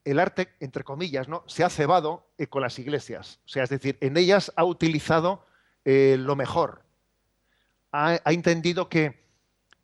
el 0.06 0.18
arte, 0.18 0.54
entre 0.62 0.86
comillas, 0.86 1.28
¿no? 1.28 1.44
se 1.46 1.66
ha 1.66 1.70
cebado 1.70 2.26
eh, 2.38 2.48
con 2.48 2.62
las 2.62 2.80
iglesias. 2.80 3.42
O 3.46 3.50
sea, 3.50 3.64
es 3.64 3.70
decir, 3.70 3.98
en 4.00 4.16
ellas 4.16 4.54
ha 4.56 4.64
utilizado 4.64 5.46
eh, 5.84 6.16
lo 6.18 6.38
mejor. 6.38 6.84
Ha, 7.92 8.22
entendido 8.28 8.88
que 8.88 9.08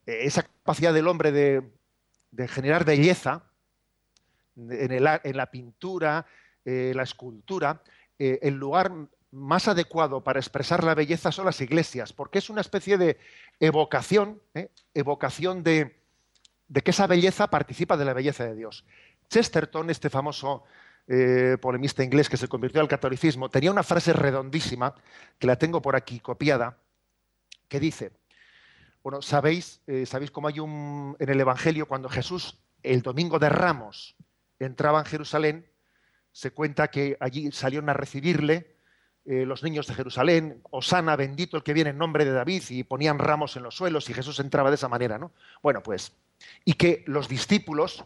eh, 0.05 0.19
esa 0.21 0.43
capacidad 0.43 0.93
del 0.93 1.09
hombre 1.09 1.33
de, 1.33 2.47
generar 2.47 2.85
belleza 2.85 3.43
en, 4.55 5.03
la 5.03 5.51
pintura, 5.51 6.25
la 6.65 7.03
escultura, 7.03 7.81
el 8.17 8.55
lugar 8.55 8.91
más 9.31 9.67
adecuado 9.67 10.23
para 10.23 10.39
expresar 10.39 10.83
la 10.83 10.95
belleza 10.95 11.31
son 11.31 11.45
las 11.45 11.61
iglesias, 11.61 12.13
porque 12.13 12.39
es 12.39 12.49
una 12.49 12.61
especie 12.61 12.97
de 12.97 13.17
evocación, 13.59 14.41
¿eh? 14.53 14.69
evocación 14.93 15.63
de, 15.63 15.99
que 16.83 16.91
esa 16.91 17.07
belleza 17.07 17.49
participa 17.49 17.97
de 17.97 18.05
la 18.05 18.13
belleza 18.13 18.45
de 18.45 18.55
Dios. 18.55 18.85
Chesterton, 19.29 19.89
este 19.89 20.09
famoso 20.09 20.63
eh, 21.07 21.57
polemista 21.61 22.03
inglés 22.03 22.29
que 22.29 22.37
se 22.37 22.47
convirtió 22.47 22.81
al 22.81 22.87
catolicismo, 22.87 23.49
tenía 23.49 23.71
una 23.71 23.83
frase 23.83 24.13
redondísima, 24.13 24.95
que 25.37 25.47
la 25.47 25.57
tengo 25.57 25.81
por 25.81 25.95
aquí 25.95 26.19
copiada, 26.19 26.77
que 27.67 27.79
dice, 27.79 28.11
bueno, 29.03 29.21
sabéis, 29.21 29.81
eh, 29.85 30.05
sabéis 30.07 30.31
cómo 30.31 30.47
hay 30.47 30.59
un, 30.59 31.15
en 31.19 31.29
el 31.29 31.39
Evangelio, 31.39 31.87
cuando 31.87 32.09
Jesús, 32.09 32.59
el 32.81 33.03
domingo 33.03 33.37
de 33.37 33.49
Ramos, 33.49 34.15
entraba 34.59 34.99
en 34.99 35.05
Jerusalén, 35.05 35.65
se 36.31 36.51
cuenta 36.51 36.89
que 36.89 37.17
allí 37.19 37.51
salieron 37.51 37.89
a 37.89 37.93
recibirle 37.93 38.75
eh, 39.25 39.45
los 39.45 39.63
niños 39.63 39.87
de 39.87 39.93
Jerusalén, 39.93 40.61
Osana, 40.71 41.15
bendito 41.15 41.57
el 41.57 41.63
que 41.63 41.73
viene 41.73 41.91
en 41.91 41.97
nombre 41.97 42.25
de 42.25 42.31
David, 42.31 42.63
y 42.69 42.83
ponían 42.83 43.19
ramos 43.19 43.55
en 43.55 43.63
los 43.63 43.75
suelos 43.75 44.09
y 44.09 44.13
Jesús 44.13 44.39
entraba 44.39 44.69
de 44.69 44.75
esa 44.75 44.87
manera, 44.87 45.17
¿no? 45.17 45.33
Bueno, 45.61 45.83
pues, 45.83 46.13
y 46.65 46.73
que 46.73 47.03
los 47.07 47.27
discípulos, 47.27 48.03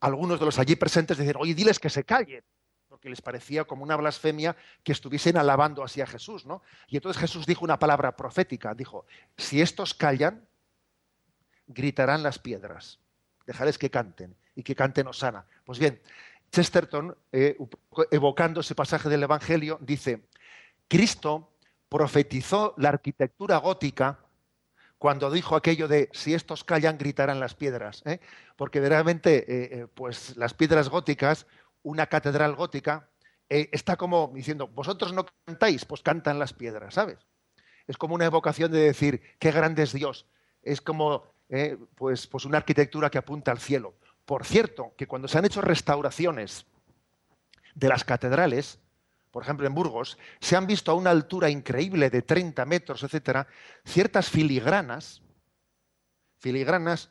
algunos 0.00 0.38
de 0.38 0.46
los 0.46 0.58
allí 0.58 0.76
presentes, 0.76 1.18
decían, 1.18 1.36
oye, 1.38 1.54
diles 1.54 1.78
que 1.78 1.90
se 1.90 2.04
callen, 2.04 2.44
porque 2.88 3.08
les 3.08 3.22
parecía 3.22 3.64
como 3.64 3.82
una 3.82 3.96
blasfemia 3.96 4.56
que 4.84 4.92
estuviesen 4.92 5.36
alabando 5.36 5.82
así 5.82 6.00
a 6.00 6.06
Jesús, 6.06 6.44
¿no? 6.44 6.62
Y 6.88 6.96
entonces 6.96 7.20
Jesús 7.20 7.46
dijo 7.46 7.64
una 7.64 7.78
palabra 7.78 8.16
profética, 8.16 8.74
dijo, 8.74 9.06
si 9.36 9.60
estos 9.60 9.94
callan, 9.94 10.46
gritarán 11.66 12.22
las 12.22 12.38
piedras, 12.38 12.98
dejarles 13.46 13.78
que 13.78 13.90
canten 13.90 14.36
y 14.60 14.62
que 14.62 14.76
canten 14.76 15.08
Osana. 15.08 15.46
Pues 15.64 15.78
bien, 15.78 16.00
Chesterton, 16.52 17.16
eh, 17.32 17.56
evocando 18.10 18.60
ese 18.60 18.74
pasaje 18.74 19.08
del 19.08 19.22
Evangelio, 19.22 19.78
dice, 19.80 20.26
Cristo 20.86 21.52
profetizó 21.88 22.74
la 22.76 22.90
arquitectura 22.90 23.56
gótica 23.56 24.18
cuando 24.98 25.30
dijo 25.30 25.56
aquello 25.56 25.88
de 25.88 26.10
si 26.12 26.34
estos 26.34 26.62
callan 26.62 26.98
gritarán 26.98 27.40
las 27.40 27.54
piedras, 27.54 28.02
¿eh? 28.04 28.20
porque 28.56 28.80
verdaderamente 28.80 29.80
eh, 29.80 29.86
pues 29.94 30.36
las 30.36 30.52
piedras 30.52 30.90
góticas, 30.90 31.46
una 31.82 32.06
catedral 32.06 32.54
gótica, 32.54 33.08
está 33.48 33.96
como 33.96 34.30
diciendo, 34.34 34.68
vosotros 34.68 35.12
no 35.12 35.26
cantáis, 35.44 35.84
pues 35.84 36.02
cantan 36.02 36.38
las 36.38 36.52
piedras, 36.52 36.94
¿sabes? 36.94 37.18
Es 37.88 37.96
como 37.96 38.14
una 38.14 38.26
evocación 38.26 38.70
de 38.70 38.78
decir, 38.78 39.22
qué 39.40 39.50
grande 39.50 39.82
es 39.82 39.92
Dios. 39.92 40.26
Es 40.62 40.80
como 40.80 41.24
pues, 41.96 42.28
pues 42.28 42.44
una 42.44 42.58
arquitectura 42.58 43.10
que 43.10 43.18
apunta 43.18 43.50
al 43.50 43.58
cielo. 43.58 43.96
Por 44.30 44.46
cierto, 44.46 44.94
que 44.96 45.08
cuando 45.08 45.26
se 45.26 45.38
han 45.38 45.44
hecho 45.44 45.60
restauraciones 45.60 46.64
de 47.74 47.88
las 47.88 48.04
catedrales, 48.04 48.78
por 49.32 49.42
ejemplo 49.42 49.66
en 49.66 49.74
Burgos, 49.74 50.18
se 50.40 50.54
han 50.54 50.68
visto 50.68 50.92
a 50.92 50.94
una 50.94 51.10
altura 51.10 51.50
increíble 51.50 52.10
de 52.10 52.22
30 52.22 52.64
metros, 52.64 53.02
etcétera, 53.02 53.48
ciertas 53.84 54.30
filigranas, 54.30 55.20
filigranas 56.38 57.10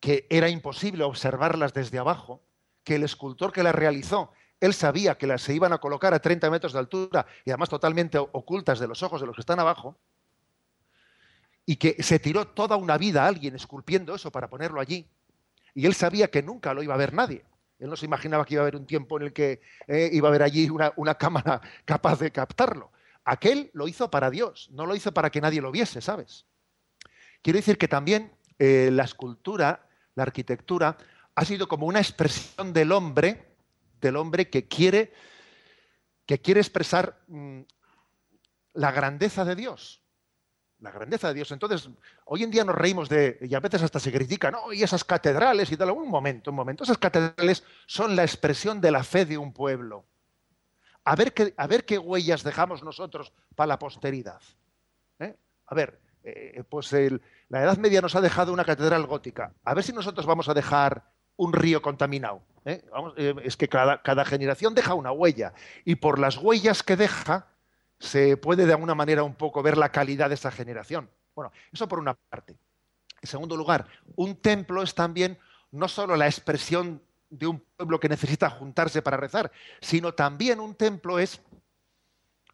que 0.00 0.26
era 0.28 0.48
imposible 0.48 1.04
observarlas 1.04 1.72
desde 1.72 2.00
abajo, 2.00 2.42
que 2.82 2.96
el 2.96 3.04
escultor 3.04 3.52
que 3.52 3.62
las 3.62 3.72
realizó, 3.72 4.32
él 4.58 4.74
sabía 4.74 5.16
que 5.16 5.28
las 5.28 5.42
se 5.42 5.54
iban 5.54 5.72
a 5.72 5.78
colocar 5.78 6.14
a 6.14 6.18
30 6.18 6.50
metros 6.50 6.72
de 6.72 6.80
altura 6.80 7.26
y 7.44 7.50
además 7.50 7.68
totalmente 7.68 8.18
ocultas 8.18 8.80
de 8.80 8.88
los 8.88 9.04
ojos 9.04 9.20
de 9.20 9.28
los 9.28 9.36
que 9.36 9.42
están 9.42 9.60
abajo, 9.60 9.96
y 11.64 11.76
que 11.76 12.02
se 12.02 12.18
tiró 12.18 12.48
toda 12.48 12.74
una 12.74 12.98
vida 12.98 13.22
a 13.22 13.28
alguien 13.28 13.54
esculpiendo 13.54 14.16
eso 14.16 14.32
para 14.32 14.50
ponerlo 14.50 14.80
allí, 14.80 15.08
y 15.76 15.84
él 15.84 15.94
sabía 15.94 16.30
que 16.30 16.42
nunca 16.42 16.72
lo 16.72 16.82
iba 16.82 16.94
a 16.94 16.96
ver 16.96 17.12
nadie. 17.12 17.44
Él 17.78 17.90
no 17.90 17.96
se 17.96 18.06
imaginaba 18.06 18.46
que 18.46 18.54
iba 18.54 18.62
a 18.62 18.64
haber 18.64 18.76
un 18.76 18.86
tiempo 18.86 19.18
en 19.18 19.24
el 19.24 19.32
que 19.34 19.60
eh, 19.86 20.08
iba 20.10 20.26
a 20.26 20.30
haber 20.30 20.42
allí 20.42 20.70
una, 20.70 21.14
cámara 21.16 21.60
capaz 21.84 22.18
de 22.18 22.32
captarlo. 22.32 22.90
Aquel 23.26 23.70
lo 23.74 23.86
hizo 23.86 24.10
para 24.10 24.30
Dios, 24.30 24.70
no 24.72 24.86
lo 24.86 24.96
hizo 24.96 25.12
para 25.12 25.28
que 25.28 25.42
nadie 25.42 25.60
lo 25.60 25.70
viese, 25.70 26.00
¿sabes? 26.00 26.46
Quiero 27.42 27.58
decir 27.58 27.76
que 27.76 27.88
también 27.88 28.32
eh, 28.58 28.88
la 28.90 29.04
escultura, 29.04 29.86
la 30.14 30.22
arquitectura, 30.22 30.96
ha 31.34 31.44
sido 31.44 31.68
como 31.68 31.86
una 31.86 32.00
expresión 32.00 32.72
del 32.72 32.90
hombre, 32.90 33.44
del 34.00 34.16
hombre 34.16 34.48
que 34.48 34.66
quiere, 34.66 35.12
que 36.24 36.40
quiere 36.40 36.60
expresar 36.60 37.20
mm, 37.26 37.60
la 38.72 38.92
grandeza 38.92 39.44
de 39.44 39.56
Dios 39.56 40.05
la 40.80 40.90
grandeza 40.90 41.28
de 41.28 41.34
Dios. 41.34 41.50
Entonces, 41.52 41.88
hoy 42.24 42.42
en 42.42 42.50
día 42.50 42.64
nos 42.64 42.74
reímos 42.74 43.08
de, 43.08 43.38
y 43.40 43.54
a 43.54 43.60
veces 43.60 43.82
hasta 43.82 43.98
se 43.98 44.12
critica, 44.12 44.50
no, 44.50 44.72
y 44.72 44.82
esas 44.82 45.04
catedrales 45.04 45.70
y 45.72 45.76
tal. 45.76 45.90
Un 45.90 46.08
momento, 46.08 46.50
un 46.50 46.56
momento. 46.56 46.84
Esas 46.84 46.98
catedrales 46.98 47.64
son 47.86 48.16
la 48.16 48.22
expresión 48.22 48.80
de 48.80 48.90
la 48.90 49.02
fe 49.02 49.24
de 49.24 49.38
un 49.38 49.52
pueblo. 49.52 50.04
A 51.04 51.14
ver 51.14 51.32
qué, 51.32 51.54
a 51.56 51.66
ver 51.66 51.84
qué 51.84 51.98
huellas 51.98 52.42
dejamos 52.42 52.82
nosotros 52.82 53.32
para 53.54 53.68
la 53.68 53.78
posteridad. 53.78 54.40
¿eh? 55.20 55.36
A 55.66 55.74
ver, 55.74 56.00
eh, 56.24 56.64
pues 56.68 56.92
la 56.92 57.62
Edad 57.62 57.78
Media 57.78 58.00
nos 58.00 58.16
ha 58.16 58.20
dejado 58.20 58.52
una 58.52 58.64
catedral 58.64 59.06
gótica. 59.06 59.54
A 59.64 59.74
ver 59.74 59.84
si 59.84 59.92
nosotros 59.92 60.26
vamos 60.26 60.48
a 60.48 60.54
dejar 60.54 61.04
un 61.36 61.52
río 61.52 61.80
contaminado. 61.80 62.42
¿eh? 62.64 62.82
es 63.44 63.56
que 63.56 63.68
cada, 63.68 64.02
cada 64.02 64.24
generación 64.24 64.74
deja 64.74 64.94
una 64.94 65.12
huella. 65.12 65.54
Y 65.84 65.96
por 65.96 66.18
las 66.18 66.36
huellas 66.38 66.82
que 66.82 66.96
deja, 66.96 67.46
se 67.98 68.36
puede 68.36 68.66
de 68.66 68.72
alguna 68.72 68.94
manera 68.94 69.22
un 69.22 69.34
poco 69.34 69.62
ver 69.62 69.76
la 69.76 69.90
calidad 69.90 70.28
de 70.28 70.34
esa 70.34 70.50
generación. 70.50 71.10
Bueno, 71.34 71.52
eso 71.72 71.88
por 71.88 71.98
una 71.98 72.14
parte. 72.14 72.56
En 73.20 73.28
segundo 73.28 73.56
lugar, 73.56 73.86
un 74.16 74.36
templo 74.36 74.82
es 74.82 74.94
también 74.94 75.38
no 75.70 75.88
solo 75.88 76.16
la 76.16 76.26
expresión 76.26 77.02
de 77.28 77.46
un 77.46 77.60
pueblo 77.76 77.98
que 77.98 78.08
necesita 78.08 78.50
juntarse 78.50 79.02
para 79.02 79.16
rezar, 79.16 79.50
sino 79.80 80.14
también 80.14 80.60
un 80.60 80.74
templo 80.74 81.18
es 81.18 81.40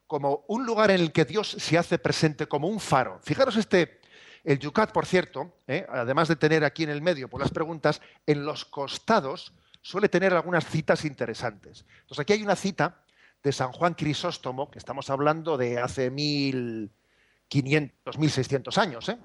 como 0.06 0.44
un 0.48 0.66
lugar 0.66 0.90
en 0.90 1.00
el 1.00 1.12
que 1.12 1.24
Dios 1.24 1.48
se 1.48 1.78
hace 1.78 1.98
presente 1.98 2.46
como 2.46 2.68
un 2.68 2.80
faro. 2.80 3.18
Fijaros 3.22 3.56
este, 3.56 4.00
el 4.44 4.58
Yucat, 4.58 4.92
por 4.92 5.06
cierto, 5.06 5.56
¿eh? 5.66 5.86
además 5.88 6.28
de 6.28 6.36
tener 6.36 6.64
aquí 6.64 6.82
en 6.82 6.90
el 6.90 7.02
medio 7.02 7.28
por 7.28 7.40
las 7.40 7.50
preguntas, 7.50 8.00
en 8.26 8.44
los 8.44 8.64
costados 8.64 9.54
suele 9.80 10.08
tener 10.08 10.32
algunas 10.32 10.66
citas 10.66 11.04
interesantes. 11.04 11.84
Entonces 12.00 12.20
aquí 12.20 12.32
hay 12.32 12.42
una 12.42 12.56
cita 12.56 13.01
de 13.42 13.52
San 13.52 13.72
Juan 13.72 13.94
Crisóstomo, 13.94 14.70
que 14.70 14.78
estamos 14.78 15.10
hablando 15.10 15.56
de 15.56 15.78
hace 15.78 16.10
1500, 16.10 18.18
1600 18.18 18.78
años. 18.78 19.08
¿eh? 19.08 19.18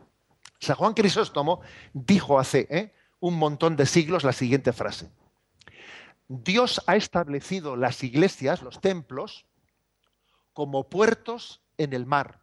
San 0.59 0.75
Juan 0.75 0.93
Crisóstomo 0.93 1.61
dijo 1.93 2.39
hace 2.39 2.67
¿eh? 2.69 2.93
un 3.19 3.35
montón 3.35 3.75
de 3.75 3.85
siglos 3.85 4.23
la 4.23 4.33
siguiente 4.33 4.73
frase. 4.73 5.11
Dios 6.27 6.81
ha 6.87 6.95
establecido 6.95 7.75
las 7.75 8.03
iglesias, 8.03 8.61
los 8.61 8.81
templos, 8.81 9.45
como 10.53 10.89
puertos 10.89 11.61
en 11.77 11.93
el 11.93 12.05
mar, 12.05 12.41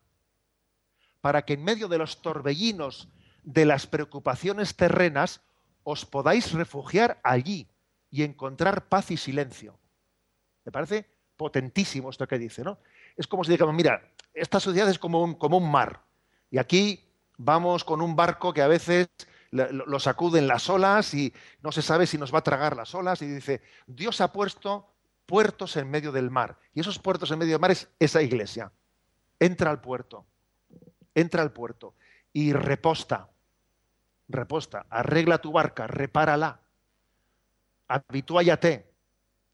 para 1.20 1.44
que 1.44 1.54
en 1.54 1.64
medio 1.64 1.88
de 1.88 1.98
los 1.98 2.22
torbellinos 2.22 3.08
de 3.42 3.66
las 3.66 3.86
preocupaciones 3.86 4.76
terrenas 4.76 5.42
os 5.82 6.06
podáis 6.06 6.52
refugiar 6.52 7.20
allí 7.24 7.68
y 8.10 8.22
encontrar 8.22 8.88
paz 8.88 9.10
y 9.10 9.16
silencio. 9.16 9.78
¿Me 10.64 10.72
parece 10.72 11.13
potentísimo 11.36 12.10
esto 12.10 12.26
que 12.26 12.38
dice, 12.38 12.62
¿no? 12.62 12.78
Es 13.16 13.26
como 13.26 13.44
si 13.44 13.52
digamos, 13.52 13.74
mira, 13.74 14.10
esta 14.32 14.60
sociedad 14.60 14.88
es 14.88 14.98
como 14.98 15.22
un, 15.22 15.34
como 15.34 15.58
un 15.58 15.70
mar. 15.70 16.02
Y 16.50 16.58
aquí 16.58 17.04
vamos 17.36 17.84
con 17.84 18.00
un 18.00 18.16
barco 18.16 18.52
que 18.52 18.62
a 18.62 18.68
veces 18.68 19.08
lo 19.50 20.00
sacuden 20.00 20.48
las 20.48 20.68
olas 20.68 21.14
y 21.14 21.32
no 21.62 21.70
se 21.70 21.82
sabe 21.82 22.06
si 22.06 22.18
nos 22.18 22.34
va 22.34 22.38
a 22.38 22.44
tragar 22.44 22.76
las 22.76 22.94
olas. 22.94 23.22
Y 23.22 23.26
dice, 23.26 23.62
Dios 23.86 24.20
ha 24.20 24.32
puesto 24.32 24.88
puertos 25.26 25.76
en 25.76 25.90
medio 25.90 26.12
del 26.12 26.30
mar. 26.30 26.58
Y 26.74 26.80
esos 26.80 26.98
puertos 26.98 27.30
en 27.30 27.38
medio 27.38 27.52
del 27.52 27.60
mar 27.60 27.70
es 27.70 27.88
esa 27.98 28.20
iglesia. 28.20 28.72
Entra 29.38 29.70
al 29.70 29.80
puerto, 29.80 30.26
entra 31.14 31.42
al 31.42 31.52
puerto 31.52 31.94
y 32.32 32.52
reposta, 32.52 33.30
reposta, 34.28 34.86
arregla 34.90 35.38
tu 35.38 35.52
barca, 35.52 35.86
repárala, 35.86 36.60
habitúayate. 37.86 38.90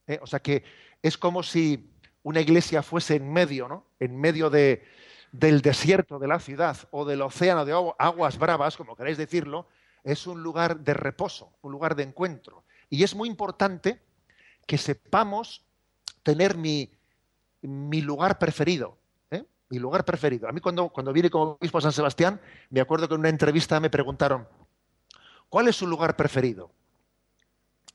¿eh? 0.07 0.19
O 0.23 0.27
sea 0.27 0.41
que 0.41 0.65
es 1.03 1.17
como 1.17 1.43
si 1.43 1.91
una 2.23 2.41
iglesia 2.41 2.83
fuese 2.83 3.17
en 3.17 3.33
medio, 3.33 3.69
¿no? 3.69 3.87
En 3.99 4.17
medio 4.19 4.51
de, 4.51 4.85
del 5.33 5.63
desierto 5.63 6.19
de 6.19 6.29
la 6.29 6.41
ciudad 6.41 6.77
o 6.91 7.05
del 7.05 7.23
océano 7.23 7.65
de 7.65 7.73
aguas 7.99 8.39
bravas, 8.39 8.77
como 8.77 8.97
queráis 8.97 9.17
decirlo, 9.17 9.67
es 10.05 10.27
un 10.27 10.43
lugar 10.43 10.81
de 10.81 10.95
reposo, 10.95 11.53
un 11.63 11.73
lugar 11.73 11.95
de 11.95 12.03
encuentro. 12.03 12.65
Y 12.89 13.05
es 13.05 13.15
muy 13.15 13.29
importante 13.29 14.03
que 14.67 14.79
sepamos 14.79 15.65
tener 16.23 16.57
mi, 16.57 16.91
mi 17.63 18.01
lugar 18.01 18.39
preferido. 18.39 18.99
¿eh? 19.31 19.45
Mi 19.69 19.79
lugar 19.79 20.05
preferido. 20.05 20.49
A 20.49 20.53
mí 20.53 20.61
cuando, 20.61 20.89
cuando 20.89 21.13
vine 21.13 21.31
como 21.31 21.53
obispo 21.53 21.79
a 21.79 21.83
San 21.83 21.93
Sebastián, 21.93 22.41
me 22.71 22.81
acuerdo 22.81 23.09
que 23.09 23.15
en 23.15 23.21
una 23.21 23.29
entrevista 23.29 23.79
me 23.81 23.91
preguntaron, 23.91 24.49
¿cuál 25.49 25.69
es 25.69 25.77
su 25.77 25.87
lugar 25.87 26.17
preferido? 26.17 26.73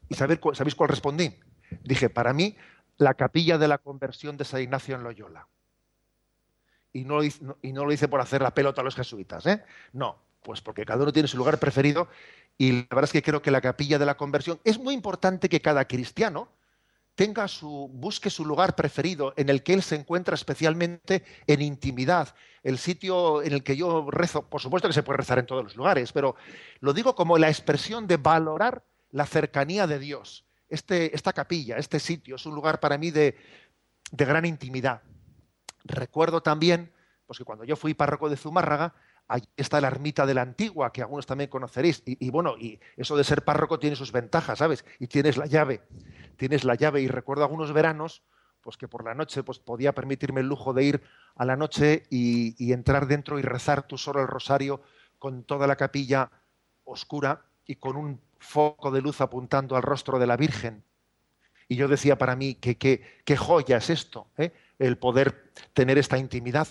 ¿Y 0.08 0.16
sabéis 0.16 0.40
cuál 0.76 0.90
respondí? 0.90 1.36
Dije, 1.84 2.10
para 2.10 2.32
mí, 2.32 2.56
la 2.98 3.14
capilla 3.14 3.58
de 3.58 3.68
la 3.68 3.78
conversión 3.78 4.38
de 4.38 4.46
San 4.46 4.62
Ignacio 4.62 4.96
en 4.96 5.04
Loyola. 5.04 5.48
Y 6.94 7.04
no, 7.04 7.22
y 7.24 7.74
no 7.74 7.86
lo 7.86 7.92
hice 7.92 8.08
por 8.08 8.22
hacer 8.22 8.42
la 8.42 8.54
pelota 8.54 8.82
a 8.82 8.84
los 8.84 8.96
jesuitas, 8.96 9.46
¿eh? 9.46 9.64
No, 9.92 10.18
pues 10.42 10.62
porque 10.62 10.86
cada 10.86 11.04
uno 11.04 11.12
tiene 11.12 11.28
su 11.28 11.38
lugar 11.38 11.60
preferido 11.60 12.08
y 12.58 12.72
la 12.72 12.88
verdad 12.90 13.06
es 13.06 13.12
que 13.12 13.22
creo 13.22 13.42
que 13.42 13.52
la 13.52 13.60
capilla 13.60 14.00
de 14.00 14.06
la 14.06 14.16
conversión 14.16 14.60
es 14.64 14.80
muy 14.80 14.94
importante 14.94 15.50
que 15.50 15.62
cada 15.62 15.86
cristiano 15.86 16.48
tenga 17.16 17.48
su 17.48 17.90
busque 17.94 18.30
su 18.30 18.46
lugar 18.46 18.76
preferido 18.76 19.34
en 19.38 19.50
el 19.50 19.64
que 19.64 19.74
él 19.74 19.82
se 19.82 19.96
encuentra 19.96 20.36
especialmente 20.36 21.24
en 21.48 21.62
intimidad, 21.62 22.36
el 22.64 22.78
sitio 22.78 23.42
en 23.42 23.54
el 23.54 23.64
que 23.64 23.76
yo 23.76 24.10
rezo, 24.12 24.48
por 24.50 24.62
supuesto 24.62 24.88
que 24.88 24.94
se 24.94 25.04
puede 25.04 25.18
rezar 25.18 25.40
en 25.40 25.46
todos 25.46 25.64
los 25.64 25.76
lugares, 25.76 26.12
pero 26.12 26.36
lo 26.80 26.94
digo 26.94 27.16
como 27.16 27.38
la 27.38 27.50
expresión 27.50 28.06
de 28.08 28.18
valorar 28.18 28.84
la 29.12 29.26
cercanía 29.26 29.88
de 29.88 30.00
Dios. 30.00 30.46
Este, 30.70 31.16
esta 31.16 31.34
capilla, 31.34 31.78
este 31.78 32.00
sitio 32.00 32.36
es 32.36 32.46
un 32.46 32.56
lugar 32.56 32.80
para 32.80 32.98
mí 32.98 33.12
de, 33.12 33.38
de 34.12 34.26
gran 34.26 34.46
intimidad. 34.46 35.02
Recuerdo 35.84 36.42
también, 36.42 36.92
pues 37.28 37.38
que 37.38 37.46
cuando 37.46 37.64
yo 37.64 37.76
fui 37.76 37.94
párroco 37.94 38.30
de 38.30 38.38
Zumárraga, 38.38 38.94
Ahí 39.28 39.42
está 39.58 39.82
la 39.82 39.88
ermita 39.88 40.26
de 40.26 40.36
la 40.36 40.44
antigua, 40.44 40.92
que 40.94 41.02
algunos 41.02 41.26
también 41.26 41.50
conoceréis. 41.50 42.04
Y, 42.06 42.30
bueno, 42.30 42.56
y 42.58 42.80
eso 42.96 43.18
de 43.18 43.24
ser 43.24 43.44
párroco 43.44 43.80
tiene 43.80 43.96
sus 43.96 44.12
ventajas, 44.12 44.60
¿sabes? 44.60 44.86
Y 45.00 45.08
tienes 45.08 45.38
la 45.38 45.48
llave, 45.48 45.82
tienes 46.38 46.64
la 46.64 46.76
llave. 46.76 47.02
Y 47.02 47.08
recuerdo 47.08 47.44
algunos 47.44 47.74
veranos, 47.74 48.22
pues 48.62 48.78
que 48.78 48.88
por 48.88 49.04
la 49.04 49.16
noche 49.16 49.42
pues, 49.42 49.58
podía 49.58 49.96
permitirme 49.96 50.42
el 50.42 50.48
lujo 50.48 50.74
de 50.74 50.84
ir 50.84 51.02
a 51.36 51.46
la 51.46 51.56
noche 51.56 52.04
y, 52.12 52.72
entrar 52.72 53.08
dentro 53.08 53.40
y 53.40 53.42
rezar 53.42 53.88
tú 53.88 53.98
solo 53.98 54.22
el 54.22 54.28
rosario 54.28 54.82
con 55.18 55.44
toda 55.44 55.66
la 55.66 55.76
capilla 55.76 56.30
oscura 56.84 57.46
y 57.66 57.78
con 57.78 57.98
un 57.98 58.22
foco 58.46 58.92
de 58.92 59.02
luz 59.02 59.22
apuntando 59.22 59.76
al 59.76 59.84
rostro 59.84 60.20
de 60.20 60.28
la 60.28 60.38
Virgen. 60.38 60.84
Y 61.68 61.76
yo 61.76 61.88
decía 61.88 62.18
para 62.18 62.36
mí 62.36 62.56
que 62.56 62.78
qué 62.78 63.38
joya 63.38 63.78
es 63.78 63.90
esto, 63.90 64.28
¿eh? 64.38 64.52
el 64.78 64.98
poder 64.98 65.52
tener 65.74 65.98
esta 65.98 66.18
intimidad 66.18 66.68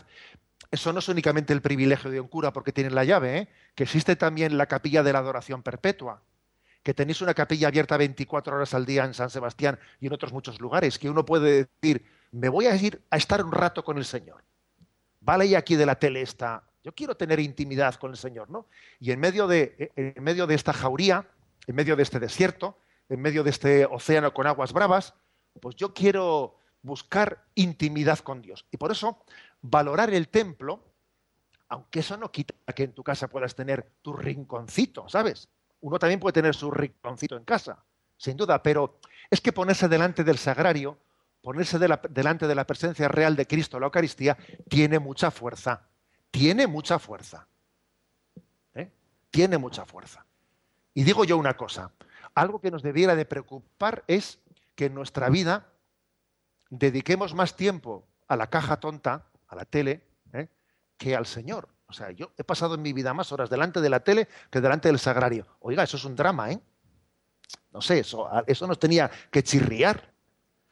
eso 0.75 0.93
no 0.93 0.99
es 0.99 1.09
únicamente 1.09 1.53
el 1.53 1.63
privilegio 1.63 2.11
de 2.11 2.21
un 2.21 2.27
cura 2.27 2.53
porque 2.53 2.73
tienen 2.73 2.97
la 2.97 3.05
llave, 3.05 3.39
¿eh? 3.39 3.49
que 3.77 3.85
existe 3.85 4.17
también 4.17 4.59
la 4.59 4.67
capilla 4.67 5.05
de 5.05 5.13
la 5.13 5.21
adoración 5.21 5.63
perpetua, 5.63 6.21
que 6.83 6.93
tenéis 6.93 7.23
una 7.23 7.33
capilla 7.33 7.69
abierta 7.69 7.97
24 7.97 8.57
horas 8.57 8.75
al 8.75 8.85
día 8.85 9.05
en 9.05 9.15
San 9.15 9.31
Sebastián 9.31 9.79
y 10.01 10.09
en 10.09 10.13
otros 10.13 10.33
muchos 10.33 10.61
lugares, 10.61 10.99
que 10.99 11.09
uno 11.09 11.25
puede 11.25 11.69
decir, 11.81 12.05
me 12.33 12.49
voy 12.49 12.67
a 12.67 12.75
ir 12.75 13.01
a 13.11 13.17
estar 13.17 13.45
un 13.45 13.53
rato 13.53 13.85
con 13.85 13.99
el 13.99 14.05
Señor. 14.05 14.43
Vale, 15.21 15.47
y 15.47 15.55
aquí 15.55 15.77
de 15.77 15.87
la 15.87 15.95
tele 15.95 16.23
está, 16.23 16.65
yo 16.83 16.93
quiero 16.93 17.17
tener 17.17 17.39
intimidad 17.39 17.95
con 17.95 18.11
el 18.11 18.17
Señor, 18.17 18.51
¿no? 18.51 18.67
Y 18.99 19.13
en 19.13 19.21
medio 19.21 19.47
de, 19.47 19.93
en 19.95 20.23
medio 20.25 20.49
de 20.49 20.57
esta 20.57 20.73
jauría, 20.73 21.25
en 21.67 21.75
medio 21.75 21.97
de 21.97 22.03
este 22.03 22.21
desierto, 22.21 22.79
en 23.09 23.21
medio 23.21 23.43
de 23.43 23.51
este 23.51 23.87
océano 23.87 24.33
con 24.33 24.47
aguas 24.47 24.73
bravas, 24.73 25.15
pues 25.61 25.77
yo 25.77 25.95
quiero 25.95 26.59
buscar 26.83 27.45
intimidad 27.55 28.19
con 28.19 28.43
Dios. 28.43 28.67
Y 28.71 28.77
por 28.77 28.93
eso 28.93 29.25
valorar 29.63 30.13
el 30.13 30.29
templo, 30.29 30.85
aunque 31.69 32.01
eso 32.01 32.17
no 32.17 32.31
quita 32.31 32.55
que 32.75 32.85
en 32.85 32.93
tu 32.93 33.03
casa 33.03 33.29
puedas 33.29 33.55
tener 33.55 33.91
tu 34.03 34.13
rinconcito, 34.13 35.09
¿sabes? 35.09 35.49
Uno 35.81 35.99
también 35.99 36.21
puede 36.21 36.35
tener 36.35 36.55
su 36.55 36.71
rinconcito 36.71 37.37
en 37.37 37.45
casa, 37.45 37.85
sin 38.17 38.37
duda, 38.37 38.63
pero 38.63 39.01
es 39.31 39.41
que 39.41 39.53
ponerse 39.53 39.89
delante 39.89 40.25
del 40.25 40.39
sagrario, 40.39 40.99
ponerse 41.43 41.79
delante 41.79 42.47
de 42.47 42.55
la 42.55 42.67
presencia 42.67 43.09
real 43.09 43.37
de 43.37 43.47
Cristo, 43.47 43.79
la 43.81 43.87
Eucaristía, 43.87 44.37
tiene 44.69 44.99
mucha 44.99 45.31
fuerza, 45.31 45.89
tiene 46.31 46.67
mucha 46.67 46.99
fuerza. 46.99 47.47
¿eh? 48.75 48.91
Tiene 49.31 49.59
mucha 49.59 49.85
fuerza. 49.85 50.24
Y 50.95 51.03
digo 51.05 51.25
yo 51.25 51.37
una 51.37 51.57
cosa, 51.57 51.91
algo 52.35 52.61
que 52.61 52.71
nos 52.71 52.83
debiera 52.83 53.17
de 53.17 53.25
preocupar 53.25 54.05
es 54.07 54.39
que 54.75 54.87
en 54.87 54.95
nuestra 54.95 55.29
vida 55.29 55.67
dediquemos 56.71 57.35
más 57.35 57.57
tiempo 57.57 58.07
a 58.29 58.37
la 58.37 58.49
caja 58.49 58.79
tonta, 58.79 59.27
a 59.49 59.57
la 59.57 59.65
tele, 59.65 60.03
¿eh? 60.33 60.49
que 60.97 61.15
al 61.15 61.27
Señor. 61.27 61.69
O 61.87 61.93
sea, 61.93 62.11
yo 62.11 62.33
he 62.37 62.45
pasado 62.45 62.75
en 62.75 62.83
mi 62.83 62.93
vida 62.93 63.13
más 63.13 63.31
horas 63.33 63.51
delante 63.51 63.81
de 63.81 63.91
la 63.91 64.01
tele 64.01 64.29
que 64.51 64.61
delante 64.61 64.89
del 64.89 64.99
sagrario. 64.99 65.47
Oiga, 65.61 65.83
eso 65.83 65.97
es 65.97 66.05
un 66.05 66.17
drama, 66.17 66.51
¿eh? 66.51 66.61
No 67.73 67.81
sé, 67.81 68.01
eso, 68.01 68.29
eso 68.47 68.67
nos 68.67 68.79
tenía 68.79 69.11
que 69.31 69.43
chirriar. 69.43 70.13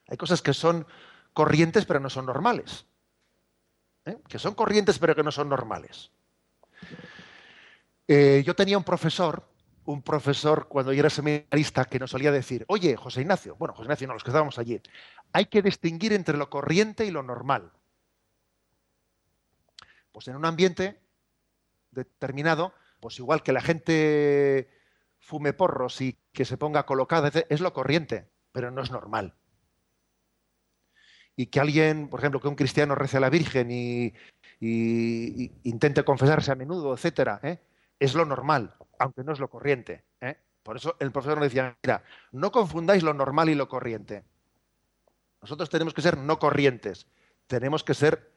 Hay 0.08 0.16
cosas 0.16 0.40
que 0.40 0.54
son 0.54 0.86
corrientes 1.32 1.84
pero 1.84 2.00
no 2.00 2.08
son 2.08 2.26
normales. 2.26 2.86
¿eh? 4.04 4.18
Que 4.28 4.38
son 4.38 4.54
corrientes 4.54 4.98
pero 4.98 5.14
que 5.14 5.22
no 5.22 5.32
son 5.32 5.48
normales. 5.48 6.10
Eh, 8.08 8.42
yo 8.44 8.54
tenía 8.54 8.78
un 8.78 8.84
profesor, 8.84 9.44
un 9.84 10.02
profesor 10.02 10.68
cuando 10.68 10.92
yo 10.92 11.00
era 11.00 11.10
seminarista 11.10 11.84
que 11.84 11.98
nos 11.98 12.10
solía 12.10 12.30
decir, 12.30 12.64
oye, 12.68 12.96
José 12.96 13.22
Ignacio, 13.22 13.56
bueno, 13.56 13.74
José 13.74 13.84
Ignacio 13.84 14.06
no, 14.06 14.14
los 14.14 14.22
que 14.22 14.30
estábamos 14.30 14.58
allí, 14.58 14.80
hay 15.32 15.46
que 15.46 15.62
distinguir 15.62 16.12
entre 16.12 16.36
lo 16.36 16.48
corriente 16.50 17.04
y 17.04 17.10
lo 17.10 17.22
normal. 17.22 17.72
Pues 20.12 20.28
en 20.28 20.36
un 20.36 20.44
ambiente 20.44 21.00
determinado, 21.90 22.74
pues 23.00 23.18
igual 23.18 23.42
que 23.42 23.52
la 23.52 23.60
gente 23.60 24.68
fume 25.18 25.52
porros 25.52 26.00
y 26.00 26.18
que 26.32 26.44
se 26.44 26.56
ponga 26.56 26.84
colocada, 26.84 27.30
es 27.48 27.60
lo 27.60 27.72
corriente, 27.72 28.28
pero 28.52 28.70
no 28.70 28.82
es 28.82 28.90
normal. 28.90 29.34
Y 31.34 31.46
que 31.46 31.60
alguien, 31.60 32.08
por 32.08 32.20
ejemplo, 32.20 32.40
que 32.40 32.48
un 32.48 32.54
cristiano 32.54 32.94
rece 32.94 33.16
a 33.16 33.20
la 33.20 33.30
Virgen 33.30 33.70
y, 33.70 34.12
intente 34.60 36.04
confesarse 36.04 36.52
a 36.52 36.56
menudo, 36.56 36.94
etcétera, 36.94 37.40
¿eh? 37.42 37.58
Es 37.98 38.14
lo 38.14 38.24
normal, 38.24 38.74
aunque 38.98 39.24
no 39.24 39.32
es 39.32 39.38
lo 39.38 39.48
corriente. 39.48 40.04
¿eh? 40.20 40.36
Por 40.62 40.76
eso 40.76 40.96
el 41.00 41.12
profesor 41.12 41.38
nos 41.38 41.46
decía, 41.46 41.76
mira, 41.82 42.02
no 42.32 42.52
confundáis 42.52 43.02
lo 43.02 43.14
normal 43.14 43.48
y 43.48 43.54
lo 43.54 43.68
corriente. 43.68 44.24
Nosotros 45.40 45.70
tenemos 45.70 45.92
que 45.92 46.02
ser 46.02 46.16
no 46.16 46.38
corrientes, 46.38 47.06
tenemos 47.46 47.82
que 47.82 47.94
ser 47.94 48.30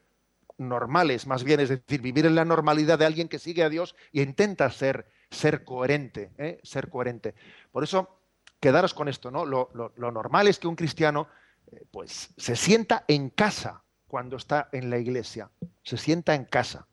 normales, 0.58 1.26
más 1.26 1.44
bien, 1.44 1.60
es 1.60 1.68
decir, 1.68 2.00
vivir 2.00 2.26
en 2.26 2.34
la 2.34 2.44
normalidad 2.44 2.98
de 2.98 3.04
alguien 3.04 3.28
que 3.28 3.38
sigue 3.38 3.62
a 3.62 3.68
Dios 3.68 3.94
e 4.12 4.22
intenta 4.22 4.70
ser, 4.70 5.06
ser 5.30 5.64
coherente, 5.64 6.32
¿eh? 6.38 6.58
ser 6.62 6.88
coherente. 6.88 7.34
Por 7.70 7.84
eso, 7.84 8.18
quedaros 8.60 8.94
con 8.94 9.08
esto, 9.08 9.30
¿no? 9.30 9.44
Lo, 9.44 9.70
normal 9.96 10.48
es 10.48 10.58
que 10.58 10.68
un 10.68 10.76
cristiano, 10.76 11.28
eh, 11.70 11.84
pues, 11.90 12.30
se 12.36 12.56
sienta 12.56 13.04
en 13.06 13.30
casa 13.30 13.82
cuando 14.08 14.36
está 14.36 14.68
en 14.72 14.90
la 14.90 14.98
iglesia, 14.98 15.50
se 15.82 15.96
sienta 15.96 16.34
en 16.34 16.44
casa, 16.44 16.86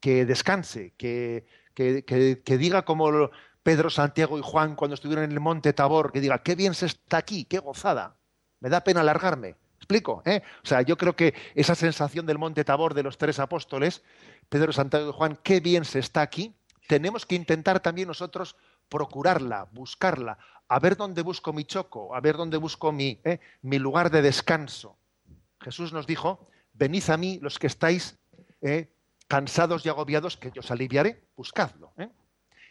que 0.00 0.24
descanse, 0.24 0.94
que, 0.96 1.46
que, 1.74 2.04
que 2.04 2.58
diga 2.58 2.84
como 2.84 3.30
Pedro, 3.62 3.90
Santiago 3.90 4.38
y 4.38 4.42
Juan 4.42 4.76
cuando 4.76 4.94
estuvieron 4.94 5.24
en 5.24 5.32
el 5.32 5.40
monte 5.40 5.72
Tabor, 5.72 6.12
que 6.12 6.20
diga, 6.20 6.42
qué 6.42 6.54
bien 6.54 6.74
se 6.74 6.86
está 6.86 7.18
aquí, 7.18 7.44
qué 7.44 7.58
gozada, 7.58 8.16
me 8.60 8.68
da 8.68 8.82
pena 8.82 9.00
alargarme 9.00 9.56
explico? 9.88 10.22
¿eh? 10.26 10.42
O 10.62 10.66
sea, 10.66 10.82
yo 10.82 10.98
creo 10.98 11.16
que 11.16 11.34
esa 11.54 11.74
sensación 11.74 12.26
del 12.26 12.36
monte 12.36 12.62
Tabor 12.62 12.92
de 12.92 13.02
los 13.02 13.16
tres 13.16 13.38
apóstoles, 13.38 14.02
Pedro, 14.50 14.70
Santiago 14.70 15.08
y 15.08 15.12
Juan, 15.14 15.38
qué 15.42 15.60
bien 15.60 15.86
se 15.86 15.98
está 15.98 16.20
aquí, 16.20 16.54
tenemos 16.88 17.24
que 17.24 17.36
intentar 17.36 17.80
también 17.80 18.08
nosotros 18.08 18.56
procurarla, 18.90 19.68
buscarla, 19.72 20.38
a 20.68 20.78
ver 20.78 20.96
dónde 20.96 21.22
busco 21.22 21.54
mi 21.54 21.64
choco, 21.64 22.14
a 22.14 22.20
ver 22.20 22.36
dónde 22.36 22.58
busco 22.58 22.92
mi, 22.92 23.18
¿eh? 23.24 23.40
mi 23.62 23.78
lugar 23.78 24.10
de 24.10 24.20
descanso. 24.20 24.98
Jesús 25.60 25.92
nos 25.94 26.06
dijo, 26.06 26.46
venid 26.74 27.08
a 27.08 27.16
mí 27.16 27.38
los 27.40 27.58
que 27.58 27.66
estáis 27.66 28.18
¿eh? 28.60 28.88
Cansados 29.28 29.86
y 29.86 29.88
agobiados, 29.88 30.36
que 30.36 30.50
yo 30.50 30.60
os 30.60 30.70
aliviaré, 30.70 31.28
buscadlo. 31.36 31.92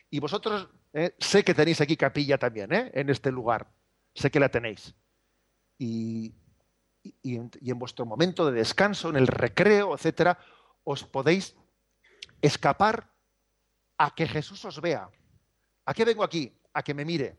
Y 0.09 0.19
vosotros 0.19 0.67
sé 1.19 1.43
que 1.43 1.53
tenéis 1.53 1.79
aquí 1.79 1.95
capilla 1.95 2.37
también, 2.37 2.69
en 2.71 3.09
este 3.09 3.31
lugar, 3.31 3.67
sé 4.13 4.29
que 4.29 4.39
la 4.39 4.49
tenéis. 4.49 4.93
Y 5.77 6.33
y, 7.21 7.35
en, 7.35 7.51
y 7.61 7.71
en 7.71 7.79
vuestro 7.79 8.05
momento 8.05 8.45
de 8.45 8.57
descanso, 8.57 9.09
en 9.09 9.15
el 9.15 9.27
recreo, 9.27 9.95
etcétera, 9.95 10.37
os 10.83 11.03
podéis 11.03 11.55
escapar 12.41 13.09
a 13.97 14.13
que 14.13 14.27
Jesús 14.27 14.63
os 14.65 14.81
vea. 14.81 15.09
¿A 15.85 15.93
qué 15.93 16.05
vengo 16.05 16.23
aquí? 16.23 16.53
A 16.73 16.83
que 16.83 16.93
me 16.93 17.05
mire. 17.05 17.37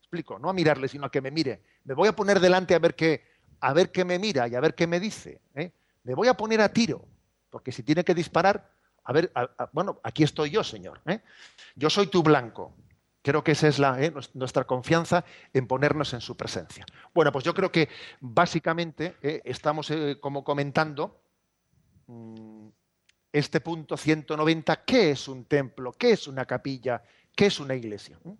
Explico, 0.00 0.38
no 0.38 0.50
a 0.50 0.52
mirarle, 0.52 0.88
sino 0.88 1.06
a 1.06 1.10
que 1.10 1.20
me 1.20 1.30
mire. 1.30 1.62
Me 1.84 1.94
voy 1.94 2.08
a 2.08 2.16
poner 2.16 2.40
delante 2.40 2.74
a 2.74 2.78
ver 2.78 2.94
qué, 2.94 3.24
a 3.60 3.72
ver 3.72 3.90
qué 3.90 4.04
me 4.04 4.18
mira 4.18 4.48
y 4.48 4.54
a 4.54 4.60
ver 4.60 4.74
qué 4.74 4.86
me 4.86 5.00
dice. 5.00 5.40
¿eh? 5.54 5.72
Me 6.02 6.14
voy 6.14 6.28
a 6.28 6.34
poner 6.34 6.60
a 6.60 6.72
tiro, 6.72 7.06
porque 7.54 7.70
si 7.70 7.84
tiene 7.84 8.02
que 8.02 8.16
disparar, 8.16 8.68
a 9.04 9.12
ver, 9.12 9.30
bueno, 9.70 10.00
aquí 10.02 10.24
estoy 10.24 10.50
yo, 10.50 10.64
Señor. 10.64 11.00
¿eh? 11.06 11.20
Yo 11.76 11.88
soy 11.88 12.08
tu 12.08 12.20
blanco. 12.20 12.74
Creo 13.22 13.44
que 13.44 13.52
esa 13.52 13.68
es 13.68 13.78
¿eh? 13.78 14.12
nues- 14.12 14.30
nuestra 14.34 14.64
confianza 14.64 15.24
en 15.52 15.68
ponernos 15.68 16.12
en 16.14 16.20
su 16.20 16.36
presencia. 16.36 16.84
Bueno, 17.14 17.30
pues 17.30 17.44
yo 17.44 17.54
creo 17.54 17.70
que 17.70 17.88
básicamente 18.18 19.14
¿eh? 19.22 19.40
estamos 19.44 19.88
como 20.20 20.42
comentando 20.42 21.22
mm, 22.08 22.66
este 23.32 23.60
punto 23.60 23.96
190, 23.96 24.84
¿qué 24.84 25.12
es 25.12 25.28
un 25.28 25.44
templo? 25.44 25.92
¿Qué 25.92 26.10
es 26.10 26.26
una 26.26 26.44
capilla? 26.44 27.04
¿Qué 27.36 27.46
es 27.46 27.60
una 27.60 27.76
iglesia? 27.76 28.18
¿Mm? 28.24 28.32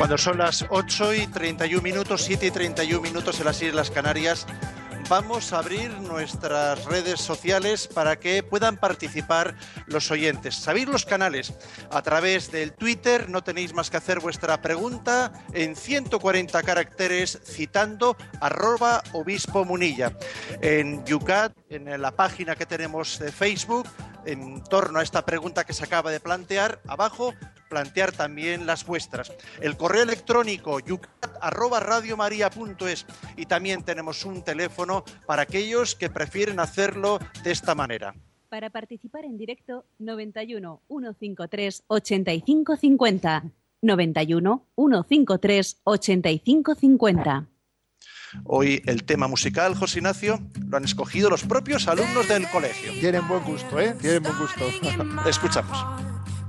Cuando 0.00 0.16
son 0.16 0.38
las 0.38 0.64
8 0.70 1.12
y 1.12 1.26
31 1.26 1.82
minutos, 1.82 2.22
7 2.24 2.46
y 2.46 2.50
31 2.50 3.02
minutos 3.02 3.38
en 3.38 3.44
las 3.44 3.60
Islas 3.60 3.90
Canarias, 3.90 4.46
vamos 5.10 5.52
a 5.52 5.58
abrir 5.58 5.90
nuestras 6.00 6.86
redes 6.86 7.20
sociales 7.20 7.86
para 7.86 8.18
que 8.18 8.42
puedan 8.42 8.78
participar 8.78 9.56
los 9.84 10.10
oyentes. 10.10 10.54
¿Sabéis 10.54 10.88
los 10.88 11.04
canales? 11.04 11.52
A 11.90 12.00
través 12.00 12.50
del 12.50 12.72
Twitter 12.72 13.28
no 13.28 13.44
tenéis 13.44 13.74
más 13.74 13.90
que 13.90 13.98
hacer 13.98 14.20
vuestra 14.20 14.62
pregunta 14.62 15.32
en 15.52 15.76
140 15.76 16.62
caracteres 16.62 17.38
citando 17.44 18.16
arroba 18.40 19.02
obispo 19.12 19.66
munilla. 19.66 20.16
En 20.62 21.04
Yucat, 21.04 21.52
en 21.68 22.00
la 22.00 22.12
página 22.12 22.56
que 22.56 22.64
tenemos 22.64 23.18
de 23.18 23.30
Facebook, 23.30 23.86
en 24.24 24.64
torno 24.64 24.98
a 24.98 25.02
esta 25.02 25.26
pregunta 25.26 25.64
que 25.64 25.74
se 25.74 25.84
acaba 25.84 26.10
de 26.10 26.20
plantear, 26.20 26.80
abajo 26.88 27.34
plantear 27.70 28.12
también 28.12 28.66
las 28.66 28.84
vuestras. 28.84 29.32
El 29.62 29.78
correo 29.78 30.02
electrónico 30.02 30.78
yucat@radiomaria.es 30.80 33.06
y 33.36 33.46
también 33.46 33.82
tenemos 33.82 34.26
un 34.26 34.42
teléfono 34.42 35.04
para 35.26 35.40
aquellos 35.42 35.94
que 35.94 36.10
prefieren 36.10 36.58
hacerlo 36.60 37.18
de 37.42 37.52
esta 37.52 37.74
manera. 37.74 38.14
Para 38.50 38.68
participar 38.68 39.24
en 39.24 39.38
directo, 39.38 39.86
91 40.00 40.82
153 40.88 41.84
8550. 41.86 43.44
91 43.80 44.66
153 44.76 45.80
8550. 45.84 47.46
Hoy 48.44 48.82
el 48.86 49.04
tema 49.04 49.28
musical, 49.28 49.74
José 49.74 49.98
Ignacio, 49.98 50.40
lo 50.68 50.76
han 50.76 50.84
escogido 50.84 51.30
los 51.30 51.44
propios 51.44 51.88
alumnos 51.88 52.28
del 52.28 52.48
colegio. 52.48 52.92
Tienen 53.00 53.26
buen 53.26 53.42
gusto, 53.44 53.80
¿eh? 53.80 53.96
Tienen 54.00 54.22
buen 54.22 54.38
gusto. 54.38 54.66
Escuchamos. 55.28 56.09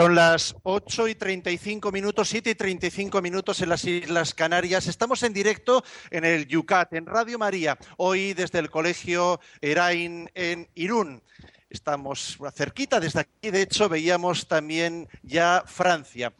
Son 0.00 0.14
las 0.14 0.56
8 0.62 1.08
y 1.08 1.14
35 1.14 1.92
minutos, 1.92 2.30
7 2.30 2.48
y 2.48 2.54
35 2.54 3.20
minutos 3.20 3.60
en 3.60 3.68
las 3.68 3.84
Islas 3.84 4.32
Canarias. 4.32 4.86
Estamos 4.86 5.22
en 5.24 5.34
directo 5.34 5.84
en 6.10 6.24
el 6.24 6.46
Yucat, 6.46 6.94
en 6.94 7.04
Radio 7.04 7.38
María, 7.38 7.76
hoy 7.98 8.32
desde 8.32 8.60
el 8.60 8.70
Colegio 8.70 9.40
Erain 9.60 10.30
en 10.34 10.70
Irún. 10.74 11.22
Estamos 11.68 12.38
cerquita 12.54 12.98
desde 12.98 13.20
aquí, 13.20 13.50
de 13.50 13.60
hecho 13.60 13.90
veíamos 13.90 14.48
también 14.48 15.06
ya 15.22 15.64
Francia. 15.66 16.32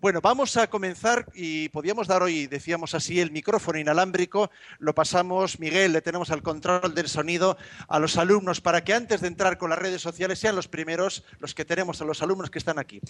Bueno, 0.00 0.22
vamos 0.22 0.56
a 0.56 0.70
comenzar 0.70 1.26
y 1.34 1.68
podíamos 1.68 2.08
dar 2.08 2.22
hoy, 2.22 2.46
decíamos 2.46 2.94
así, 2.94 3.20
el 3.20 3.30
micrófono 3.30 3.78
inalámbrico. 3.78 4.50
Lo 4.78 4.94
pasamos, 4.94 5.60
Miguel, 5.60 5.92
le 5.92 6.00
tenemos 6.00 6.30
al 6.30 6.42
control 6.42 6.94
del 6.94 7.06
sonido 7.06 7.58
a 7.86 7.98
los 7.98 8.16
alumnos 8.16 8.62
para 8.62 8.82
que 8.82 8.94
antes 8.94 9.20
de 9.20 9.28
entrar 9.28 9.58
con 9.58 9.68
las 9.68 9.78
redes 9.78 10.00
sociales 10.00 10.38
sean 10.38 10.56
los 10.56 10.68
primeros 10.68 11.22
los 11.38 11.54
que 11.54 11.66
tenemos 11.66 12.00
a 12.00 12.06
los 12.06 12.22
alumnos 12.22 12.48
que 12.48 12.58
están 12.58 12.78
aquí. 12.78 13.02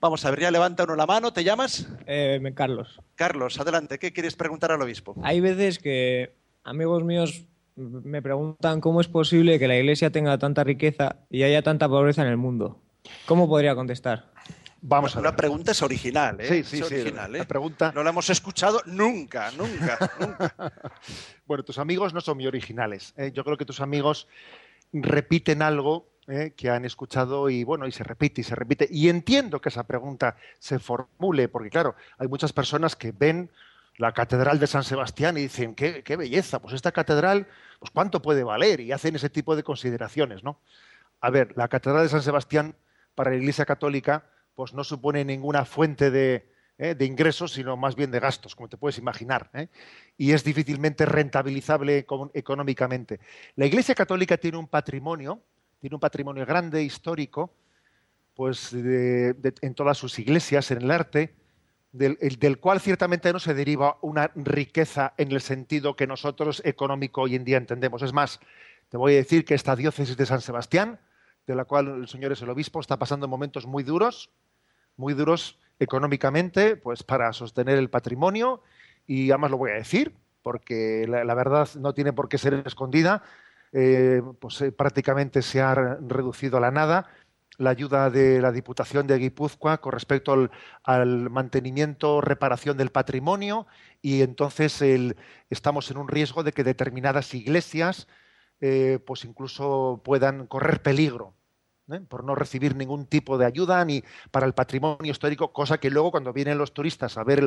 Vamos 0.00 0.26
a 0.26 0.30
ver, 0.32 0.40
ya 0.40 0.50
levanta 0.50 0.84
uno 0.84 0.96
la 0.96 1.06
mano. 1.06 1.32
¿Te 1.32 1.44
llamas? 1.44 1.88
Eh, 2.06 2.38
Carlos, 2.54 3.00
Carlos, 3.14 3.58
adelante. 3.58 3.98
¿Qué 3.98 4.12
quieres 4.12 4.36
preguntar 4.36 4.70
al 4.70 4.82
obispo? 4.82 5.16
hay 5.22 5.40
veces 5.40 5.78
que 5.78 6.34
amigos 6.62 7.04
míos 7.04 7.46
me 7.76 8.20
preguntan 8.20 8.82
cómo 8.82 9.00
es 9.00 9.08
posible 9.08 9.58
que 9.58 9.66
la 9.66 9.78
iglesia 9.78 10.10
tenga 10.10 10.36
tanta 10.36 10.62
riqueza 10.62 11.16
y 11.30 11.42
haya 11.42 11.62
tanta 11.62 11.88
pobreza 11.88 12.20
en 12.20 12.28
el 12.28 12.36
mundo. 12.36 12.82
¿Cómo 13.24 13.48
podría 13.48 13.74
contestar? 13.74 14.26
Vamos 14.86 15.16
a 15.16 15.20
ver. 15.20 15.30
La 15.30 15.34
pregunta 15.36 15.72
es 15.72 15.80
original, 15.80 16.38
¿eh? 16.40 16.46
Sí, 16.46 16.54
Es 16.58 16.68
sí, 16.68 16.76
sí. 16.76 16.82
original, 16.82 17.34
¿eh? 17.34 17.38
La 17.38 17.44
pregunta. 17.46 17.90
No 17.94 18.02
la 18.02 18.10
hemos 18.10 18.28
escuchado 18.28 18.82
nunca, 18.84 19.50
nunca, 19.52 19.98
nunca. 20.20 20.54
Bueno, 21.46 21.64
tus 21.64 21.78
amigos 21.78 22.12
no 22.12 22.20
son 22.20 22.36
muy 22.36 22.46
originales. 22.46 23.14
¿eh? 23.16 23.30
Yo 23.32 23.44
creo 23.44 23.56
que 23.56 23.64
tus 23.64 23.80
amigos 23.80 24.28
repiten 24.92 25.62
algo 25.62 26.06
¿eh? 26.28 26.52
que 26.54 26.68
han 26.68 26.84
escuchado 26.84 27.48
y 27.48 27.64
bueno, 27.64 27.86
y 27.86 27.92
se 27.92 28.04
repite 28.04 28.42
y 28.42 28.44
se 28.44 28.54
repite. 28.54 28.86
Y 28.90 29.08
entiendo 29.08 29.58
que 29.58 29.70
esa 29.70 29.84
pregunta 29.84 30.36
se 30.58 30.78
formule, 30.78 31.48
porque 31.48 31.70
claro, 31.70 31.96
hay 32.18 32.28
muchas 32.28 32.52
personas 32.52 32.94
que 32.94 33.12
ven 33.12 33.50
la 33.96 34.12
catedral 34.12 34.58
de 34.58 34.66
San 34.66 34.84
Sebastián 34.84 35.38
y 35.38 35.42
dicen, 35.42 35.74
qué, 35.74 36.02
qué 36.02 36.16
belleza, 36.16 36.60
pues 36.60 36.74
esta 36.74 36.92
catedral, 36.92 37.46
pues 37.78 37.90
cuánto 37.90 38.20
puede 38.20 38.42
valer, 38.42 38.80
y 38.80 38.92
hacen 38.92 39.16
ese 39.16 39.30
tipo 39.30 39.56
de 39.56 39.62
consideraciones, 39.62 40.44
¿no? 40.44 40.58
A 41.22 41.30
ver, 41.30 41.54
la 41.56 41.68
catedral 41.68 42.02
de 42.02 42.08
San 42.10 42.22
Sebastián 42.22 42.74
para 43.14 43.30
la 43.30 43.36
Iglesia 43.36 43.64
Católica, 43.64 44.24
pues 44.54 44.72
no 44.72 44.84
supone 44.84 45.24
ninguna 45.24 45.64
fuente 45.64 46.10
de, 46.10 46.48
¿eh? 46.78 46.94
de 46.94 47.04
ingresos, 47.04 47.52
sino 47.52 47.76
más 47.76 47.96
bien 47.96 48.10
de 48.10 48.20
gastos, 48.20 48.54
como 48.54 48.68
te 48.68 48.76
puedes 48.76 48.98
imaginar. 48.98 49.50
¿eh? 49.54 49.68
y 50.16 50.32
es 50.32 50.44
difícilmente 50.44 51.06
rentabilizable 51.06 52.06
econ- 52.06 52.30
económicamente. 52.34 53.20
La 53.56 53.66
Iglesia 53.66 53.94
Católica 53.94 54.36
tiene 54.36 54.58
un 54.58 54.68
patrimonio, 54.68 55.40
tiene 55.80 55.96
un 55.96 56.00
patrimonio 56.00 56.46
grande, 56.46 56.82
histórico, 56.82 57.52
pues 58.34 58.72
en 58.72 59.74
todas 59.74 59.98
sus 59.98 60.18
iglesias, 60.18 60.70
en 60.70 60.82
el 60.82 60.90
arte, 60.90 61.34
del, 61.92 62.18
el- 62.20 62.38
del 62.38 62.58
cual 62.58 62.80
ciertamente 62.80 63.32
no 63.32 63.38
se 63.38 63.54
deriva 63.54 63.98
una 64.02 64.30
riqueza 64.34 65.14
en 65.16 65.30
el 65.32 65.40
sentido 65.40 65.94
que 65.94 66.06
nosotros 66.06 66.60
económico 66.64 67.22
hoy 67.22 67.36
en 67.36 67.44
día 67.44 67.56
entendemos. 67.56 68.02
Es 68.02 68.12
más, 68.12 68.40
te 68.88 68.96
voy 68.96 69.12
a 69.14 69.16
decir 69.16 69.44
que 69.44 69.54
esta 69.54 69.76
diócesis 69.76 70.16
de 70.16 70.26
San 70.26 70.40
Sebastián, 70.40 70.98
de 71.46 71.54
la 71.54 71.64
cual 71.64 71.88
el 71.88 72.08
señor 72.08 72.32
es 72.32 72.42
el 72.42 72.50
obispo, 72.50 72.80
está 72.80 72.98
pasando 72.98 73.28
momentos 73.28 73.66
muy 73.66 73.82
duros, 73.84 74.30
muy 74.96 75.14
duros 75.14 75.58
económicamente, 75.78 76.76
pues 76.76 77.02
para 77.02 77.32
sostener 77.32 77.78
el 77.78 77.90
patrimonio, 77.90 78.62
y 79.06 79.30
además 79.30 79.50
lo 79.50 79.58
voy 79.58 79.70
a 79.72 79.74
decir, 79.74 80.14
porque 80.42 81.06
la, 81.08 81.34
verdad 81.34 81.68
no 81.76 81.94
tiene 81.94 82.12
por 82.12 82.28
qué 82.28 82.38
ser 82.38 82.62
escondida, 82.66 83.22
eh, 83.72 84.22
pues 84.40 84.60
eh, 84.60 84.72
prácticamente 84.72 85.42
se 85.42 85.60
ha 85.60 85.74
re- 85.74 85.96
reducido 86.06 86.58
a 86.58 86.60
la 86.60 86.70
nada 86.70 87.08
la 87.56 87.70
ayuda 87.70 88.10
de 88.10 88.40
la 88.40 88.50
Diputación 88.50 89.06
de 89.06 89.18
Guipúzcoa 89.18 89.78
con 89.78 89.92
respecto 89.92 90.32
al, 90.32 90.50
al 90.82 91.30
mantenimiento, 91.30 92.20
reparación 92.20 92.76
del 92.76 92.90
patrimonio, 92.90 93.66
y 94.02 94.22
entonces 94.22 94.82
estamos 95.50 95.90
en 95.90 95.96
un 95.98 96.08
riesgo 96.08 96.42
de 96.42 96.52
que 96.52 96.64
determinadas 96.64 97.32
iglesias 97.32 98.08
eh, 98.60 98.98
pues 99.04 99.24
incluso 99.24 100.00
puedan 100.04 100.46
correr 100.46 100.82
peligro 100.82 101.34
¿eh? 101.90 102.00
por 102.08 102.24
no 102.24 102.34
recibir 102.34 102.76
ningún 102.76 103.06
tipo 103.06 103.38
de 103.38 103.46
ayuda 103.46 103.84
ni 103.84 104.02
para 104.30 104.46
el 104.46 104.54
patrimonio 104.54 105.10
histórico, 105.10 105.52
cosa 105.52 105.78
que 105.78 105.90
luego 105.90 106.10
cuando 106.10 106.32
vienen 106.32 106.58
los 106.58 106.72
turistas 106.72 107.16
a 107.18 107.24
ver 107.24 107.40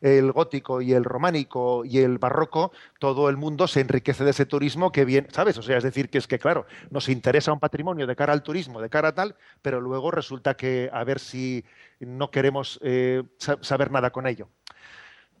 el, 0.00 0.32
gótico 0.32 0.80
y 0.80 0.92
el 0.92 1.04
románico 1.04 1.84
y 1.84 1.98
el 1.98 2.18
barroco, 2.18 2.72
todo 2.98 3.28
el 3.28 3.36
mundo 3.36 3.66
se 3.66 3.80
enriquece 3.80 4.24
de 4.24 4.30
ese 4.30 4.46
turismo 4.46 4.92
que 4.92 5.04
bien, 5.04 5.28
¿sabes? 5.32 5.58
O 5.58 5.62
sea, 5.62 5.76
es 5.78 5.84
decir, 5.84 6.10
que 6.10 6.18
es 6.18 6.26
que 6.26 6.38
claro, 6.38 6.66
nos 6.90 7.08
interesa 7.08 7.52
un 7.52 7.60
patrimonio 7.60 8.06
de 8.06 8.16
cara 8.16 8.32
al 8.32 8.42
turismo, 8.42 8.80
de 8.80 8.90
cara 8.90 9.08
a 9.08 9.14
tal, 9.14 9.36
pero 9.62 9.80
luego 9.80 10.10
resulta 10.10 10.54
que 10.54 10.90
a 10.92 11.04
ver 11.04 11.18
si 11.18 11.64
no 12.00 12.30
queremos 12.30 12.78
eh, 12.82 13.22
sa- 13.38 13.58
saber 13.62 13.90
nada 13.90 14.10
con 14.10 14.26
ello. 14.26 14.48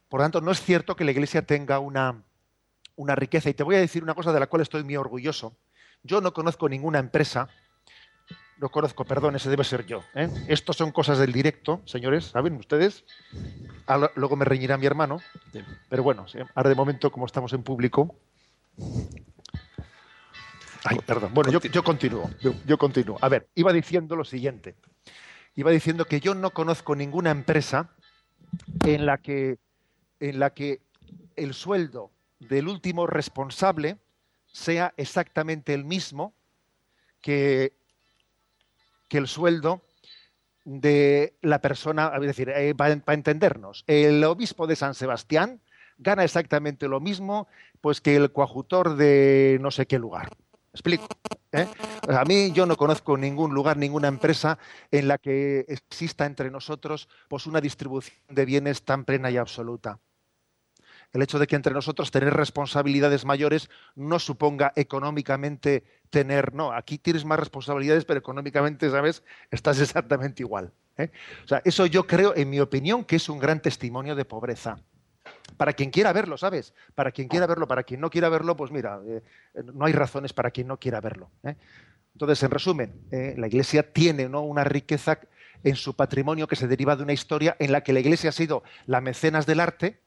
Por 0.08 0.20
lo 0.20 0.24
tanto, 0.24 0.40
no 0.40 0.50
es 0.50 0.60
cierto 0.60 0.94
que 0.94 1.04
la 1.04 1.10
Iglesia 1.10 1.42
tenga 1.42 1.78
una, 1.78 2.22
una 2.96 3.14
riqueza. 3.14 3.50
Y 3.50 3.54
te 3.54 3.62
voy 3.62 3.76
a 3.76 3.80
decir 3.80 4.02
una 4.02 4.14
cosa 4.14 4.32
de 4.32 4.40
la 4.40 4.46
cual 4.46 4.62
estoy 4.62 4.84
muy 4.84 4.96
orgulloso. 4.96 5.56
Yo 6.02 6.20
no 6.20 6.32
conozco 6.34 6.68
ninguna 6.68 6.98
empresa, 6.98 7.48
no 8.62 8.68
conozco, 8.68 9.04
perdón, 9.04 9.34
ese 9.34 9.50
debe 9.50 9.64
ser 9.64 9.84
yo. 9.86 10.04
¿eh? 10.14 10.28
Estos 10.46 10.76
son 10.76 10.92
cosas 10.92 11.18
del 11.18 11.32
directo, 11.32 11.82
señores, 11.84 12.26
¿saben 12.26 12.54
ustedes? 12.54 13.04
Ah, 13.88 13.98
lo- 13.98 14.12
Luego 14.14 14.36
me 14.36 14.44
reñirá 14.44 14.78
mi 14.78 14.86
hermano, 14.86 15.20
pero 15.88 16.04
bueno, 16.04 16.26
ahora 16.54 16.68
de 16.70 16.76
momento, 16.76 17.10
como 17.10 17.26
estamos 17.26 17.52
en 17.54 17.64
público. 17.64 18.14
Ay, 20.84 20.98
perdón. 21.04 21.34
Bueno, 21.34 21.50
yo, 21.50 21.60
yo 21.60 21.82
continúo, 21.82 22.30
yo, 22.40 22.54
yo 22.64 22.78
continúo. 22.78 23.18
A 23.20 23.28
ver, 23.28 23.48
iba 23.56 23.72
diciendo 23.72 24.14
lo 24.14 24.24
siguiente. 24.24 24.76
Iba 25.56 25.72
diciendo 25.72 26.04
que 26.04 26.20
yo 26.20 26.34
no 26.36 26.50
conozco 26.50 26.94
ninguna 26.94 27.32
empresa 27.32 27.90
en 28.84 29.06
la 29.06 29.18
que, 29.18 29.58
en 30.20 30.38
la 30.38 30.50
que 30.50 30.80
el 31.34 31.52
sueldo 31.54 32.12
del 32.38 32.68
último 32.68 33.08
responsable 33.08 33.98
sea 34.46 34.94
exactamente 34.96 35.74
el 35.74 35.84
mismo 35.84 36.32
que, 37.20 37.72
que 39.12 39.18
el 39.18 39.28
sueldo 39.28 39.82
de 40.64 41.36
la 41.42 41.60
persona, 41.60 42.12
es 42.14 42.22
decir, 42.22 42.48
eh, 42.48 42.74
para, 42.74 42.94
entendernos, 42.94 43.84
el 43.86 44.24
obispo 44.24 44.66
de 44.66 44.74
San 44.74 44.94
Sebastián 44.94 45.60
gana 45.98 46.24
exactamente 46.24 46.88
lo 46.88 46.98
mismo 46.98 47.46
pues 47.82 48.00
que 48.00 48.16
el 48.16 48.32
coadjutor 48.32 48.96
de 48.96 49.58
no 49.60 49.70
sé 49.70 49.86
qué 49.86 49.98
lugar. 49.98 50.30
¿Me 50.30 50.70
¿Explico? 50.72 51.06
¿Eh? 51.52 51.68
A 52.08 52.24
mí 52.24 52.52
yo 52.52 52.64
no 52.64 52.78
conozco 52.78 53.18
ningún 53.18 53.52
lugar, 53.52 53.76
ninguna 53.76 54.08
empresa 54.08 54.56
en 54.90 55.08
la 55.08 55.18
que 55.18 55.66
exista 55.68 56.24
entre 56.24 56.50
nosotros 56.50 57.06
pues 57.28 57.46
una 57.46 57.60
distribución 57.60 58.16
de 58.30 58.46
bienes 58.46 58.82
tan 58.82 59.04
plena 59.04 59.30
y 59.30 59.36
absoluta. 59.36 59.98
El 61.12 61.22
hecho 61.22 61.38
de 61.38 61.46
que 61.46 61.56
entre 61.56 61.74
nosotros 61.74 62.10
tener 62.10 62.32
responsabilidades 62.32 63.24
mayores 63.24 63.68
no 63.94 64.18
suponga 64.18 64.72
económicamente 64.76 65.84
tener, 66.08 66.54
no, 66.54 66.72
aquí 66.72 66.98
tienes 66.98 67.24
más 67.24 67.38
responsabilidades, 67.38 68.04
pero 68.04 68.18
económicamente, 68.18 68.90
¿sabes? 68.90 69.22
Estás 69.50 69.78
exactamente 69.80 70.42
igual. 70.42 70.72
¿eh? 70.96 71.10
O 71.44 71.48
sea, 71.48 71.60
eso 71.64 71.84
yo 71.86 72.06
creo, 72.06 72.34
en 72.34 72.48
mi 72.48 72.60
opinión, 72.60 73.04
que 73.04 73.16
es 73.16 73.28
un 73.28 73.38
gran 73.38 73.60
testimonio 73.60 74.14
de 74.14 74.24
pobreza. 74.24 74.78
Para 75.58 75.74
quien 75.74 75.90
quiera 75.90 76.12
verlo, 76.12 76.38
¿sabes? 76.38 76.72
Para 76.94 77.12
quien 77.12 77.28
quiera 77.28 77.46
verlo, 77.46 77.68
para 77.68 77.82
quien 77.82 78.00
no 78.00 78.08
quiera 78.08 78.30
verlo, 78.30 78.56
pues 78.56 78.70
mira, 78.70 79.00
eh, 79.06 79.22
no 79.74 79.84
hay 79.84 79.92
razones 79.92 80.32
para 80.32 80.50
quien 80.50 80.66
no 80.66 80.78
quiera 80.78 81.00
verlo. 81.00 81.30
¿eh? 81.44 81.56
Entonces, 82.14 82.42
en 82.42 82.50
resumen, 82.50 82.92
la 83.10 83.46
Iglesia 83.46 83.90
tiene 83.90 84.28
¿no? 84.28 84.42
una 84.42 84.64
riqueza 84.64 85.18
en 85.64 85.76
su 85.76 85.96
patrimonio 85.96 86.46
que 86.46 86.56
se 86.56 86.68
deriva 86.68 86.94
de 86.94 87.02
una 87.04 87.14
historia 87.14 87.56
en 87.58 87.72
la 87.72 87.82
que 87.82 87.94
la 87.94 88.00
Iglesia 88.00 88.28
ha 88.28 88.32
sido 88.32 88.62
la 88.84 89.00
mecenas 89.00 89.46
del 89.46 89.60
arte 89.60 90.01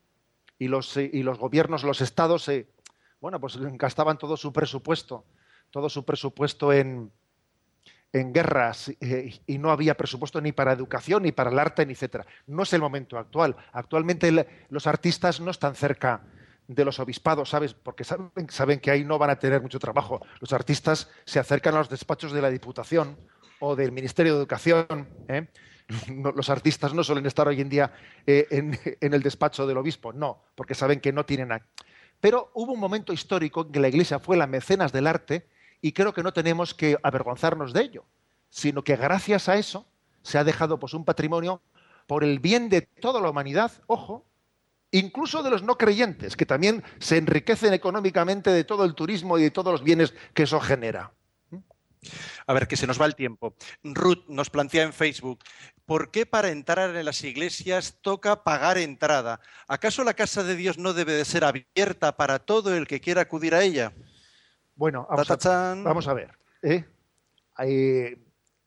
y 0.60 0.68
los, 0.68 0.96
eh, 0.98 1.10
y 1.12 1.24
los 1.24 1.38
gobiernos, 1.40 1.84
los 1.84 2.02
estados, 2.02 2.48
eh, 2.50 2.68
bueno, 3.20 3.40
pues 3.40 3.58
gastaban 3.78 4.18
todo 4.18 4.38
su 4.38 4.52
presupuesto, 4.54 5.26
todo 5.72 5.90
su 5.90 6.06
presupuesto 6.06 6.72
en, 6.72 7.12
en 8.14 8.32
guerras 8.34 8.90
eh, 9.02 9.40
y 9.46 9.58
no 9.58 9.72
había 9.72 9.96
presupuesto 9.98 10.40
ni 10.40 10.52
para 10.52 10.72
educación, 10.72 11.24
ni 11.24 11.32
para 11.32 11.50
el 11.52 11.60
arte, 11.60 11.86
ni 11.86 11.94
etcétera. 11.94 12.26
No 12.48 12.64
es 12.64 12.72
el 12.74 12.82
momento 12.82 13.18
actual. 13.18 13.56
Actualmente 13.74 14.28
el- 14.30 14.46
los 14.70 14.88
artistas 14.88 15.42
no 15.42 15.52
están 15.52 15.76
cerca 15.76 16.22
de 16.68 16.86
los 16.86 17.00
obispados, 17.00 17.50
¿sabes? 17.50 17.74
Porque 17.74 18.04
saben, 18.04 18.32
saben 18.50 18.80
que 18.80 18.90
ahí 18.92 19.04
no 19.04 19.18
van 19.20 19.30
a 19.30 19.38
tener 19.38 19.62
mucho 19.62 19.80
trabajo. 19.80 20.22
Los 20.40 20.54
artistas 20.54 21.10
se 21.26 21.40
acercan 21.40 21.76
a 21.76 21.80
los 21.80 21.90
despachos 21.90 22.32
de 22.32 22.42
la 22.42 22.50
Diputación 22.50 23.18
o 23.60 23.76
del 23.76 23.92
Ministerio 23.92 24.34
de 24.34 24.40
Educación. 24.40 25.08
¿eh? 25.28 25.48
Los 26.36 26.50
artistas 26.50 26.94
no 26.94 27.04
suelen 27.04 27.26
estar 27.26 27.48
hoy 27.48 27.62
en 27.62 27.70
día 27.70 27.94
eh, 28.26 28.48
en, 28.50 29.14
el 29.14 29.22
despacho 29.22 29.68
del 29.68 29.78
obispo, 29.78 30.14
no, 30.14 30.42
porque 30.56 30.76
saben 30.76 31.00
que 31.00 31.14
no 31.14 31.26
tienen. 31.26 31.62
Pero 32.20 32.52
hubo 32.54 32.74
un 32.74 32.80
momento 32.80 33.14
histórico 33.14 33.62
en 33.62 33.72
que 33.72 33.80
la 33.80 33.88
Iglesia 33.88 34.20
fue 34.20 34.38
la 34.38 34.48
mecenas 34.48 34.92
del 34.92 35.08
arte 35.08 35.48
y 35.82 35.92
creo 35.92 36.14
que 36.14 36.24
no 36.24 36.34
tenemos 36.34 36.74
que 36.74 36.98
avergonzarnos 37.04 37.74
de 37.74 37.82
ello, 37.82 38.06
sino 38.50 38.84
que 38.84 38.96
gracias 38.96 39.50
a 39.50 39.58
eso 39.58 39.86
se 40.24 40.38
ha 40.38 40.44
dejado 40.44 40.80
pues, 40.80 40.94
un 40.94 41.06
patrimonio 41.06 41.62
por 42.08 42.24
el 42.24 42.40
bien 42.40 42.70
de 42.70 42.82
toda 42.82 43.22
la 43.22 43.30
humanidad, 43.30 43.72
ojo, 43.88 44.26
incluso 44.92 45.44
de 45.44 45.50
los 45.50 45.64
no 45.64 45.78
creyentes, 45.78 46.36
que 46.36 46.46
también 46.46 46.84
se 47.00 47.18
enriquecen 47.18 47.74
económicamente 47.74 48.50
de 48.50 48.64
todo 48.64 48.86
el 48.86 48.96
turismo 48.96 49.38
y 49.38 49.44
de 49.44 49.52
todos 49.52 49.72
los 49.72 49.84
bienes 49.84 50.14
que 50.34 50.44
eso 50.44 50.60
genera. 50.60 51.12
A 52.48 52.54
ver, 52.54 52.68
que 52.68 52.78
se 52.78 52.88
nos 52.88 53.00
va 53.00 53.06
el 53.06 53.16
tiempo. 53.16 53.56
Ruth 53.84 54.26
nos 54.28 54.50
plantea 54.50 54.84
en 54.84 54.94
Facebook, 54.94 55.40
¿por 55.86 56.12
qué 56.12 56.26
para 56.26 56.50
entrar 56.50 56.96
en 56.96 57.06
las 57.06 57.24
iglesias 57.24 57.98
toca 58.02 58.44
pagar 58.44 58.78
entrada? 58.78 59.40
¿Acaso 59.68 60.04
la 60.04 60.14
casa 60.14 60.44
de 60.44 60.56
Dios 60.56 60.78
no 60.78 60.94
debe 60.94 61.14
de 61.14 61.26
ser 61.26 61.44
abierta 61.44 62.16
para 62.18 62.40
todo 62.40 62.76
el 62.76 62.88
que 62.88 63.00
quiera 63.02 63.22
acudir 63.22 63.56
a 63.56 63.64
ella? 63.64 63.92
Bueno, 64.76 65.08
vamos, 65.10 65.30
a, 65.30 65.38
Tatachán. 65.38 65.84
vamos 65.84 66.08
a 66.08 66.14
ver. 66.14 66.38
¿eh? 66.62 66.84
Eh, 67.60 68.18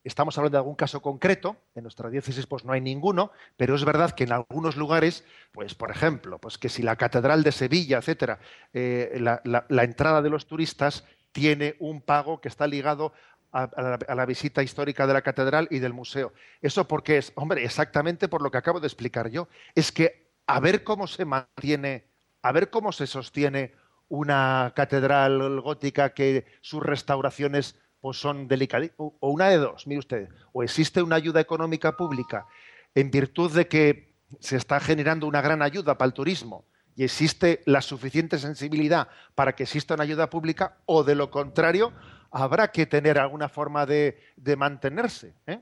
estamos 0.04 0.38
hablando 0.38 0.56
de 0.56 0.60
algún 0.60 0.74
caso 0.74 1.02
concreto. 1.02 1.56
En 1.74 1.82
nuestra 1.82 2.08
diócesis, 2.08 2.46
pues 2.46 2.64
no 2.64 2.72
hay 2.72 2.80
ninguno, 2.80 3.30
pero 3.56 3.74
es 3.74 3.84
verdad 3.84 4.12
que 4.12 4.24
en 4.24 4.32
algunos 4.32 4.76
lugares, 4.76 5.24
pues 5.52 5.74
por 5.74 5.90
ejemplo, 5.90 6.38
pues 6.38 6.56
que 6.56 6.68
si 6.70 6.82
la 6.82 6.96
catedral 6.96 7.42
de 7.42 7.52
Sevilla, 7.52 7.98
etcétera, 7.98 8.38
eh, 8.72 9.18
la, 9.20 9.40
la- 9.44 9.66
la 9.68 9.84
entrada 9.84 10.22
de 10.22 10.30
los 10.30 10.46
turistas 10.46 11.04
tiene 11.32 11.76
un 11.78 12.00
pago 12.00 12.40
que 12.40 12.48
está 12.48 12.66
ligado 12.66 13.12
a, 13.52 13.70
la, 13.76 13.98
a 14.06 14.14
la 14.14 14.26
visita 14.26 14.62
histórica 14.62 15.06
de 15.06 15.12
la 15.14 15.22
catedral 15.22 15.68
y 15.70 15.78
del 15.78 15.92
museo. 15.92 16.32
¿Eso 16.60 16.86
por 16.86 17.02
qué 17.02 17.18
es? 17.18 17.32
Hombre, 17.34 17.64
exactamente 17.64 18.28
por 18.28 18.42
lo 18.42 18.50
que 18.50 18.58
acabo 18.58 18.80
de 18.80 18.86
explicar 18.86 19.30
yo. 19.30 19.48
Es 19.74 19.92
que 19.92 20.28
a 20.46 20.60
ver 20.60 20.84
cómo 20.84 21.06
se 21.06 21.24
mantiene, 21.24 22.04
a 22.42 22.52
ver 22.52 22.70
cómo 22.70 22.92
se 22.92 23.06
sostiene 23.06 23.72
una 24.08 24.72
catedral 24.74 25.60
gótica 25.60 26.14
que 26.14 26.46
sus 26.60 26.82
restauraciones 26.82 27.78
pues 28.00 28.18
son 28.18 28.48
delicadas. 28.48 28.90
O 28.96 29.16
o 29.20 29.30
una 29.30 29.48
de 29.48 29.58
dos, 29.58 29.86
mire 29.86 29.98
usted, 29.98 30.28
o 30.52 30.62
existe 30.62 31.02
una 31.02 31.16
ayuda 31.16 31.40
económica 31.40 31.96
pública 31.96 32.46
en 32.94 33.10
virtud 33.10 33.52
de 33.52 33.68
que 33.68 34.14
se 34.40 34.56
está 34.56 34.80
generando 34.80 35.26
una 35.26 35.40
gran 35.40 35.62
ayuda 35.62 35.96
para 35.96 36.06
el 36.06 36.12
turismo 36.12 36.64
y 36.98 37.04
existe 37.04 37.62
la 37.64 37.80
suficiente 37.80 38.38
sensibilidad 38.38 39.06
para 39.36 39.54
que 39.54 39.62
exista 39.62 39.94
una 39.94 40.02
ayuda 40.02 40.28
pública, 40.28 40.78
o 40.84 41.04
de 41.04 41.14
lo 41.14 41.30
contrario, 41.30 41.92
habrá 42.32 42.72
que 42.72 42.86
tener 42.86 43.20
alguna 43.20 43.48
forma 43.48 43.86
de, 43.86 44.18
mantenerse. 44.58 45.32
¿eh? 45.46 45.60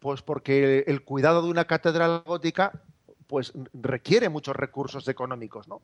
Pues 0.00 0.22
porque 0.22 0.82
el 0.88 1.04
cuidado 1.04 1.40
de 1.40 1.50
una 1.50 1.66
catedral 1.66 2.24
gótica 2.26 2.72
pues 3.28 3.52
requiere 3.72 4.28
muchos 4.28 4.56
recursos 4.56 5.06
económicos, 5.06 5.68
¿no? 5.68 5.82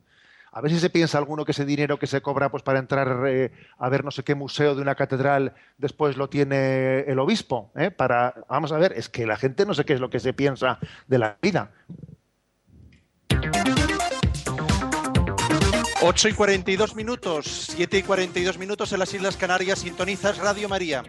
A 0.50 0.60
ver 0.60 0.72
si 0.72 0.80
se 0.80 0.90
piensa 0.90 1.18
alguno 1.18 1.44
que 1.44 1.52
ese 1.52 1.64
dinero 1.64 2.00
que 2.00 2.08
se 2.08 2.20
cobra 2.20 2.50
pues, 2.50 2.64
para 2.64 2.80
entrar 2.80 3.24
eh, 3.28 3.52
a 3.78 3.88
ver 3.88 4.04
no 4.04 4.10
sé 4.10 4.24
qué 4.24 4.34
museo 4.34 4.74
de 4.74 4.82
una 4.82 4.96
catedral 4.96 5.54
después 5.76 6.16
lo 6.16 6.28
tiene 6.28 7.00
el 7.00 7.20
obispo. 7.20 7.70
¿eh? 7.76 7.92
Para, 7.92 8.34
vamos 8.48 8.72
a 8.72 8.78
ver, 8.78 8.94
es 8.94 9.08
que 9.08 9.26
la 9.26 9.36
gente 9.36 9.64
no 9.64 9.74
sé 9.74 9.84
qué 9.84 9.92
es 9.92 10.00
lo 10.00 10.10
que 10.10 10.18
se 10.18 10.32
piensa 10.32 10.80
de 11.06 11.18
la 11.18 11.36
vida. 11.40 11.70
8 16.00 16.28
y 16.28 16.32
42 16.32 16.94
minutos, 16.94 17.66
7 17.74 17.98
y 17.98 18.02
42 18.04 18.56
minutos 18.56 18.92
en 18.92 19.00
las 19.00 19.12
Islas 19.12 19.36
Canarias, 19.36 19.80
sintonizas 19.80 20.38
Radio 20.38 20.68
María. 20.68 21.02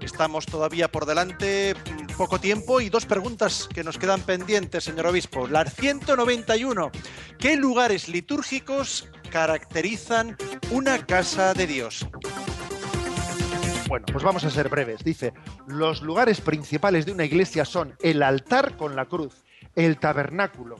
Estamos 0.00 0.46
todavía 0.46 0.86
por 0.86 1.06
delante, 1.06 1.74
mm, 1.74 2.16
poco 2.16 2.38
tiempo 2.38 2.80
y 2.80 2.88
dos 2.88 3.04
preguntas 3.04 3.68
que 3.74 3.82
nos 3.82 3.98
quedan 3.98 4.20
pendientes, 4.20 4.84
señor 4.84 5.06
obispo. 5.06 5.48
La 5.48 5.64
191. 5.64 6.92
¿Qué 7.40 7.56
lugares 7.56 8.08
litúrgicos 8.08 9.08
caracterizan 9.28 10.36
una 10.70 11.04
casa 11.04 11.52
de 11.52 11.66
Dios? 11.66 12.06
Bueno, 13.88 14.06
pues 14.12 14.22
vamos 14.22 14.44
a 14.44 14.50
ser 14.50 14.68
breves. 14.68 15.02
Dice, 15.02 15.32
los 15.66 16.00
lugares 16.00 16.40
principales 16.40 17.06
de 17.06 17.12
una 17.12 17.24
iglesia 17.24 17.64
son 17.64 17.96
el 18.00 18.22
altar 18.22 18.76
con 18.76 18.94
la 18.94 19.06
cruz, 19.06 19.42
el 19.74 19.98
tabernáculo, 19.98 20.76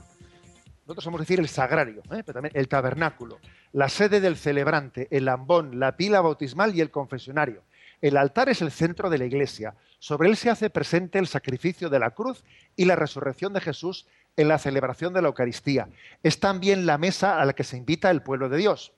nosotros 0.88 1.04
vamos 1.04 1.20
a 1.20 1.24
decir 1.24 1.38
el 1.38 1.50
sagrario, 1.50 2.00
¿eh? 2.10 2.22
pero 2.24 2.32
también 2.32 2.52
el 2.54 2.66
tabernáculo, 2.66 3.40
la 3.72 3.90
sede 3.90 4.22
del 4.22 4.38
celebrante, 4.38 5.06
el 5.10 5.28
ambón, 5.28 5.78
la 5.78 5.98
pila 5.98 6.22
bautismal 6.22 6.74
y 6.74 6.80
el 6.80 6.90
confesionario. 6.90 7.62
El 8.00 8.16
altar 8.16 8.48
es 8.48 8.62
el 8.62 8.70
centro 8.70 9.10
de 9.10 9.18
la 9.18 9.26
iglesia. 9.26 9.74
Sobre 9.98 10.30
él 10.30 10.36
se 10.38 10.48
hace 10.48 10.70
presente 10.70 11.18
el 11.18 11.26
sacrificio 11.26 11.90
de 11.90 11.98
la 11.98 12.12
cruz 12.12 12.42
y 12.74 12.86
la 12.86 12.96
resurrección 12.96 13.52
de 13.52 13.60
Jesús 13.60 14.06
en 14.38 14.48
la 14.48 14.58
celebración 14.58 15.12
de 15.12 15.20
la 15.20 15.28
Eucaristía. 15.28 15.90
Es 16.22 16.40
también 16.40 16.86
la 16.86 16.96
mesa 16.96 17.38
a 17.38 17.44
la 17.44 17.52
que 17.52 17.64
se 17.64 17.76
invita 17.76 18.10
el 18.10 18.22
pueblo 18.22 18.48
de 18.48 18.56
Dios. 18.56 18.94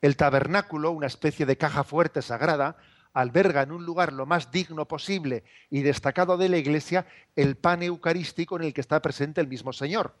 El 0.00 0.16
tabernáculo, 0.16 0.90
una 0.90 1.06
especie 1.06 1.44
de 1.44 1.58
caja 1.58 1.84
fuerte 1.84 2.22
sagrada, 2.22 2.78
alberga 3.12 3.60
en 3.60 3.72
un 3.72 3.84
lugar 3.84 4.14
lo 4.14 4.24
más 4.24 4.50
digno 4.50 4.88
posible 4.88 5.44
y 5.68 5.82
destacado 5.82 6.38
de 6.38 6.48
la 6.48 6.56
iglesia 6.56 7.06
el 7.34 7.56
pan 7.56 7.82
eucarístico 7.82 8.56
en 8.56 8.64
el 8.64 8.72
que 8.72 8.80
está 8.80 9.02
presente 9.02 9.42
el 9.42 9.48
mismo 9.48 9.74
Señor. 9.74 10.14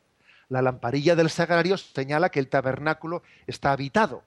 La 0.48 0.62
lamparilla 0.62 1.16
del 1.16 1.30
sagrario 1.30 1.76
señala 1.76 2.30
que 2.30 2.38
el 2.38 2.48
tabernáculo 2.48 3.22
está 3.46 3.72
habitado. 3.72 4.24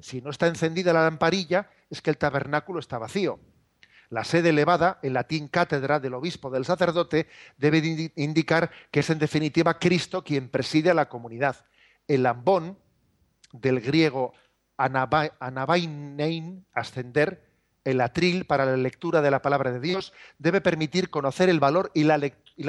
Si 0.00 0.20
no 0.20 0.30
está 0.30 0.48
encendida 0.48 0.92
la 0.92 1.04
lamparilla, 1.04 1.70
es 1.90 2.02
que 2.02 2.10
el 2.10 2.18
tabernáculo 2.18 2.80
está 2.80 2.98
vacío. 2.98 3.38
La 4.10 4.24
sede 4.24 4.50
elevada, 4.50 4.98
en 5.02 5.14
latín 5.14 5.48
cátedra 5.48 6.00
del 6.00 6.14
obispo 6.14 6.50
del 6.50 6.64
sacerdote, 6.64 7.28
debe 7.56 7.80
de 7.80 7.88
indi- 7.88 8.12
indicar 8.16 8.70
que 8.90 9.00
es 9.00 9.10
en 9.10 9.18
definitiva 9.18 9.78
Cristo 9.78 10.22
quien 10.24 10.48
preside 10.48 10.90
a 10.90 10.94
la 10.94 11.08
comunidad. 11.08 11.64
El 12.08 12.26
ambón, 12.26 12.78
del 13.52 13.80
griego 13.80 14.34
anabai- 14.76 15.32
anabainein, 15.38 16.66
ascender, 16.72 17.53
el 17.84 18.00
atril 18.00 18.46
para 18.46 18.64
la 18.64 18.76
lectura 18.76 19.20
de 19.22 19.30
la 19.30 19.42
palabra 19.42 19.70
de 19.70 19.80
Dios, 19.80 20.12
debe 20.38 20.60
permitir 20.60 21.10
conocer 21.10 21.48
el 21.48 21.60
valor 21.60 21.90
y 21.94 22.04
la, 22.04 22.18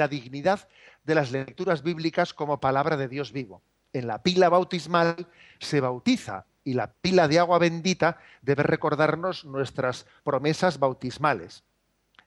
dignidad 0.08 0.68
de 1.04 1.14
las 1.14 1.32
lecturas 1.32 1.82
bíblicas 1.82 2.34
como 2.34 2.60
palabra 2.60 2.96
de 2.96 3.08
Dios 3.08 3.32
vivo. 3.32 3.62
En 3.92 4.06
la 4.06 4.22
pila 4.22 4.48
bautismal 4.48 5.26
se 5.58 5.80
bautiza 5.80 6.44
y 6.64 6.74
la 6.74 6.92
pila 6.92 7.28
de 7.28 7.38
agua 7.38 7.58
bendita 7.58 8.18
debe 8.42 8.62
recordarnos 8.62 9.44
nuestras 9.44 10.06
promesas 10.22 10.78
bautismales. 10.78 11.64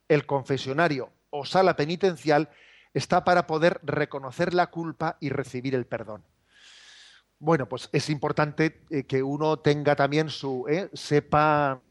El 0.07 0.25
confesionario 0.25 1.11
o 1.29 1.45
sala 1.45 1.75
penitencial 1.75 2.49
está 2.93 3.23
para 3.23 3.45
poder 3.45 3.79
reconocer 3.83 4.53
la 4.53 4.67
culpa 4.67 5.17
y 5.19 5.29
recibir 5.29 5.75
el 5.75 5.85
perdón. 5.85 6.23
Bueno, 7.37 7.69
pues 7.69 7.89
es 7.93 8.09
importante 8.09 8.81
eh, 8.89 9.03
que 9.03 9.23
uno 9.23 9.59
tenga 9.59 9.95
también 9.95 10.29
su, 10.29 10.65
eh, 10.67 10.89
sepa 10.93 11.81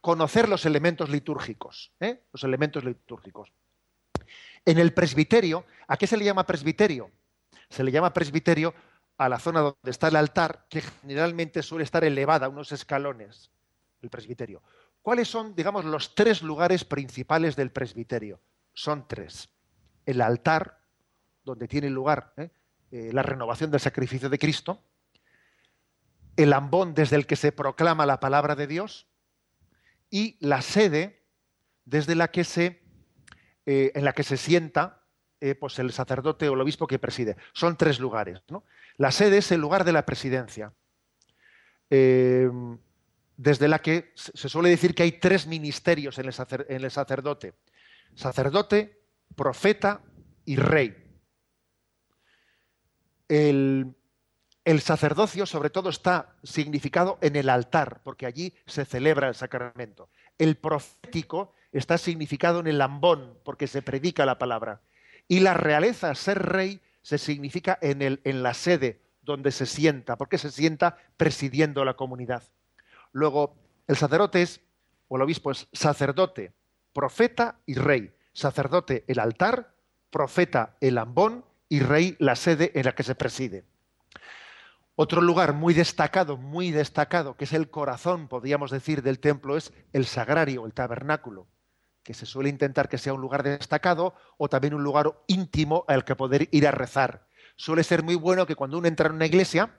conocer 0.00 0.48
los 0.48 0.66
elementos 0.66 1.10
litúrgicos, 1.10 1.92
¿eh? 2.00 2.22
los 2.32 2.44
elementos 2.44 2.84
litúrgicos. 2.84 3.52
En 4.64 4.78
el 4.78 4.92
presbiterio, 4.92 5.64
¿a 5.88 5.96
qué 5.96 6.06
se 6.06 6.16
le 6.16 6.24
llama 6.24 6.46
presbiterio? 6.46 7.10
Se 7.68 7.84
le 7.84 7.92
llama 7.92 8.12
presbiterio 8.12 8.74
a 9.16 9.28
la 9.28 9.38
zona 9.38 9.60
donde 9.60 9.90
está 9.90 10.08
el 10.08 10.16
altar, 10.16 10.66
que 10.68 10.80
generalmente 10.80 11.62
suele 11.62 11.84
estar 11.84 12.04
elevada, 12.04 12.48
unos 12.48 12.72
escalones, 12.72 13.50
el 14.02 14.10
presbiterio. 14.10 14.62
¿Cuáles 15.02 15.28
son, 15.28 15.54
digamos, 15.54 15.84
los 15.84 16.14
tres 16.14 16.42
lugares 16.42 16.84
principales 16.84 17.56
del 17.56 17.70
presbiterio? 17.70 18.40
Son 18.72 19.06
tres. 19.06 19.48
El 20.06 20.20
altar, 20.20 20.80
donde 21.44 21.68
tiene 21.68 21.90
lugar 21.90 22.32
¿eh? 22.36 22.50
Eh, 22.90 23.10
la 23.12 23.22
renovación 23.22 23.70
del 23.70 23.80
sacrificio 23.80 24.28
de 24.28 24.38
Cristo, 24.38 24.82
el 26.36 26.52
ambón 26.52 26.94
desde 26.94 27.16
el 27.16 27.26
que 27.26 27.36
se 27.36 27.52
proclama 27.52 28.04
la 28.04 28.18
palabra 28.18 28.56
de 28.56 28.66
Dios, 28.66 29.06
y 30.10 30.36
la 30.40 30.60
sede 30.62 31.22
desde 31.84 32.14
la 32.14 32.28
que 32.30 32.44
se, 32.44 32.82
eh, 33.66 33.92
en 33.94 34.04
la 34.04 34.12
que 34.12 34.22
se 34.22 34.36
sienta 34.36 35.02
eh, 35.40 35.54
pues 35.54 35.78
el 35.78 35.92
sacerdote 35.92 36.48
o 36.48 36.54
el 36.54 36.60
obispo 36.60 36.86
que 36.86 36.98
preside. 36.98 37.36
Son 37.52 37.76
tres 37.76 37.98
lugares. 38.00 38.42
¿no? 38.48 38.64
La 38.96 39.10
sede 39.10 39.38
es 39.38 39.50
el 39.52 39.60
lugar 39.60 39.84
de 39.84 39.92
la 39.92 40.04
presidencia, 40.04 40.72
eh, 41.88 42.50
desde 43.36 43.68
la 43.68 43.78
que 43.80 44.12
se 44.14 44.36
se 44.36 44.48
suele 44.48 44.68
decir 44.68 44.94
que 44.94 45.02
hay 45.02 45.12
tres 45.12 45.46
ministerios 45.46 46.18
en 46.18 46.26
el, 46.26 46.32
sacer- 46.32 46.66
en 46.68 46.84
el 46.84 46.90
sacerdote. 46.90 47.54
Sacerdote, 48.14 49.00
profeta 49.34 50.02
y 50.44 50.56
rey. 50.56 50.94
El, 53.28 53.94
el 54.64 54.80
sacerdocio, 54.80 55.46
sobre 55.46 55.70
todo, 55.70 55.88
está 55.88 56.34
significado 56.42 57.18
en 57.22 57.36
el 57.36 57.48
altar, 57.48 58.00
porque 58.04 58.26
allí 58.26 58.54
se 58.66 58.84
celebra 58.84 59.28
el 59.28 59.34
sacramento. 59.34 60.10
El 60.38 60.56
profético 60.56 61.54
está 61.72 61.98
significado 61.98 62.60
en 62.60 62.66
el 62.66 62.80
ambón, 62.80 63.38
porque 63.44 63.66
se 63.66 63.82
predica 63.82 64.26
la 64.26 64.38
palabra. 64.38 64.80
Y 65.28 65.40
la 65.40 65.54
realeza, 65.54 66.14
ser 66.14 66.40
rey, 66.40 66.80
se 67.02 67.18
significa 67.18 67.78
en, 67.80 68.02
el, 68.02 68.20
en 68.24 68.42
la 68.42 68.54
sede 68.54 69.00
donde 69.22 69.52
se 69.52 69.66
sienta, 69.66 70.16
porque 70.16 70.38
se 70.38 70.50
sienta 70.50 70.96
presidiendo 71.16 71.84
la 71.84 71.94
comunidad. 71.94 72.42
Luego, 73.12 73.56
el 73.86 73.96
sacerdote 73.96 74.42
es, 74.42 74.60
o 75.08 75.16
el 75.16 75.22
obispo 75.22 75.50
es 75.50 75.68
sacerdote, 75.72 76.52
profeta 76.92 77.58
y 77.66 77.74
rey. 77.74 78.12
Sacerdote, 78.32 79.04
el 79.08 79.18
altar, 79.18 79.74
profeta, 80.10 80.76
el 80.80 80.98
ambón 80.98 81.44
y 81.68 81.80
rey, 81.80 82.16
la 82.18 82.36
sede 82.36 82.72
en 82.74 82.84
la 82.84 82.94
que 82.94 83.02
se 83.02 83.14
preside. 83.14 83.64
Otro 85.02 85.22
lugar 85.22 85.54
muy 85.54 85.72
destacado, 85.72 86.36
muy 86.36 86.72
destacado, 86.72 87.34
que 87.34 87.44
es 87.44 87.54
el 87.54 87.70
corazón, 87.70 88.28
podríamos 88.28 88.70
decir, 88.70 89.02
del 89.02 89.18
templo, 89.18 89.56
es 89.56 89.72
el 89.94 90.04
sagrario, 90.04 90.66
el 90.66 90.74
tabernáculo, 90.74 91.46
que 92.02 92.12
se 92.12 92.26
suele 92.26 92.50
intentar 92.50 92.90
que 92.90 92.98
sea 92.98 93.14
un 93.14 93.22
lugar 93.22 93.42
destacado 93.42 94.12
o 94.36 94.50
también 94.50 94.74
un 94.74 94.82
lugar 94.82 95.10
íntimo 95.26 95.86
al 95.88 96.04
que 96.04 96.16
poder 96.16 96.50
ir 96.50 96.68
a 96.68 96.70
rezar. 96.70 97.26
Suele 97.56 97.82
ser 97.82 98.02
muy 98.02 98.14
bueno 98.14 98.44
que 98.44 98.56
cuando 98.56 98.76
uno 98.76 98.88
entra 98.88 99.08
en 99.08 99.14
una 99.14 99.24
iglesia, 99.24 99.74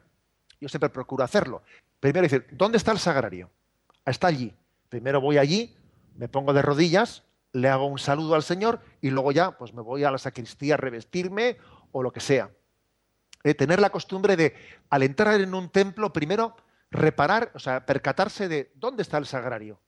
yo 0.59 0.67
siempre 0.67 0.89
procuro 0.89 1.23
hacerlo, 1.23 1.61
primero 1.99 2.23
decir, 2.23 2.47
¿dónde 2.53 2.79
está 2.79 2.91
el 2.91 2.97
sagrario? 2.97 3.51
Está 4.03 4.25
allí. 4.25 4.55
Primero 4.89 5.21
voy 5.21 5.37
allí, 5.37 5.77
me 6.15 6.29
pongo 6.29 6.51
de 6.51 6.63
rodillas, 6.63 7.25
le 7.53 7.69
hago 7.69 7.85
un 7.85 7.99
saludo 7.99 8.33
al 8.33 8.41
Señor 8.41 8.79
y 9.01 9.11
luego 9.11 9.31
ya 9.31 9.51
pues 9.51 9.71
me 9.71 9.83
voy 9.83 10.03
a 10.03 10.09
la 10.09 10.17
sacristía 10.17 10.73
a 10.73 10.77
revestirme 10.77 11.57
o 11.91 12.01
lo 12.01 12.11
que 12.11 12.21
sea. 12.21 12.49
Eh, 13.43 13.53
tener 13.53 13.79
la 13.79 13.89
costumbre 13.89 14.35
de, 14.35 14.55
al 14.89 15.03
entrar 15.03 15.39
en 15.41 15.53
un 15.53 15.69
templo, 15.69 16.13
primero 16.13 16.55
reparar, 16.91 17.51
o 17.55 17.59
sea, 17.59 17.85
percatarse 17.85 18.47
de 18.47 18.71
dónde 18.75 19.01
está 19.01 19.17
el 19.17 19.25
sagrario. 19.25 19.79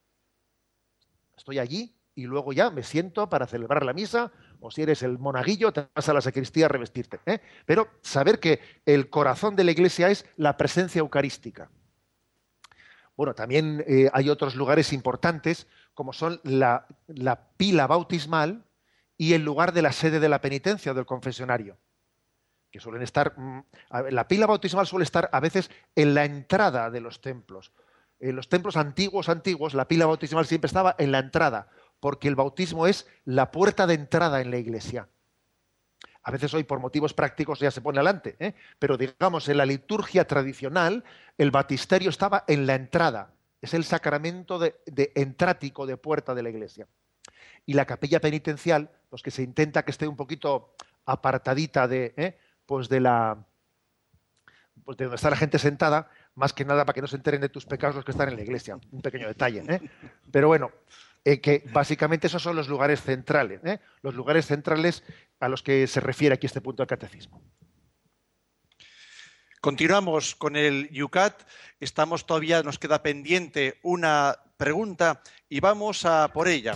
Estoy 1.37 1.59
allí 1.59 1.95
y 2.15 2.23
luego 2.23 2.53
ya 2.53 2.69
me 2.69 2.83
siento 2.83 3.29
para 3.29 3.47
celebrar 3.47 3.83
la 3.85 3.93
misa, 3.93 4.31
o 4.59 4.71
si 4.71 4.83
eres 4.83 5.03
el 5.03 5.19
monaguillo, 5.19 5.73
te 5.73 5.87
vas 5.93 6.07
a 6.09 6.13
la 6.13 6.21
sacristía 6.21 6.65
a 6.65 6.69
revestirte. 6.69 7.19
¿eh? 7.25 7.39
Pero 7.65 7.89
saber 8.01 8.39
que 8.39 8.59
el 8.85 9.09
corazón 9.09 9.55
de 9.55 9.63
la 9.63 9.71
iglesia 9.71 10.09
es 10.09 10.25
la 10.37 10.55
presencia 10.55 10.99
eucarística. 10.99 11.69
Bueno, 13.15 13.35
también 13.35 13.83
eh, 13.87 14.09
hay 14.13 14.29
otros 14.29 14.55
lugares 14.55 14.93
importantes, 14.93 15.67
como 15.93 16.13
son 16.13 16.39
la, 16.43 16.87
la 17.07 17.49
pila 17.57 17.85
bautismal 17.85 18.63
y 19.17 19.33
el 19.33 19.43
lugar 19.43 19.73
de 19.73 19.83
la 19.83 19.91
sede 19.91 20.19
de 20.19 20.29
la 20.29 20.41
penitencia 20.41 20.93
del 20.93 21.05
confesionario 21.05 21.77
que 22.73 22.79
suelen 22.79 23.03
estar, 23.03 23.37
mm, 23.37 23.63
la 24.09 24.27
pila 24.27 24.47
bautismal 24.47 24.87
suele 24.87 25.03
estar 25.03 25.29
a 25.31 25.39
veces 25.39 25.69
en 25.95 26.15
la 26.15 26.25
entrada 26.25 26.89
de 26.89 27.01
los 27.01 27.21
templos. 27.21 27.71
En 28.19 28.35
los 28.35 28.49
templos 28.49 28.77
antiguos, 28.77 29.29
antiguos, 29.29 29.75
la 29.75 29.87
pila 29.87 30.07
bautismal 30.07 30.47
siempre 30.47 30.65
estaba 30.65 30.95
en 30.97 31.11
la 31.11 31.19
entrada, 31.19 31.67
porque 31.99 32.27
el 32.27 32.35
bautismo 32.35 32.87
es 32.87 33.07
la 33.25 33.51
puerta 33.51 33.85
de 33.85 33.93
entrada 33.93 34.41
en 34.41 34.49
la 34.49 34.57
iglesia. 34.57 35.07
A 36.23 36.31
veces 36.31 36.51
hoy 36.55 36.63
por 36.63 36.79
motivos 36.79 37.13
prácticos 37.13 37.59
ya 37.59 37.69
se 37.69 37.81
pone 37.81 37.99
adelante, 37.99 38.37
¿eh? 38.39 38.55
pero 38.79 38.97
digamos 38.97 39.47
en 39.49 39.57
la 39.57 39.67
liturgia 39.67 40.25
tradicional 40.25 41.03
el 41.37 41.51
batisterio 41.51 42.09
estaba 42.09 42.43
en 42.47 42.65
la 42.65 42.73
entrada, 42.73 43.35
es 43.61 43.75
el 43.75 43.83
sacramento 43.83 44.57
de, 44.57 44.73
entrático 45.13 45.85
de 45.85 45.97
puerta 45.97 46.33
de 46.33 46.41
la 46.41 46.49
iglesia. 46.49 46.87
Y 47.67 47.73
la 47.73 47.85
capilla 47.85 48.19
penitencial, 48.19 48.89
pues 49.11 49.21
que 49.21 49.29
se 49.29 49.43
intenta 49.43 49.85
que 49.85 49.91
esté 49.91 50.07
un 50.07 50.15
poquito 50.15 50.73
apartadita 51.05 51.87
de, 51.87 52.13
¿eh? 52.17 52.37
Pues 52.65 52.89
de 52.89 52.99
la 52.99 53.45
pues 54.83 54.97
de 54.97 55.05
donde 55.05 55.15
está 55.15 55.29
la 55.29 55.37
gente 55.37 55.59
sentada, 55.59 56.09
más 56.35 56.53
que 56.53 56.65
nada 56.65 56.85
para 56.85 56.93
que 56.93 57.01
no 57.01 57.07
se 57.07 57.15
enteren 57.15 57.41
de 57.41 57.49
tus 57.49 57.65
pecados 57.65 57.95
los 57.95 58.05
que 58.05 58.11
están 58.11 58.29
en 58.29 58.35
la 58.35 58.41
iglesia. 58.41 58.79
Un 58.91 59.01
pequeño 59.01 59.27
detalle. 59.27 59.63
¿eh? 59.67 59.81
Pero 60.31 60.47
bueno, 60.47 60.71
eh, 61.23 61.39
que 61.39 61.63
básicamente 61.71 62.27
esos 62.27 62.41
son 62.41 62.55
los 62.55 62.67
lugares 62.67 63.01
centrales, 63.01 63.61
¿eh? 63.63 63.79
los 64.01 64.13
lugares 64.13 64.45
centrales 64.45 65.03
a 65.39 65.47
los 65.47 65.63
que 65.63 65.87
se 65.87 65.99
refiere 65.99 66.35
aquí 66.35 66.47
este 66.47 66.61
punto 66.61 66.81
del 66.81 66.87
catecismo. 66.87 67.41
Continuamos 69.61 70.35
con 70.35 70.57
el 70.57 70.89
Yucat. 70.89 71.43
Estamos 71.79 72.25
todavía, 72.25 72.63
nos 72.63 72.79
queda 72.79 73.01
pendiente 73.01 73.79
una 73.81 74.37
pregunta 74.57 75.21
y 75.47 75.61
vamos 75.61 76.05
a 76.05 76.27
por 76.33 76.49
ella. 76.49 76.75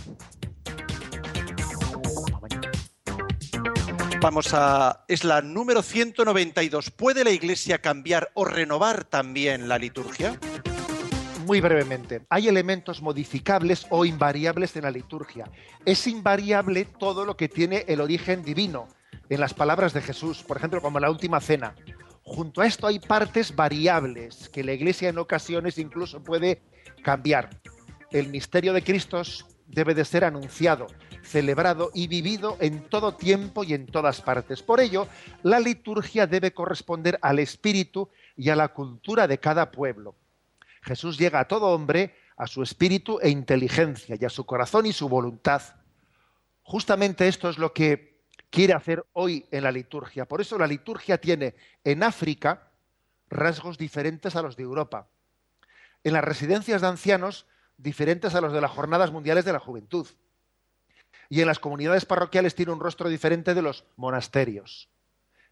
Vamos 4.20 4.52
a. 4.54 5.06
Es 5.08 5.24
la 5.24 5.42
número 5.42 5.84
192. 5.84 6.90
¿Puede 6.90 7.24
la 7.24 7.30
Iglesia 7.30 7.80
cambiar 7.80 8.32
o 8.34 8.46
renovar 8.46 9.04
también 9.04 9.70
la 9.70 9.78
liturgia? 9.78 10.40
Muy 11.46 11.62
brevemente, 11.62 12.26
hay 12.30 12.48
elementos 12.48 13.02
modificables 13.02 13.86
o 13.90 14.06
invariables 14.06 14.76
en 14.76 14.84
la 14.84 14.92
liturgia. 14.92 15.50
Es 15.86 16.08
invariable 16.08 16.86
todo 16.86 17.26
lo 17.26 17.38
que 17.38 17.48
tiene 17.48 17.86
el 17.88 18.02
origen 18.02 18.44
divino 18.44 18.88
en 19.30 19.40
las 19.40 19.54
palabras 19.54 19.94
de 19.94 20.02
Jesús, 20.02 20.44
por 20.44 20.58
ejemplo, 20.58 20.82
como 20.82 21.00
la 21.00 21.12
última 21.12 21.40
cena. 21.40 21.76
Junto 22.24 22.62
a 22.62 22.66
esto 22.66 22.88
hay 22.88 23.00
partes 23.00 23.56
variables 23.56 24.50
que 24.50 24.64
la 24.64 24.74
Iglesia 24.74 25.10
en 25.10 25.20
ocasiones 25.20 25.78
incluso 25.78 26.24
puede 26.24 26.64
cambiar. 27.04 27.52
El 28.12 28.30
misterio 28.30 28.74
de 28.74 28.84
Cristo 28.84 29.22
debe 29.68 29.94
de 29.94 30.06
ser 30.06 30.26
anunciado, 30.26 30.88
celebrado 31.28 31.92
y 31.94 32.08
vivido 32.08 32.58
en 32.60 32.90
todo 32.90 33.16
tiempo 33.16 33.64
y 33.64 33.74
en 33.74 33.86
todas 33.86 34.22
partes. 34.22 34.64
Por 34.64 34.80
ello, 34.80 35.08
la 35.44 35.60
liturgia 35.60 36.26
debe 36.26 36.54
corresponder 36.54 37.20
al 37.22 37.40
espíritu 37.40 38.10
y 38.36 38.50
a 38.50 38.56
la 38.56 38.70
cultura 38.70 39.28
de 39.28 39.40
cada 39.40 39.72
pueblo. 39.72 40.16
Jesús 40.82 41.18
llega 41.18 41.42
a 41.42 41.48
todo 41.48 41.68
hombre, 41.68 42.16
a 42.38 42.48
su 42.48 42.64
espíritu 42.64 43.20
e 43.22 43.30
inteligencia, 43.30 44.18
y 44.20 44.24
a 44.24 44.30
su 44.30 44.46
corazón 44.46 44.86
y 44.86 44.94
su 44.94 45.10
voluntad. 45.10 45.62
Justamente 46.64 47.28
esto 47.28 47.50
es 47.50 47.58
lo 47.58 47.74
que 47.74 48.22
quiere 48.50 48.74
hacer 48.74 49.06
hoy 49.14 49.46
en 49.52 49.64
la 49.64 49.72
liturgia. 49.72 50.26
Por 50.26 50.42
eso 50.42 50.58
la 50.58 50.68
liturgia 50.68 51.20
tiene 51.20 51.56
en 51.84 52.04
África 52.04 52.72
rasgos 53.30 53.78
diferentes 53.78 54.36
a 54.36 54.42
los 54.42 54.56
de 54.56 54.64
Europa. 54.64 55.08
En 56.04 56.14
las 56.14 56.24
residencias 56.24 56.82
de 56.82 56.88
ancianos, 56.88 57.46
diferentes 57.78 58.34
a 58.36 58.42
los 58.42 58.54
de 58.54 58.62
las 58.62 58.72
Jornadas 58.72 59.12
Mundiales 59.12 59.46
de 59.46 59.54
la 59.54 59.60
Juventud. 59.60 60.08
Y 61.30 61.42
en 61.42 61.48
las 61.48 61.60
comunidades 61.60 62.06
parroquiales 62.06 62.56
tiene 62.56 62.72
un 62.72 62.80
rostro 62.80 63.10
diferente 63.10 63.54
de 63.54 63.62
los 63.62 63.86
monasterios 63.96 64.90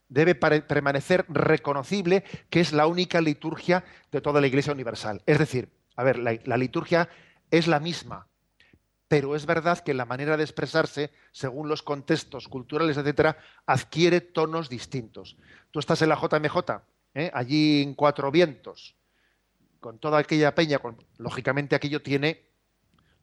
debe 0.08 0.36
permanecer 0.36 1.26
reconocible 1.30 2.24
que 2.50 2.60
es 2.60 2.74
la 2.74 2.88
única 2.88 3.22
liturgia 3.22 3.84
de 4.12 4.22
toda 4.22 4.42
la 4.42 4.48
Iglesia 4.48 4.74
Universal. 4.74 5.22
Es 5.26 5.40
decir, 5.40 5.70
a 5.96 6.04
ver, 6.04 6.20
la, 6.20 6.58
liturgia 6.58 7.10
es 7.52 7.68
la 7.68 7.80
misma, 7.80 8.28
pero 9.08 9.36
es 9.36 9.46
verdad 9.46 9.80
que 9.80 9.94
la 9.94 10.06
manera 10.06 10.38
de 10.38 10.44
expresarse, 10.44 11.12
según 11.32 11.70
los 11.70 11.84
contextos 11.84 12.48
culturales, 12.48 12.98
etcétera, 12.98 13.38
adquiere 13.66 14.22
tonos 14.22 14.70
distintos. 14.70 15.38
Tú 15.72 15.80
estás 15.80 16.02
en 16.02 16.10
la 16.10 16.20
JMJ, 16.20 16.58
¿eh? 17.14 17.32
allí 17.34 17.82
en 17.82 17.94
Cuatro 17.94 18.32
Vientos, 18.32 18.96
con 19.80 20.00
toda 20.00 20.20
aquella 20.20 20.54
peña, 20.54 20.80
con, 20.80 20.98
lógicamente 21.18 21.76
aquello 21.76 22.02
tiene 22.02 22.46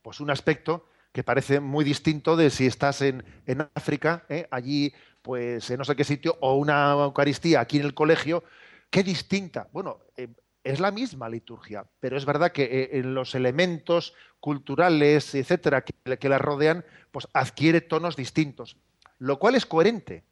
pues 0.03 0.21
un 0.21 0.31
aspecto 0.31 0.89
que 1.13 1.23
parece 1.23 1.61
muy 1.61 1.85
distinto 1.85 2.37
de 2.37 2.51
si 2.51 2.67
estás 2.67 3.03
en, 3.03 3.25
en 3.47 3.69
África, 3.75 4.25
¿eh? 4.29 4.49
allí 4.51 4.93
pues 5.21 5.71
en 5.71 5.79
no 5.79 5.85
sé 5.85 5.95
qué 5.95 6.05
sitio, 6.05 6.37
o 6.41 6.57
una 6.57 6.93
Eucaristía 6.93 7.61
aquí 7.61 7.79
en 7.79 7.85
el 7.85 7.95
colegio, 7.95 8.43
qué 8.91 9.03
distinta. 9.03 9.69
Bueno, 9.73 10.01
eh, 10.17 10.29
es 10.65 10.81
la 10.81 10.91
misma 10.91 11.29
liturgia, 11.29 11.85
pero 12.01 12.17
es 12.17 12.25
verdad 12.25 12.53
que 12.53 12.65
eh, 12.65 12.91
en 12.99 13.15
los 13.15 13.35
elementos 13.35 14.15
culturales, 14.41 15.35
etcétera, 15.35 15.85
que, 15.85 16.19
que, 16.19 16.29
la 16.29 16.39
rodean, 16.39 16.85
pues 17.11 17.29
adquiere 17.33 17.81
tonos 17.81 18.17
distintos, 18.17 18.77
lo 19.19 19.39
cual 19.39 19.55
es 19.55 19.67
coherente, 19.67 20.25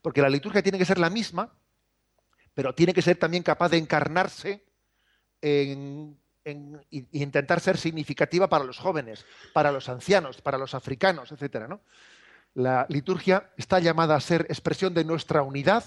porque 0.00 0.22
la 0.22 0.30
liturgia 0.30 0.62
tiene 0.62 0.78
que 0.78 0.84
ser 0.84 0.98
la 0.98 1.10
misma, 1.10 1.52
pero 2.54 2.74
tiene 2.74 2.94
que 2.94 3.02
ser 3.02 3.16
también 3.16 3.42
capaz 3.42 3.70
de 3.70 3.78
encarnarse 3.78 4.64
en, 5.40 6.16
en, 6.44 6.80
e 6.90 7.04
intentar 7.12 7.60
ser 7.60 7.76
significativa 7.76 8.48
para 8.48 8.64
los 8.64 8.78
jóvenes, 8.78 9.24
para 9.52 9.72
los 9.72 9.88
ancianos, 9.88 10.40
para 10.40 10.58
los 10.58 10.74
africanos, 10.74 11.32
etcétera, 11.32 11.68
¿no? 11.68 11.80
La 12.54 12.86
liturgia 12.90 13.50
está 13.56 13.80
llamada 13.80 14.14
a 14.14 14.20
ser 14.20 14.42
expresión 14.42 14.92
de 14.92 15.04
nuestra 15.04 15.42
unidad, 15.42 15.84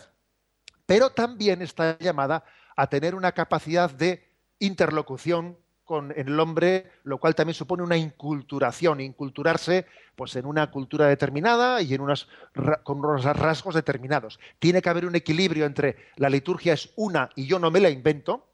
pero 0.86 1.12
también 1.12 1.62
está 1.62 1.98
llamada 2.00 2.44
a 2.76 2.88
tener 2.88 3.14
una 3.14 3.34
capacidad 3.34 3.92
de 3.92 4.28
interlocución 4.60 5.58
con 5.84 6.12
el 6.16 6.40
hombre, 6.40 6.92
lo 7.04 7.20
cual 7.20 7.36
también 7.36 7.54
supone 7.54 7.84
una 7.84 7.96
inculturación, 7.96 9.00
inculturarse 9.00 9.86
pues, 10.16 10.36
en 10.36 10.48
una 10.48 10.72
cultura 10.72 11.06
determinada 11.06 11.80
y 11.82 11.96
con 11.96 13.00
unos 13.00 13.24
rasgos 13.24 13.76
determinados. 13.76 14.40
Tiene 14.58 14.82
que 14.82 14.90
haber 14.90 15.06
un 15.06 15.16
equilibrio 15.16 15.66
entre 15.66 15.96
la 16.16 16.30
liturgia 16.30 16.74
es 16.74 16.92
una 16.96 17.30
y 17.36 17.46
yo 17.46 17.60
no 17.60 17.70
me 17.70 17.80
la 17.80 17.92
invento, 17.92 18.48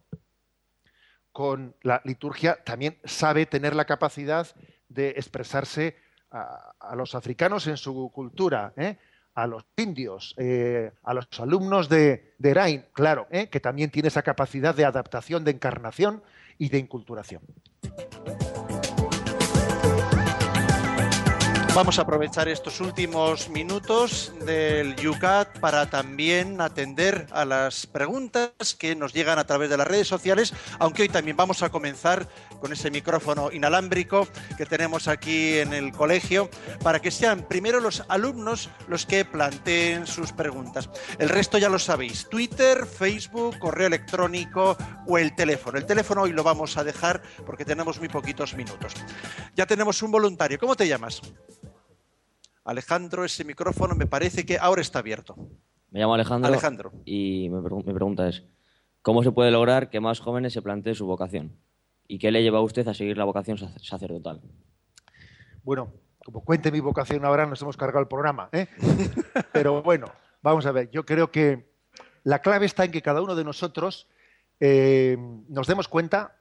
con 1.31 1.75
la 1.81 2.01
liturgia 2.03 2.63
también 2.63 2.97
sabe 3.03 3.45
tener 3.45 3.75
la 3.75 3.85
capacidad 3.85 4.47
de 4.89 5.09
expresarse 5.11 5.95
a, 6.31 6.95
los 6.95 7.15
africanos 7.15 7.67
en 7.67 7.77
su 7.77 8.11
cultura, 8.13 8.73
¿eh? 8.77 8.97
a 9.33 9.47
los 9.47 9.65
indios, 9.77 10.33
eh, 10.37 10.91
a 11.03 11.13
los 11.13 11.27
alumnos 11.39 11.89
de, 11.89 12.33
de 12.37 12.49
Erain, 12.49 12.85
claro, 12.93 13.27
¿eh? 13.31 13.47
que 13.47 13.59
también 13.59 13.89
tiene 13.89 14.07
esa 14.07 14.21
capacidad 14.21 14.75
de 14.75 14.85
adaptación, 14.85 15.43
de 15.43 15.51
encarnación 15.51 16.23
y 16.57 16.69
de 16.69 16.77
inculturación. 16.79 17.41
Vamos 21.73 21.99
a 21.99 22.01
aprovechar 22.01 22.49
estos 22.49 22.81
últimos 22.81 23.47
minutos 23.47 24.33
del 24.45 24.93
Yucat 24.97 25.57
para 25.59 25.89
también 25.89 26.59
atender 26.59 27.27
a 27.31 27.45
las 27.45 27.87
preguntas 27.87 28.75
que 28.77 28.93
nos 28.93 29.13
llegan 29.13 29.39
a 29.39 29.45
través 29.45 29.69
de 29.69 29.77
las 29.77 29.87
redes 29.87 30.09
sociales, 30.09 30.53
aunque 30.79 31.03
hoy 31.03 31.09
también 31.09 31.37
vamos 31.37 31.63
a 31.63 31.69
comenzar 31.69 32.27
con 32.59 32.73
ese 32.73 32.91
micrófono 32.91 33.53
inalámbrico 33.53 34.27
que 34.57 34.65
tenemos 34.65 35.07
aquí 35.07 35.59
en 35.59 35.73
el 35.73 35.93
colegio 35.93 36.49
para 36.83 36.99
que 36.99 37.09
sean 37.09 37.47
primero 37.47 37.79
los 37.79 38.03
alumnos 38.09 38.69
los 38.89 39.05
que 39.05 39.23
planteen 39.23 40.07
sus 40.07 40.33
preguntas. 40.33 40.89
El 41.19 41.29
resto 41.29 41.57
ya 41.57 41.69
lo 41.69 41.79
sabéis, 41.79 42.27
Twitter, 42.29 42.85
Facebook, 42.85 43.57
correo 43.59 43.87
electrónico 43.87 44.75
o 45.07 45.17
el 45.17 45.33
teléfono. 45.35 45.77
El 45.77 45.85
teléfono 45.85 46.23
hoy 46.23 46.33
lo 46.33 46.43
vamos 46.43 46.75
a 46.75 46.83
dejar 46.83 47.21
porque 47.45 47.63
tenemos 47.63 47.97
muy 47.97 48.09
poquitos 48.09 48.55
minutos. 48.55 48.93
Ya 49.55 49.65
tenemos 49.65 50.03
un 50.03 50.11
voluntario. 50.11 50.59
¿Cómo 50.59 50.75
te 50.75 50.85
llamas? 50.85 51.21
Alejandro, 52.63 53.25
ese 53.25 53.43
micrófono 53.43 53.95
me 53.95 54.05
parece 54.05 54.45
que 54.45 54.57
ahora 54.57 54.81
está 54.81 54.99
abierto. 54.99 55.35
Me 55.89 55.99
llamo 55.99 56.13
Alejandro, 56.13 56.47
Alejandro. 56.47 56.91
y 57.05 57.49
mi, 57.49 57.61
pre 57.61 57.75
mi, 57.75 57.93
pregunta 57.93 58.27
es, 58.29 58.43
¿cómo 59.01 59.23
se 59.23 59.31
puede 59.31 59.51
lograr 59.51 59.89
que 59.89 59.99
más 59.99 60.19
jóvenes 60.19 60.53
se 60.53 60.61
planteen 60.61 60.95
su 60.95 61.05
vocación? 61.05 61.57
¿Y 62.07 62.19
qué 62.19 62.31
le 62.31 62.43
lleva 62.43 62.59
a 62.59 62.61
usted 62.61 62.87
a 62.87 62.93
seguir 62.93 63.17
la 63.17 63.25
vocación 63.25 63.57
sacerdotal? 63.57 64.41
Bueno, 65.63 65.91
como 66.23 66.43
cuente 66.43 66.71
mi 66.71 66.79
vocación 66.79 67.25
ahora, 67.25 67.45
nos 67.45 67.61
hemos 67.61 67.77
cargado 67.77 68.01
el 68.01 68.07
programa. 68.07 68.49
¿eh? 68.51 68.67
Pero 69.53 69.81
bueno, 69.81 70.07
vamos 70.41 70.65
a 70.65 70.71
ver, 70.71 70.89
yo 70.91 71.05
creo 71.05 71.31
que 71.31 71.71
la 72.23 72.39
clave 72.39 72.67
está 72.67 72.85
en 72.85 72.91
que 72.91 73.01
cada 73.01 73.21
uno 73.21 73.35
de 73.35 73.43
nosotros 73.43 74.07
eh, 74.59 75.17
nos 75.49 75.67
demos 75.67 75.87
cuenta 75.87 76.37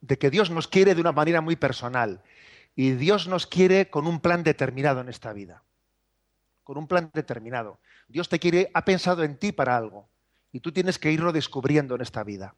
de 0.00 0.18
que 0.18 0.30
Dios 0.30 0.50
nos 0.50 0.68
quiere 0.68 0.94
de 0.94 1.00
una 1.00 1.12
manera 1.12 1.40
muy 1.40 1.56
personal 1.56 2.22
y 2.76 2.92
Dios 2.92 3.28
nos 3.28 3.46
quiere 3.46 3.90
con 3.90 4.06
un 4.06 4.20
plan 4.20 4.42
determinado 4.42 5.00
en 5.00 5.08
esta 5.08 5.32
vida. 5.32 5.62
Con 6.64 6.78
un 6.78 6.88
plan 6.88 7.10
determinado. 7.12 7.78
Dios 8.08 8.28
te 8.28 8.38
quiere, 8.38 8.70
ha 8.74 8.84
pensado 8.84 9.22
en 9.22 9.36
ti 9.36 9.52
para 9.52 9.76
algo 9.76 10.08
y 10.52 10.60
tú 10.60 10.72
tienes 10.72 10.98
que 10.98 11.12
irlo 11.12 11.32
descubriendo 11.32 11.94
en 11.94 12.00
esta 12.00 12.24
vida. 12.24 12.54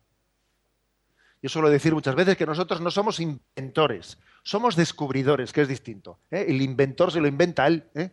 Yo 1.43 1.49
suelo 1.49 1.71
decir 1.71 1.95
muchas 1.95 2.15
veces 2.15 2.37
que 2.37 2.47
nosotros 2.47 2.81
no 2.81 2.91
somos 2.91 3.21
inventores, 3.21 4.19
somos 4.43 4.75
descubridores, 4.75 5.53
que 5.53 5.63
es 5.63 5.69
distinto. 5.69 6.19
¿eh? 6.31 6.47
El 6.49 6.63
inventor 6.63 7.13
se 7.13 7.21
lo 7.21 7.29
inventa 7.29 7.67
él. 7.67 7.85
¿eh? 7.95 8.11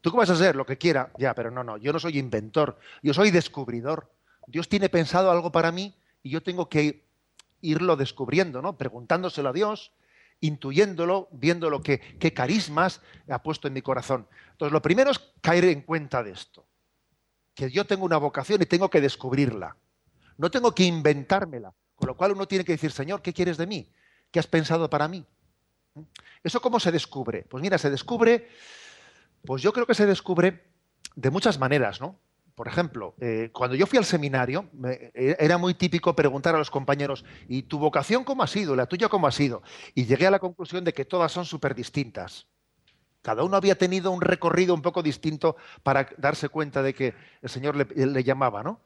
¿Tú 0.00 0.10
qué 0.10 0.18
vas 0.18 0.30
a 0.30 0.34
hacer? 0.34 0.56
Lo 0.56 0.66
que 0.66 0.78
quiera. 0.78 1.10
Ya, 1.18 1.34
pero 1.34 1.50
no, 1.50 1.64
no, 1.64 1.78
yo 1.78 1.92
no 1.92 1.98
soy 1.98 2.18
inventor, 2.18 2.78
yo 3.02 3.14
soy 3.14 3.30
descubridor. 3.30 4.12
Dios 4.46 4.68
tiene 4.68 4.88
pensado 4.88 5.30
algo 5.30 5.50
para 5.50 5.72
mí 5.72 5.94
y 6.22 6.30
yo 6.30 6.42
tengo 6.42 6.68
que 6.68 7.04
irlo 7.60 7.96
descubriendo, 7.96 8.62
¿no? 8.62 8.76
Preguntándoselo 8.76 9.48
a 9.48 9.52
Dios, 9.52 9.92
intuyéndolo, 10.40 11.28
viendo 11.32 11.70
lo 11.70 11.80
que, 11.80 11.98
qué 12.18 12.32
carismas 12.32 13.00
ha 13.28 13.42
puesto 13.42 13.68
en 13.68 13.74
mi 13.74 13.82
corazón. 13.82 14.28
Entonces, 14.52 14.72
lo 14.72 14.82
primero 14.82 15.10
es 15.10 15.20
caer 15.40 15.64
en 15.64 15.82
cuenta 15.82 16.22
de 16.22 16.32
esto, 16.32 16.66
que 17.54 17.70
yo 17.70 17.86
tengo 17.86 18.04
una 18.04 18.18
vocación 18.18 18.60
y 18.62 18.66
tengo 18.66 18.90
que 18.90 19.00
descubrirla. 19.00 19.76
No 20.38 20.50
tengo 20.50 20.74
que 20.74 20.84
inventármela. 20.84 21.72
Con 21.96 22.08
lo 22.08 22.16
cual 22.16 22.32
uno 22.32 22.46
tiene 22.46 22.64
que 22.64 22.72
decir, 22.72 22.92
Señor, 22.92 23.22
¿qué 23.22 23.32
quieres 23.32 23.56
de 23.56 23.66
mí? 23.66 23.90
¿Qué 24.30 24.38
has 24.38 24.46
pensado 24.46 24.88
para 24.90 25.08
mí? 25.08 25.24
¿Eso 26.44 26.60
cómo 26.60 26.78
se 26.78 26.92
descubre? 26.92 27.46
Pues 27.48 27.62
mira, 27.62 27.78
se 27.78 27.90
descubre, 27.90 28.50
pues 29.44 29.62
yo 29.62 29.72
creo 29.72 29.86
que 29.86 29.94
se 29.94 30.04
descubre 30.04 30.64
de 31.14 31.30
muchas 31.30 31.58
maneras, 31.58 32.00
¿no? 32.00 32.18
Por 32.56 32.68
ejemplo, 32.68 33.14
eh, 33.20 33.50
cuando 33.52 33.76
yo 33.76 33.86
fui 33.86 33.98
al 33.98 34.06
seminario, 34.06 34.70
eh, 34.88 35.36
era 35.38 35.58
muy 35.58 35.74
típico 35.74 36.16
preguntar 36.16 36.54
a 36.54 36.58
los 36.58 36.70
compañeros, 36.70 37.22
¿y 37.48 37.64
tu 37.64 37.78
vocación 37.78 38.24
cómo 38.24 38.42
ha 38.42 38.46
sido? 38.46 38.74
¿La 38.74 38.86
tuya 38.86 39.10
cómo 39.10 39.26
ha 39.26 39.30
sido? 39.30 39.62
Y 39.94 40.06
llegué 40.06 40.26
a 40.26 40.30
la 40.30 40.38
conclusión 40.38 40.82
de 40.82 40.94
que 40.94 41.04
todas 41.04 41.30
son 41.30 41.44
súper 41.44 41.74
distintas. 41.74 42.46
Cada 43.20 43.42
uno 43.42 43.58
había 43.58 43.76
tenido 43.76 44.10
un 44.10 44.22
recorrido 44.22 44.72
un 44.72 44.80
poco 44.80 45.02
distinto 45.02 45.56
para 45.82 46.08
darse 46.16 46.48
cuenta 46.48 46.82
de 46.82 46.94
que 46.94 47.14
el 47.42 47.50
Señor 47.50 47.76
le, 47.76 48.24
llamaba, 48.24 48.62
¿no? 48.62 48.80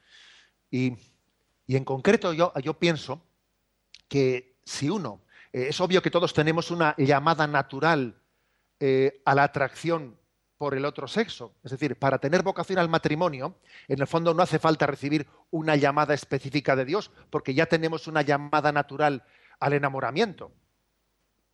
Y, 0.69 0.97
en 1.69 1.85
concreto 1.85 2.33
yo, 2.33 2.53
yo 2.65 2.75
pienso 2.75 3.23
que 4.09 4.57
si 4.65 4.91
uno, 4.91 5.21
eh, 5.53 5.67
es 5.69 5.81
obvio 5.81 6.03
que 6.03 6.11
todos 6.11 6.35
tenemos 6.35 6.73
una 6.73 6.97
llamada 6.99 7.47
natural 7.47 8.17
eh, 8.81 9.23
a 9.25 9.37
la 9.37 9.45
atracción 9.45 10.17
por 10.61 10.75
el 10.75 10.85
otro 10.85 11.09
sexo. 11.09 11.55
Es 11.65 11.71
decir, 11.71 11.97
para 11.97 12.19
tener 12.19 12.43
vocación 12.43 12.79
al 12.79 12.91
matrimonio, 12.91 13.57
en 13.89 13.99
el 13.99 14.07
fondo 14.07 14.35
no 14.35 14.43
hace 14.43 14.59
falta 14.59 14.87
recibir 14.87 15.27
una 15.51 15.75
llamada 15.75 16.13
específica 16.13 16.77
de 16.77 16.85
Dios, 16.85 17.11
porque 17.31 17.55
ya 17.55 17.65
tenemos 17.65 18.07
una 18.09 18.21
llamada 18.21 18.71
natural 18.71 19.25
al 19.59 19.73
enamoramiento. 19.73 20.53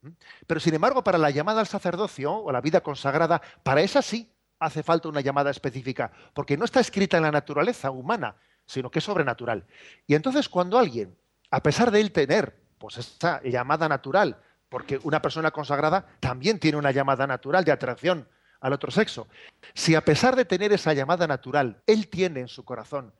¿Mm? 0.02 0.08
Pero 0.48 0.58
sin 0.58 0.74
embargo, 0.74 1.04
para 1.04 1.18
la 1.18 1.30
llamada 1.30 1.60
al 1.60 1.68
sacerdocio 1.68 2.34
o 2.34 2.50
la 2.50 2.60
vida 2.60 2.80
consagrada, 2.80 3.40
para 3.62 3.80
esa 3.80 4.02
sí 4.02 4.28
hace 4.58 4.82
falta 4.82 5.08
una 5.08 5.20
llamada 5.20 5.52
específica, 5.52 6.10
porque 6.34 6.56
no 6.56 6.64
está 6.64 6.80
escrita 6.80 7.16
en 7.16 7.22
la 7.22 7.30
naturaleza 7.30 7.92
humana, 7.92 8.34
sino 8.66 8.90
que 8.90 8.98
es 8.98 9.04
sobrenatural. 9.04 9.66
Y 10.08 10.16
entonces 10.16 10.48
cuando 10.48 10.80
alguien, 10.80 11.16
a 11.52 11.62
pesar 11.62 11.92
de 11.92 12.00
él 12.00 12.10
tener 12.10 12.56
pues 12.76 12.98
esta 12.98 13.40
llamada 13.44 13.88
natural, 13.88 14.36
porque 14.68 14.98
una 15.04 15.22
persona 15.22 15.52
consagrada 15.52 16.08
también 16.18 16.58
tiene 16.58 16.76
una 16.76 16.90
llamada 16.90 17.24
natural 17.28 17.64
de 17.64 17.70
atracción 17.70 18.26
al 18.60 18.72
otro 18.72 18.90
sexo, 18.90 19.28
si 19.74 19.94
a 19.94 20.04
pesar 20.04 20.36
de 20.36 20.44
tener 20.44 20.72
esa 20.72 20.92
llamada 20.92 21.26
natural, 21.26 21.82
él 21.86 22.08
tiene 22.08 22.40
en 22.40 22.48
su 22.48 22.64
corazón 22.64 23.12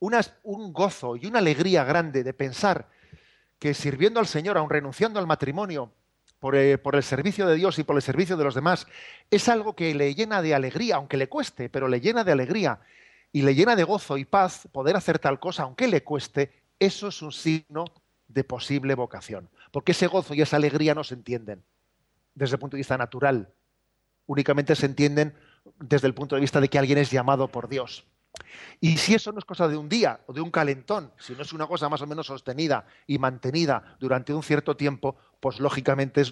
un 0.00 0.72
gozo 0.72 1.16
y 1.16 1.26
una 1.26 1.40
alegría 1.40 1.84
grande 1.84 2.22
de 2.22 2.32
pensar 2.32 2.88
que 3.58 3.74
sirviendo 3.74 4.20
al 4.20 4.26
Señor, 4.26 4.56
aun 4.56 4.70
renunciando 4.70 5.18
al 5.18 5.26
matrimonio, 5.26 5.92
eh, 6.52 6.78
por 6.78 6.94
el 6.94 7.02
servicio 7.02 7.48
de 7.48 7.56
Dios 7.56 7.78
y 7.80 7.84
por 7.84 7.96
el 7.96 8.02
servicio 8.02 8.36
de 8.36 8.44
los 8.44 8.54
demás, 8.54 8.86
es 9.28 9.48
algo 9.48 9.74
que 9.74 9.92
le 9.94 10.14
llena 10.14 10.40
de 10.40 10.54
alegría, 10.54 10.96
aunque 10.96 11.16
le 11.16 11.28
cueste, 11.28 11.68
pero 11.68 11.88
le 11.88 12.00
llena 12.00 12.22
de 12.22 12.30
alegría 12.30 12.80
y 13.32 13.42
le 13.42 13.56
llena 13.56 13.74
de 13.74 13.82
gozo 13.82 14.16
y 14.16 14.24
paz 14.24 14.68
poder 14.70 14.96
hacer 14.96 15.18
tal 15.18 15.40
cosa, 15.40 15.64
aunque 15.64 15.88
le 15.88 16.04
cueste, 16.04 16.52
eso 16.78 17.08
es 17.08 17.22
un 17.22 17.32
signo 17.32 17.84
de 18.28 18.44
posible 18.44 18.94
vocación. 18.94 19.50
Porque 19.72 19.92
ese 19.92 20.06
gozo 20.06 20.32
y 20.32 20.42
esa 20.42 20.56
alegría 20.56 20.94
no 20.94 21.02
se 21.02 21.14
entienden 21.14 21.64
desde 22.34 22.54
el 22.54 22.60
punto 22.60 22.76
de 22.76 22.80
vista 22.80 22.96
natural, 22.96 23.52
únicamente 24.28 24.76
se 24.76 24.86
entienden 24.86 25.34
desde 25.80 26.06
el 26.06 26.14
punto 26.14 26.36
de 26.36 26.40
vista 26.40 26.60
de 26.60 26.68
que 26.68 26.78
alguien 26.78 26.98
es 26.98 27.10
llamado 27.10 27.48
por 27.48 27.68
Dios. 27.68 28.04
Y 28.80 28.98
si 28.98 29.14
eso 29.14 29.32
no 29.32 29.38
es 29.40 29.44
cosa 29.44 29.66
de 29.66 29.76
un 29.76 29.88
día 29.88 30.20
o 30.26 30.32
de 30.32 30.40
un 30.40 30.50
calentón, 30.50 31.10
si 31.18 31.32
no 31.34 31.42
es 31.42 31.52
una 31.52 31.66
cosa 31.66 31.88
más 31.88 32.02
o 32.02 32.06
menos 32.06 32.26
sostenida 32.26 32.86
y 33.06 33.18
mantenida 33.18 33.96
durante 33.98 34.32
un 34.32 34.42
cierto 34.42 34.76
tiempo, 34.76 35.16
pues 35.40 35.58
lógicamente 35.58 36.22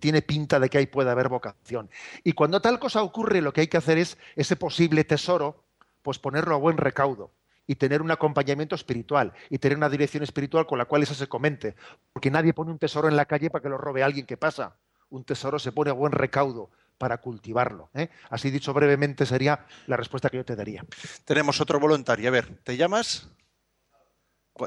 tiene 0.00 0.22
pinta 0.22 0.58
de 0.58 0.68
que 0.68 0.78
ahí 0.78 0.86
puede 0.86 1.10
haber 1.10 1.28
vocación. 1.28 1.90
Y 2.24 2.32
cuando 2.32 2.60
tal 2.60 2.78
cosa 2.78 3.02
ocurre, 3.02 3.40
lo 3.40 3.52
que 3.52 3.62
hay 3.62 3.68
que 3.68 3.76
hacer 3.76 3.98
es 3.98 4.18
ese 4.36 4.56
posible 4.56 5.04
tesoro, 5.04 5.64
pues 6.02 6.18
ponerlo 6.18 6.54
a 6.54 6.58
buen 6.58 6.76
recaudo 6.76 7.30
y 7.66 7.76
tener 7.76 8.02
un 8.02 8.10
acompañamiento 8.10 8.74
espiritual 8.74 9.32
y 9.48 9.58
tener 9.58 9.78
una 9.78 9.88
dirección 9.88 10.22
espiritual 10.22 10.66
con 10.66 10.78
la 10.78 10.84
cual 10.86 11.02
eso 11.02 11.14
se 11.14 11.28
comente. 11.28 11.76
Porque 12.12 12.30
nadie 12.30 12.52
pone 12.52 12.72
un 12.72 12.78
tesoro 12.78 13.08
en 13.08 13.16
la 13.16 13.26
calle 13.26 13.50
para 13.50 13.62
que 13.62 13.68
lo 13.68 13.78
robe 13.78 14.02
alguien 14.02 14.26
que 14.26 14.36
pasa. 14.36 14.76
Un 15.10 15.24
tesoro 15.24 15.58
se 15.58 15.72
pone 15.72 15.90
a 15.90 15.94
buen 15.94 16.12
recaudo 16.12 16.70
para 16.98 17.18
cultivarlo. 17.18 17.90
¿eh? 17.94 18.08
Así 18.30 18.50
dicho 18.50 18.72
brevemente 18.72 19.26
sería 19.26 19.66
la 19.86 19.96
respuesta 19.96 20.30
que 20.30 20.38
yo 20.38 20.44
te 20.44 20.56
daría. 20.56 20.84
Tenemos 21.24 21.60
otro 21.60 21.80
voluntario. 21.80 22.28
A 22.28 22.32
ver, 22.32 22.58
¿te 22.62 22.76
llamas? 22.76 23.28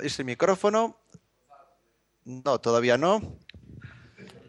¿Es 0.02 0.20
el 0.20 0.26
micrófono? 0.26 0.98
No, 2.26 2.60
todavía 2.60 2.98
no. 2.98 3.22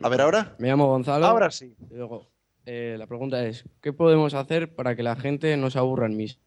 A 0.03 0.09
ver, 0.09 0.21
ahora. 0.21 0.57
Me 0.59 0.69
llamo 0.69 0.87
Gonzalo. 0.89 1.27
Ahora 1.27 1.51
sí. 1.51 1.77
Y 1.91 1.95
luego, 1.95 2.29
eh, 2.67 2.97
la 2.99 3.07
pregunta 3.07 3.45
es, 3.47 3.65
¿qué 3.81 3.93
podemos 3.93 4.35
hacer 4.35 4.75
para 4.75 4.97
que 4.97 5.03
la 5.03 5.17
gente 5.17 5.57
no 5.57 5.71
se 5.71 5.79
aburra 5.79 6.07
en 6.07 6.17
misa? 6.17 6.39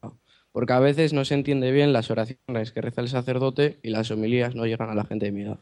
Porque 0.51 0.73
a 0.73 0.79
veces 0.79 1.13
no 1.13 1.23
se 1.23 1.33
entiende 1.33 1.71
bien 1.71 1.93
las 1.93 2.11
oraciones 2.11 2.71
que 2.73 2.81
reza 2.81 3.01
el 3.01 3.07
sacerdote 3.07 3.79
y 3.81 3.89
las 3.89 4.11
homilías 4.11 4.53
no 4.55 4.65
llegan 4.65 4.89
a 4.89 4.95
la 4.95 5.05
gente 5.05 5.27
de 5.27 5.31
mi 5.31 5.43
edad. 5.43 5.59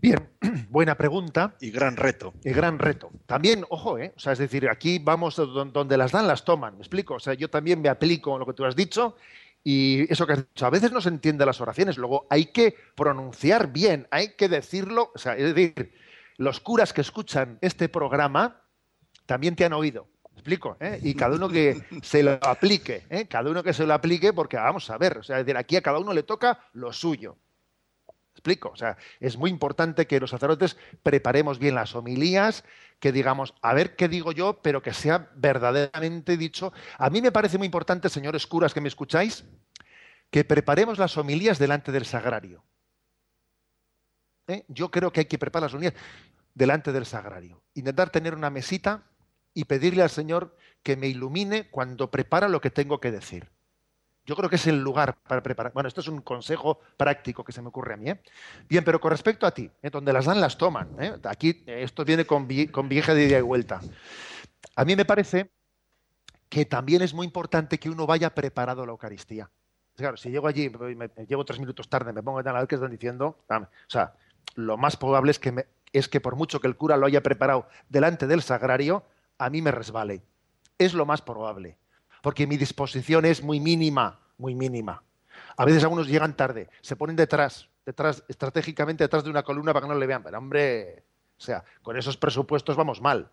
Bien, 0.00 0.28
buena 0.70 0.96
pregunta. 0.96 1.54
Y 1.60 1.70
gran 1.70 1.96
reto. 1.96 2.34
Y 2.44 2.50
gran 2.50 2.78
reto. 2.78 3.10
También, 3.26 3.64
ojo, 3.68 3.98
¿eh? 3.98 4.12
O 4.16 4.20
sea, 4.20 4.32
es 4.32 4.38
decir, 4.38 4.68
aquí 4.68 4.98
vamos 4.98 5.36
don- 5.36 5.72
donde 5.72 5.96
las 5.96 6.12
dan, 6.12 6.26
las 6.26 6.44
toman. 6.44 6.74
¿Me 6.74 6.80
explico? 6.80 7.14
O 7.14 7.20
sea, 7.20 7.34
yo 7.34 7.48
también 7.50 7.80
me 7.80 7.88
aplico 7.88 8.32
en 8.34 8.40
lo 8.40 8.46
que 8.46 8.52
tú 8.54 8.64
has 8.64 8.74
dicho 8.76 9.16
y 9.64 10.10
eso 10.12 10.26
que 10.26 10.32
has 10.34 10.38
dicho. 10.48 10.66
A 10.66 10.70
veces 10.70 10.90
no 10.92 11.00
se 11.00 11.08
entiende 11.08 11.46
las 11.46 11.60
oraciones, 11.60 11.98
luego 11.98 12.26
hay 12.30 12.46
que 12.46 12.74
pronunciar 12.96 13.72
bien, 13.72 14.08
hay 14.10 14.34
que 14.34 14.48
decirlo. 14.48 15.12
O 15.14 15.18
sea, 15.18 15.36
es 15.36 15.54
decir, 15.54 15.92
los 16.38 16.60
curas 16.60 16.92
que 16.92 17.00
escuchan 17.02 17.58
este 17.60 17.88
programa 17.88 18.62
también 19.26 19.54
te 19.54 19.64
han 19.64 19.72
oído. 19.72 20.08
¿Me 20.32 20.38
explico? 20.38 20.76
¿eh? 20.80 20.98
Y 21.02 21.14
cada 21.14 21.36
uno 21.36 21.48
que 21.48 21.80
se 22.02 22.22
lo 22.22 22.32
aplique, 22.42 23.04
¿eh? 23.10 23.26
Cada 23.28 23.50
uno 23.50 23.62
que 23.62 23.74
se 23.74 23.86
lo 23.86 23.92
aplique, 23.94 24.32
porque 24.32 24.56
vamos 24.56 24.88
a 24.90 24.96
ver, 24.98 25.18
o 25.18 25.22
sea, 25.22 25.38
es 25.38 25.46
decir, 25.46 25.56
aquí 25.58 25.76
a 25.76 25.82
cada 25.82 25.98
uno 25.98 26.12
le 26.14 26.22
toca 26.22 26.58
lo 26.72 26.92
suyo. 26.92 27.36
Explico? 28.42 28.70
O 28.70 28.76
sea, 28.76 28.96
es 29.20 29.36
muy 29.36 29.50
importante 29.50 30.08
que 30.08 30.18
los 30.18 30.30
sacerdotes 30.30 30.76
preparemos 31.04 31.60
bien 31.60 31.76
las 31.76 31.94
homilías, 31.94 32.64
que 32.98 33.12
digamos, 33.12 33.54
a 33.62 33.72
ver 33.72 33.94
qué 33.94 34.08
digo 34.08 34.32
yo, 34.32 34.60
pero 34.62 34.82
que 34.82 34.92
sea 34.92 35.30
verdaderamente 35.36 36.36
dicho. 36.36 36.72
A 36.98 37.08
mí 37.08 37.22
me 37.22 37.30
parece 37.30 37.56
muy 37.56 37.66
importante, 37.66 38.08
señores 38.08 38.48
curas 38.48 38.74
que 38.74 38.80
me 38.80 38.88
escucháis, 38.88 39.44
que 40.30 40.44
preparemos 40.44 40.98
las 40.98 41.16
homilías 41.16 41.60
delante 41.60 41.92
del 41.92 42.04
sagrario. 42.04 42.64
¿Eh? 44.48 44.64
Yo 44.66 44.90
creo 44.90 45.12
que 45.12 45.20
hay 45.20 45.26
que 45.26 45.38
preparar 45.38 45.68
las 45.68 45.74
homilías 45.74 45.94
delante 46.52 46.90
del 46.90 47.06
sagrario. 47.06 47.62
Intentar 47.74 48.10
tener 48.10 48.34
una 48.34 48.50
mesita 48.50 49.04
y 49.54 49.64
pedirle 49.66 50.02
al 50.02 50.10
Señor 50.10 50.56
que 50.82 50.96
me 50.96 51.06
ilumine 51.06 51.70
cuando 51.70 52.10
prepara 52.10 52.48
lo 52.48 52.60
que 52.60 52.70
tengo 52.70 52.98
que 53.00 53.12
decir. 53.12 53.50
Yo 54.24 54.36
creo 54.36 54.48
que 54.48 54.56
es 54.56 54.66
el 54.68 54.80
lugar 54.80 55.16
para 55.26 55.42
preparar. 55.42 55.72
Bueno, 55.72 55.88
esto 55.88 56.00
es 56.00 56.08
un 56.08 56.20
consejo 56.20 56.78
práctico 56.96 57.42
que 57.42 57.50
se 57.52 57.60
me 57.60 57.68
ocurre 57.68 57.94
a 57.94 57.96
mí. 57.96 58.10
¿eh? 58.10 58.20
Bien, 58.68 58.84
pero 58.84 59.00
con 59.00 59.10
respecto 59.10 59.46
a 59.46 59.50
ti, 59.52 59.68
¿eh? 59.82 59.90
donde 59.90 60.12
las 60.12 60.26
dan, 60.26 60.40
las 60.40 60.56
toman. 60.56 60.88
¿eh? 61.00 61.14
Aquí 61.24 61.62
eh, 61.66 61.82
esto 61.82 62.04
viene 62.04 62.24
con, 62.24 62.46
con 62.70 62.88
vieja 62.88 63.14
de 63.14 63.26
ida 63.26 63.38
y 63.38 63.42
vuelta. 63.42 63.80
A 64.76 64.84
mí 64.84 64.94
me 64.94 65.04
parece 65.04 65.50
que 66.48 66.64
también 66.64 67.02
es 67.02 67.14
muy 67.14 67.26
importante 67.26 67.78
que 67.78 67.90
uno 67.90 68.06
vaya 68.06 68.34
preparado 68.34 68.82
a 68.82 68.86
la 68.86 68.92
Eucaristía. 68.92 69.50
Claro, 69.96 70.16
si 70.16 70.30
llego 70.30 70.46
allí, 70.46 70.70
me, 70.70 70.94
me- 70.94 71.26
llego 71.26 71.44
tres 71.44 71.58
minutos 71.58 71.88
tarde, 71.88 72.12
me 72.12 72.22
pongo 72.22 72.38
a 72.38 72.42
ver 72.42 72.66
qué 72.68 72.76
están 72.76 72.90
diciendo. 72.90 73.38
ah, 73.48 73.58
O 73.58 73.90
sea, 73.90 74.14
lo 74.54 74.76
más 74.76 74.96
probable 74.96 75.32
es 75.32 75.38
que, 75.38 75.50
me- 75.50 75.66
es 75.92 76.08
que 76.08 76.20
por 76.20 76.36
mucho 76.36 76.60
que 76.60 76.68
el 76.68 76.76
cura 76.76 76.96
lo 76.96 77.06
haya 77.06 77.22
preparado 77.22 77.66
delante 77.88 78.26
del 78.28 78.42
sagrario, 78.42 79.04
a 79.38 79.50
mí 79.50 79.62
me 79.62 79.72
resbale. 79.72 80.22
Es 80.78 80.94
lo 80.94 81.06
más 81.06 81.22
probable 81.22 81.76
porque 82.22 82.46
mi 82.46 82.56
disposición 82.56 83.26
es 83.26 83.42
muy 83.42 83.60
mínima, 83.60 84.20
muy 84.38 84.54
mínima. 84.54 85.02
A 85.56 85.64
veces 85.66 85.82
algunos 85.82 86.06
llegan 86.06 86.34
tarde, 86.36 86.70
se 86.80 86.96
ponen 86.96 87.16
detrás, 87.16 87.68
detrás, 87.84 88.24
estratégicamente 88.28 89.04
detrás 89.04 89.24
de 89.24 89.30
una 89.30 89.42
columna 89.42 89.74
para 89.74 89.84
que 89.84 89.92
no 89.92 89.98
le 89.98 90.06
vean. 90.06 90.22
Pero 90.22 90.38
hombre, 90.38 91.04
o 91.36 91.40
sea, 91.40 91.64
con 91.82 91.96
esos 91.98 92.16
presupuestos 92.16 92.76
vamos 92.76 93.02
mal. 93.02 93.30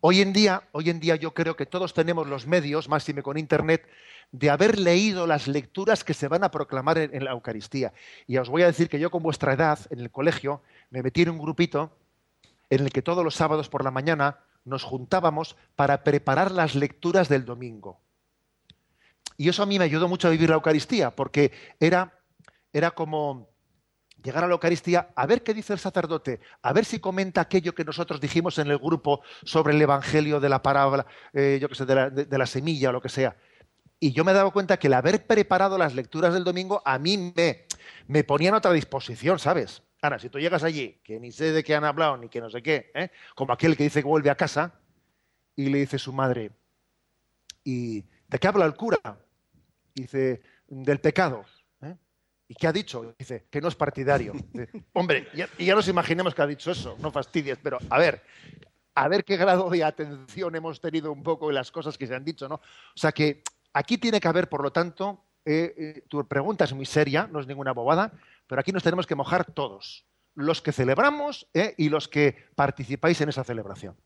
Hoy 0.00 0.22
en 0.22 0.32
día, 0.32 0.62
hoy 0.72 0.88
en 0.88 0.98
día 0.98 1.16
yo 1.16 1.34
creo 1.34 1.56
que 1.56 1.66
todos 1.66 1.92
tenemos 1.92 2.26
los 2.26 2.46
medios, 2.46 2.88
máxime 2.88 3.22
con 3.22 3.36
internet, 3.36 3.86
de 4.32 4.48
haber 4.48 4.78
leído 4.78 5.26
las 5.26 5.46
lecturas 5.46 6.04
que 6.04 6.14
se 6.14 6.28
van 6.28 6.44
a 6.44 6.50
proclamar 6.50 6.96
en, 6.96 7.14
en 7.14 7.24
la 7.24 7.32
Eucaristía. 7.32 7.92
Y 8.26 8.38
os 8.38 8.48
voy 8.48 8.62
a 8.62 8.66
decir 8.66 8.88
que 8.88 9.00
yo 9.00 9.10
con 9.10 9.22
vuestra 9.22 9.52
edad, 9.52 9.78
en 9.90 10.00
el 10.00 10.10
colegio, 10.10 10.62
me 10.88 11.02
metí 11.02 11.22
en 11.22 11.30
un 11.30 11.38
grupito 11.38 11.90
en 12.70 12.80
el 12.80 12.92
que 12.92 13.02
todos 13.02 13.24
los 13.24 13.34
sábados 13.34 13.68
por 13.68 13.84
la 13.84 13.90
mañana 13.90 14.38
nos 14.64 14.84
juntábamos 14.84 15.56
para 15.76 16.04
preparar 16.04 16.50
las 16.50 16.74
lecturas 16.74 17.28
del 17.28 17.44
domingo. 17.44 18.00
Y 19.36 19.48
eso 19.48 19.62
a 19.62 19.66
mí 19.66 19.78
me 19.78 19.84
ayudó 19.86 20.06
mucho 20.08 20.28
a 20.28 20.30
vivir 20.30 20.50
la 20.50 20.56
Eucaristía, 20.56 21.14
porque 21.16 21.50
era, 21.80 22.18
era 22.72 22.90
como 22.90 23.48
llegar 24.22 24.44
a 24.44 24.46
la 24.46 24.52
Eucaristía, 24.52 25.08
a 25.16 25.26
ver 25.26 25.42
qué 25.42 25.54
dice 25.54 25.72
el 25.72 25.78
sacerdote, 25.78 26.40
a 26.60 26.74
ver 26.74 26.84
si 26.84 26.98
comenta 27.00 27.40
aquello 27.40 27.74
que 27.74 27.84
nosotros 27.86 28.20
dijimos 28.20 28.58
en 28.58 28.66
el 28.66 28.76
grupo 28.78 29.22
sobre 29.44 29.74
el 29.74 29.80
Evangelio 29.80 30.40
de 30.40 30.48
la 30.50 30.62
parábola, 30.62 31.06
eh, 31.32 31.58
yo 31.60 31.70
qué 31.70 31.74
sé, 31.74 31.86
de 31.86 31.94
la, 31.94 32.10
de- 32.10 32.38
la 32.38 32.46
semilla 32.46 32.90
o 32.90 32.92
lo 32.92 33.00
que 33.00 33.08
sea. 33.08 33.34
Y 33.98 34.12
yo 34.12 34.24
me 34.24 34.32
dado 34.34 34.50
cuenta 34.50 34.78
que 34.78 34.88
el 34.88 34.94
haber 34.94 35.26
preparado 35.26 35.78
las 35.78 35.94
lecturas 35.94 36.34
del 36.34 36.44
domingo 36.44 36.82
a 36.84 36.98
mí 36.98 37.32
me, 37.34 37.64
me 38.08 38.24
ponía 38.24 38.50
en 38.50 38.56
otra 38.56 38.72
disposición, 38.72 39.38
¿sabes? 39.38 39.82
Ahora, 40.02 40.18
si 40.18 40.30
tú 40.30 40.38
llegas 40.38 40.62
allí, 40.62 40.98
que 41.04 41.20
ni 41.20 41.30
sé 41.30 41.52
de 41.52 41.62
qué 41.62 41.74
han 41.74 41.84
hablado, 41.84 42.16
ni 42.16 42.28
que 42.28 42.40
no 42.40 42.48
sé 42.48 42.62
qué, 42.62 42.90
¿eh? 42.94 43.10
como 43.34 43.52
aquel 43.52 43.76
que 43.76 43.84
dice 43.84 44.00
que 44.00 44.08
vuelve 44.08 44.30
a 44.30 44.34
casa 44.34 44.80
y 45.54 45.68
le 45.68 45.78
dice 45.80 45.98
su 45.98 46.12
madre, 46.12 46.52
¿y 47.64 48.02
de 48.28 48.38
qué 48.38 48.48
habla 48.48 48.64
el 48.64 48.74
cura? 48.74 48.98
Y 49.94 50.02
dice, 50.02 50.40
del 50.66 51.00
pecado. 51.00 51.44
¿eh? 51.82 51.94
¿Y 52.48 52.54
qué 52.54 52.66
ha 52.66 52.72
dicho? 52.72 53.14
Dice, 53.18 53.46
que 53.50 53.60
no 53.60 53.68
es 53.68 53.74
partidario. 53.74 54.32
Dice, 54.32 54.70
Hombre, 54.94 55.28
ya, 55.34 55.48
y 55.58 55.66
ya 55.66 55.74
nos 55.74 55.88
imaginemos 55.88 56.34
que 56.34 56.42
ha 56.42 56.46
dicho 56.46 56.70
eso, 56.70 56.96
no 57.00 57.10
fastidies, 57.10 57.58
pero 57.62 57.78
a 57.90 57.98
ver, 57.98 58.22
a 58.94 59.06
ver 59.06 59.22
qué 59.22 59.36
grado 59.36 59.68
de 59.68 59.84
atención 59.84 60.56
hemos 60.56 60.80
tenido 60.80 61.12
un 61.12 61.22
poco 61.22 61.50
en 61.50 61.56
las 61.56 61.70
cosas 61.70 61.98
que 61.98 62.06
se 62.06 62.14
han 62.14 62.24
dicho, 62.24 62.48
¿no? 62.48 62.54
O 62.54 62.96
sea 62.96 63.12
que 63.12 63.42
aquí 63.74 63.98
tiene 63.98 64.18
que 64.18 64.28
haber, 64.28 64.48
por 64.48 64.62
lo 64.62 64.72
tanto, 64.72 65.26
eh, 65.44 65.74
eh, 65.76 66.04
tu 66.08 66.26
pregunta 66.26 66.64
es 66.64 66.72
muy 66.72 66.86
seria, 66.86 67.28
no 67.30 67.40
es 67.40 67.46
ninguna 67.46 67.72
bobada, 67.72 68.12
pero 68.46 68.60
aquí 68.60 68.72
nos 68.72 68.82
tenemos 68.82 69.06
que 69.06 69.14
mojar 69.14 69.44
todos, 69.44 70.04
los 70.34 70.60
que 70.60 70.72
celebramos 70.72 71.48
eh, 71.54 71.74
y 71.78 71.88
los 71.88 72.08
que 72.08 72.48
participáis 72.54 73.20
en 73.20 73.30
esa 73.30 73.44
celebración. 73.44 73.96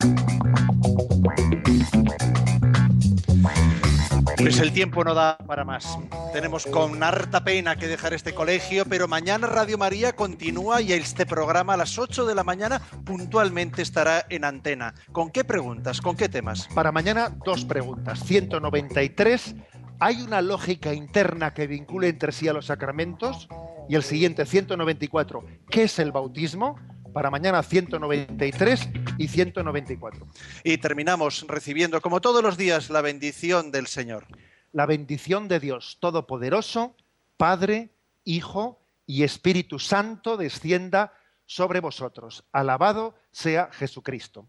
Pues 4.37 4.59
el 4.59 4.73
tiempo 4.73 5.05
no 5.05 5.15
da 5.15 5.39
para 5.39 5.65
más. 5.65 5.97
Tenemos 6.33 6.67
con 6.67 7.03
harta 7.03 7.45
pena 7.45 7.77
que 7.77 7.89
dejar 7.89 8.13
este 8.15 8.35
colegio, 8.35 8.85
pero 8.85 9.09
mañana 9.09 9.47
Radio 9.47 9.79
María 9.79 10.15
continúa 10.15 10.83
y 10.83 10.93
este 10.93 11.25
programa 11.25 11.75
a 11.75 11.77
las 11.77 11.99
8 11.99 12.27
de 12.27 12.35
la 12.35 12.45
mañana 12.45 12.81
puntualmente 13.05 13.81
estará 13.81 14.27
en 14.29 14.45
antena. 14.45 14.95
¿Con 15.13 15.31
qué 15.31 15.45
preguntas? 15.45 16.01
¿Con 16.01 16.17
qué 16.17 16.29
temas? 16.29 16.69
Para 16.75 16.93
mañana, 16.93 17.31
dos 17.45 17.65
preguntas. 17.65 18.23
193. 18.25 19.55
¿Hay 20.01 20.23
una 20.23 20.43
lógica 20.43 20.93
interna 20.93 21.55
que 21.55 21.67
vincule 21.67 22.09
entre 22.09 22.33
sí 22.33 22.49
a 22.49 22.53
los 22.53 22.67
sacramentos? 22.67 23.49
Y 23.89 23.95
el 23.95 24.03
siguiente, 24.03 24.45
194. 24.45 25.45
¿Qué 25.71 25.85
es 25.85 25.99
el 25.99 26.11
bautismo? 26.11 26.77
Para 27.13 27.31
mañana, 27.31 27.63
193 27.63 28.89
y 29.19 29.29
194. 29.29 30.27
Y 30.65 30.79
terminamos 30.79 31.47
recibiendo, 31.47 32.01
como 32.01 32.21
todos 32.21 32.43
los 32.43 32.57
días, 32.57 32.91
la 32.91 33.03
bendición 33.03 33.71
del 33.71 33.87
Señor. 33.87 34.27
La 34.73 34.87
bendición 34.87 35.47
de 35.47 35.61
Dios 35.61 35.99
Todopoderoso, 36.01 36.97
Padre, 37.37 37.91
Hijo 38.25 38.81
y 39.07 39.23
Espíritu 39.23 39.79
Santo 39.79 40.37
descienda 40.37 41.13
sobre 41.47 41.79
vosotros. 41.79 42.45
Alabado 42.51 43.15
sea 43.31 43.71
Jesucristo. 43.73 44.49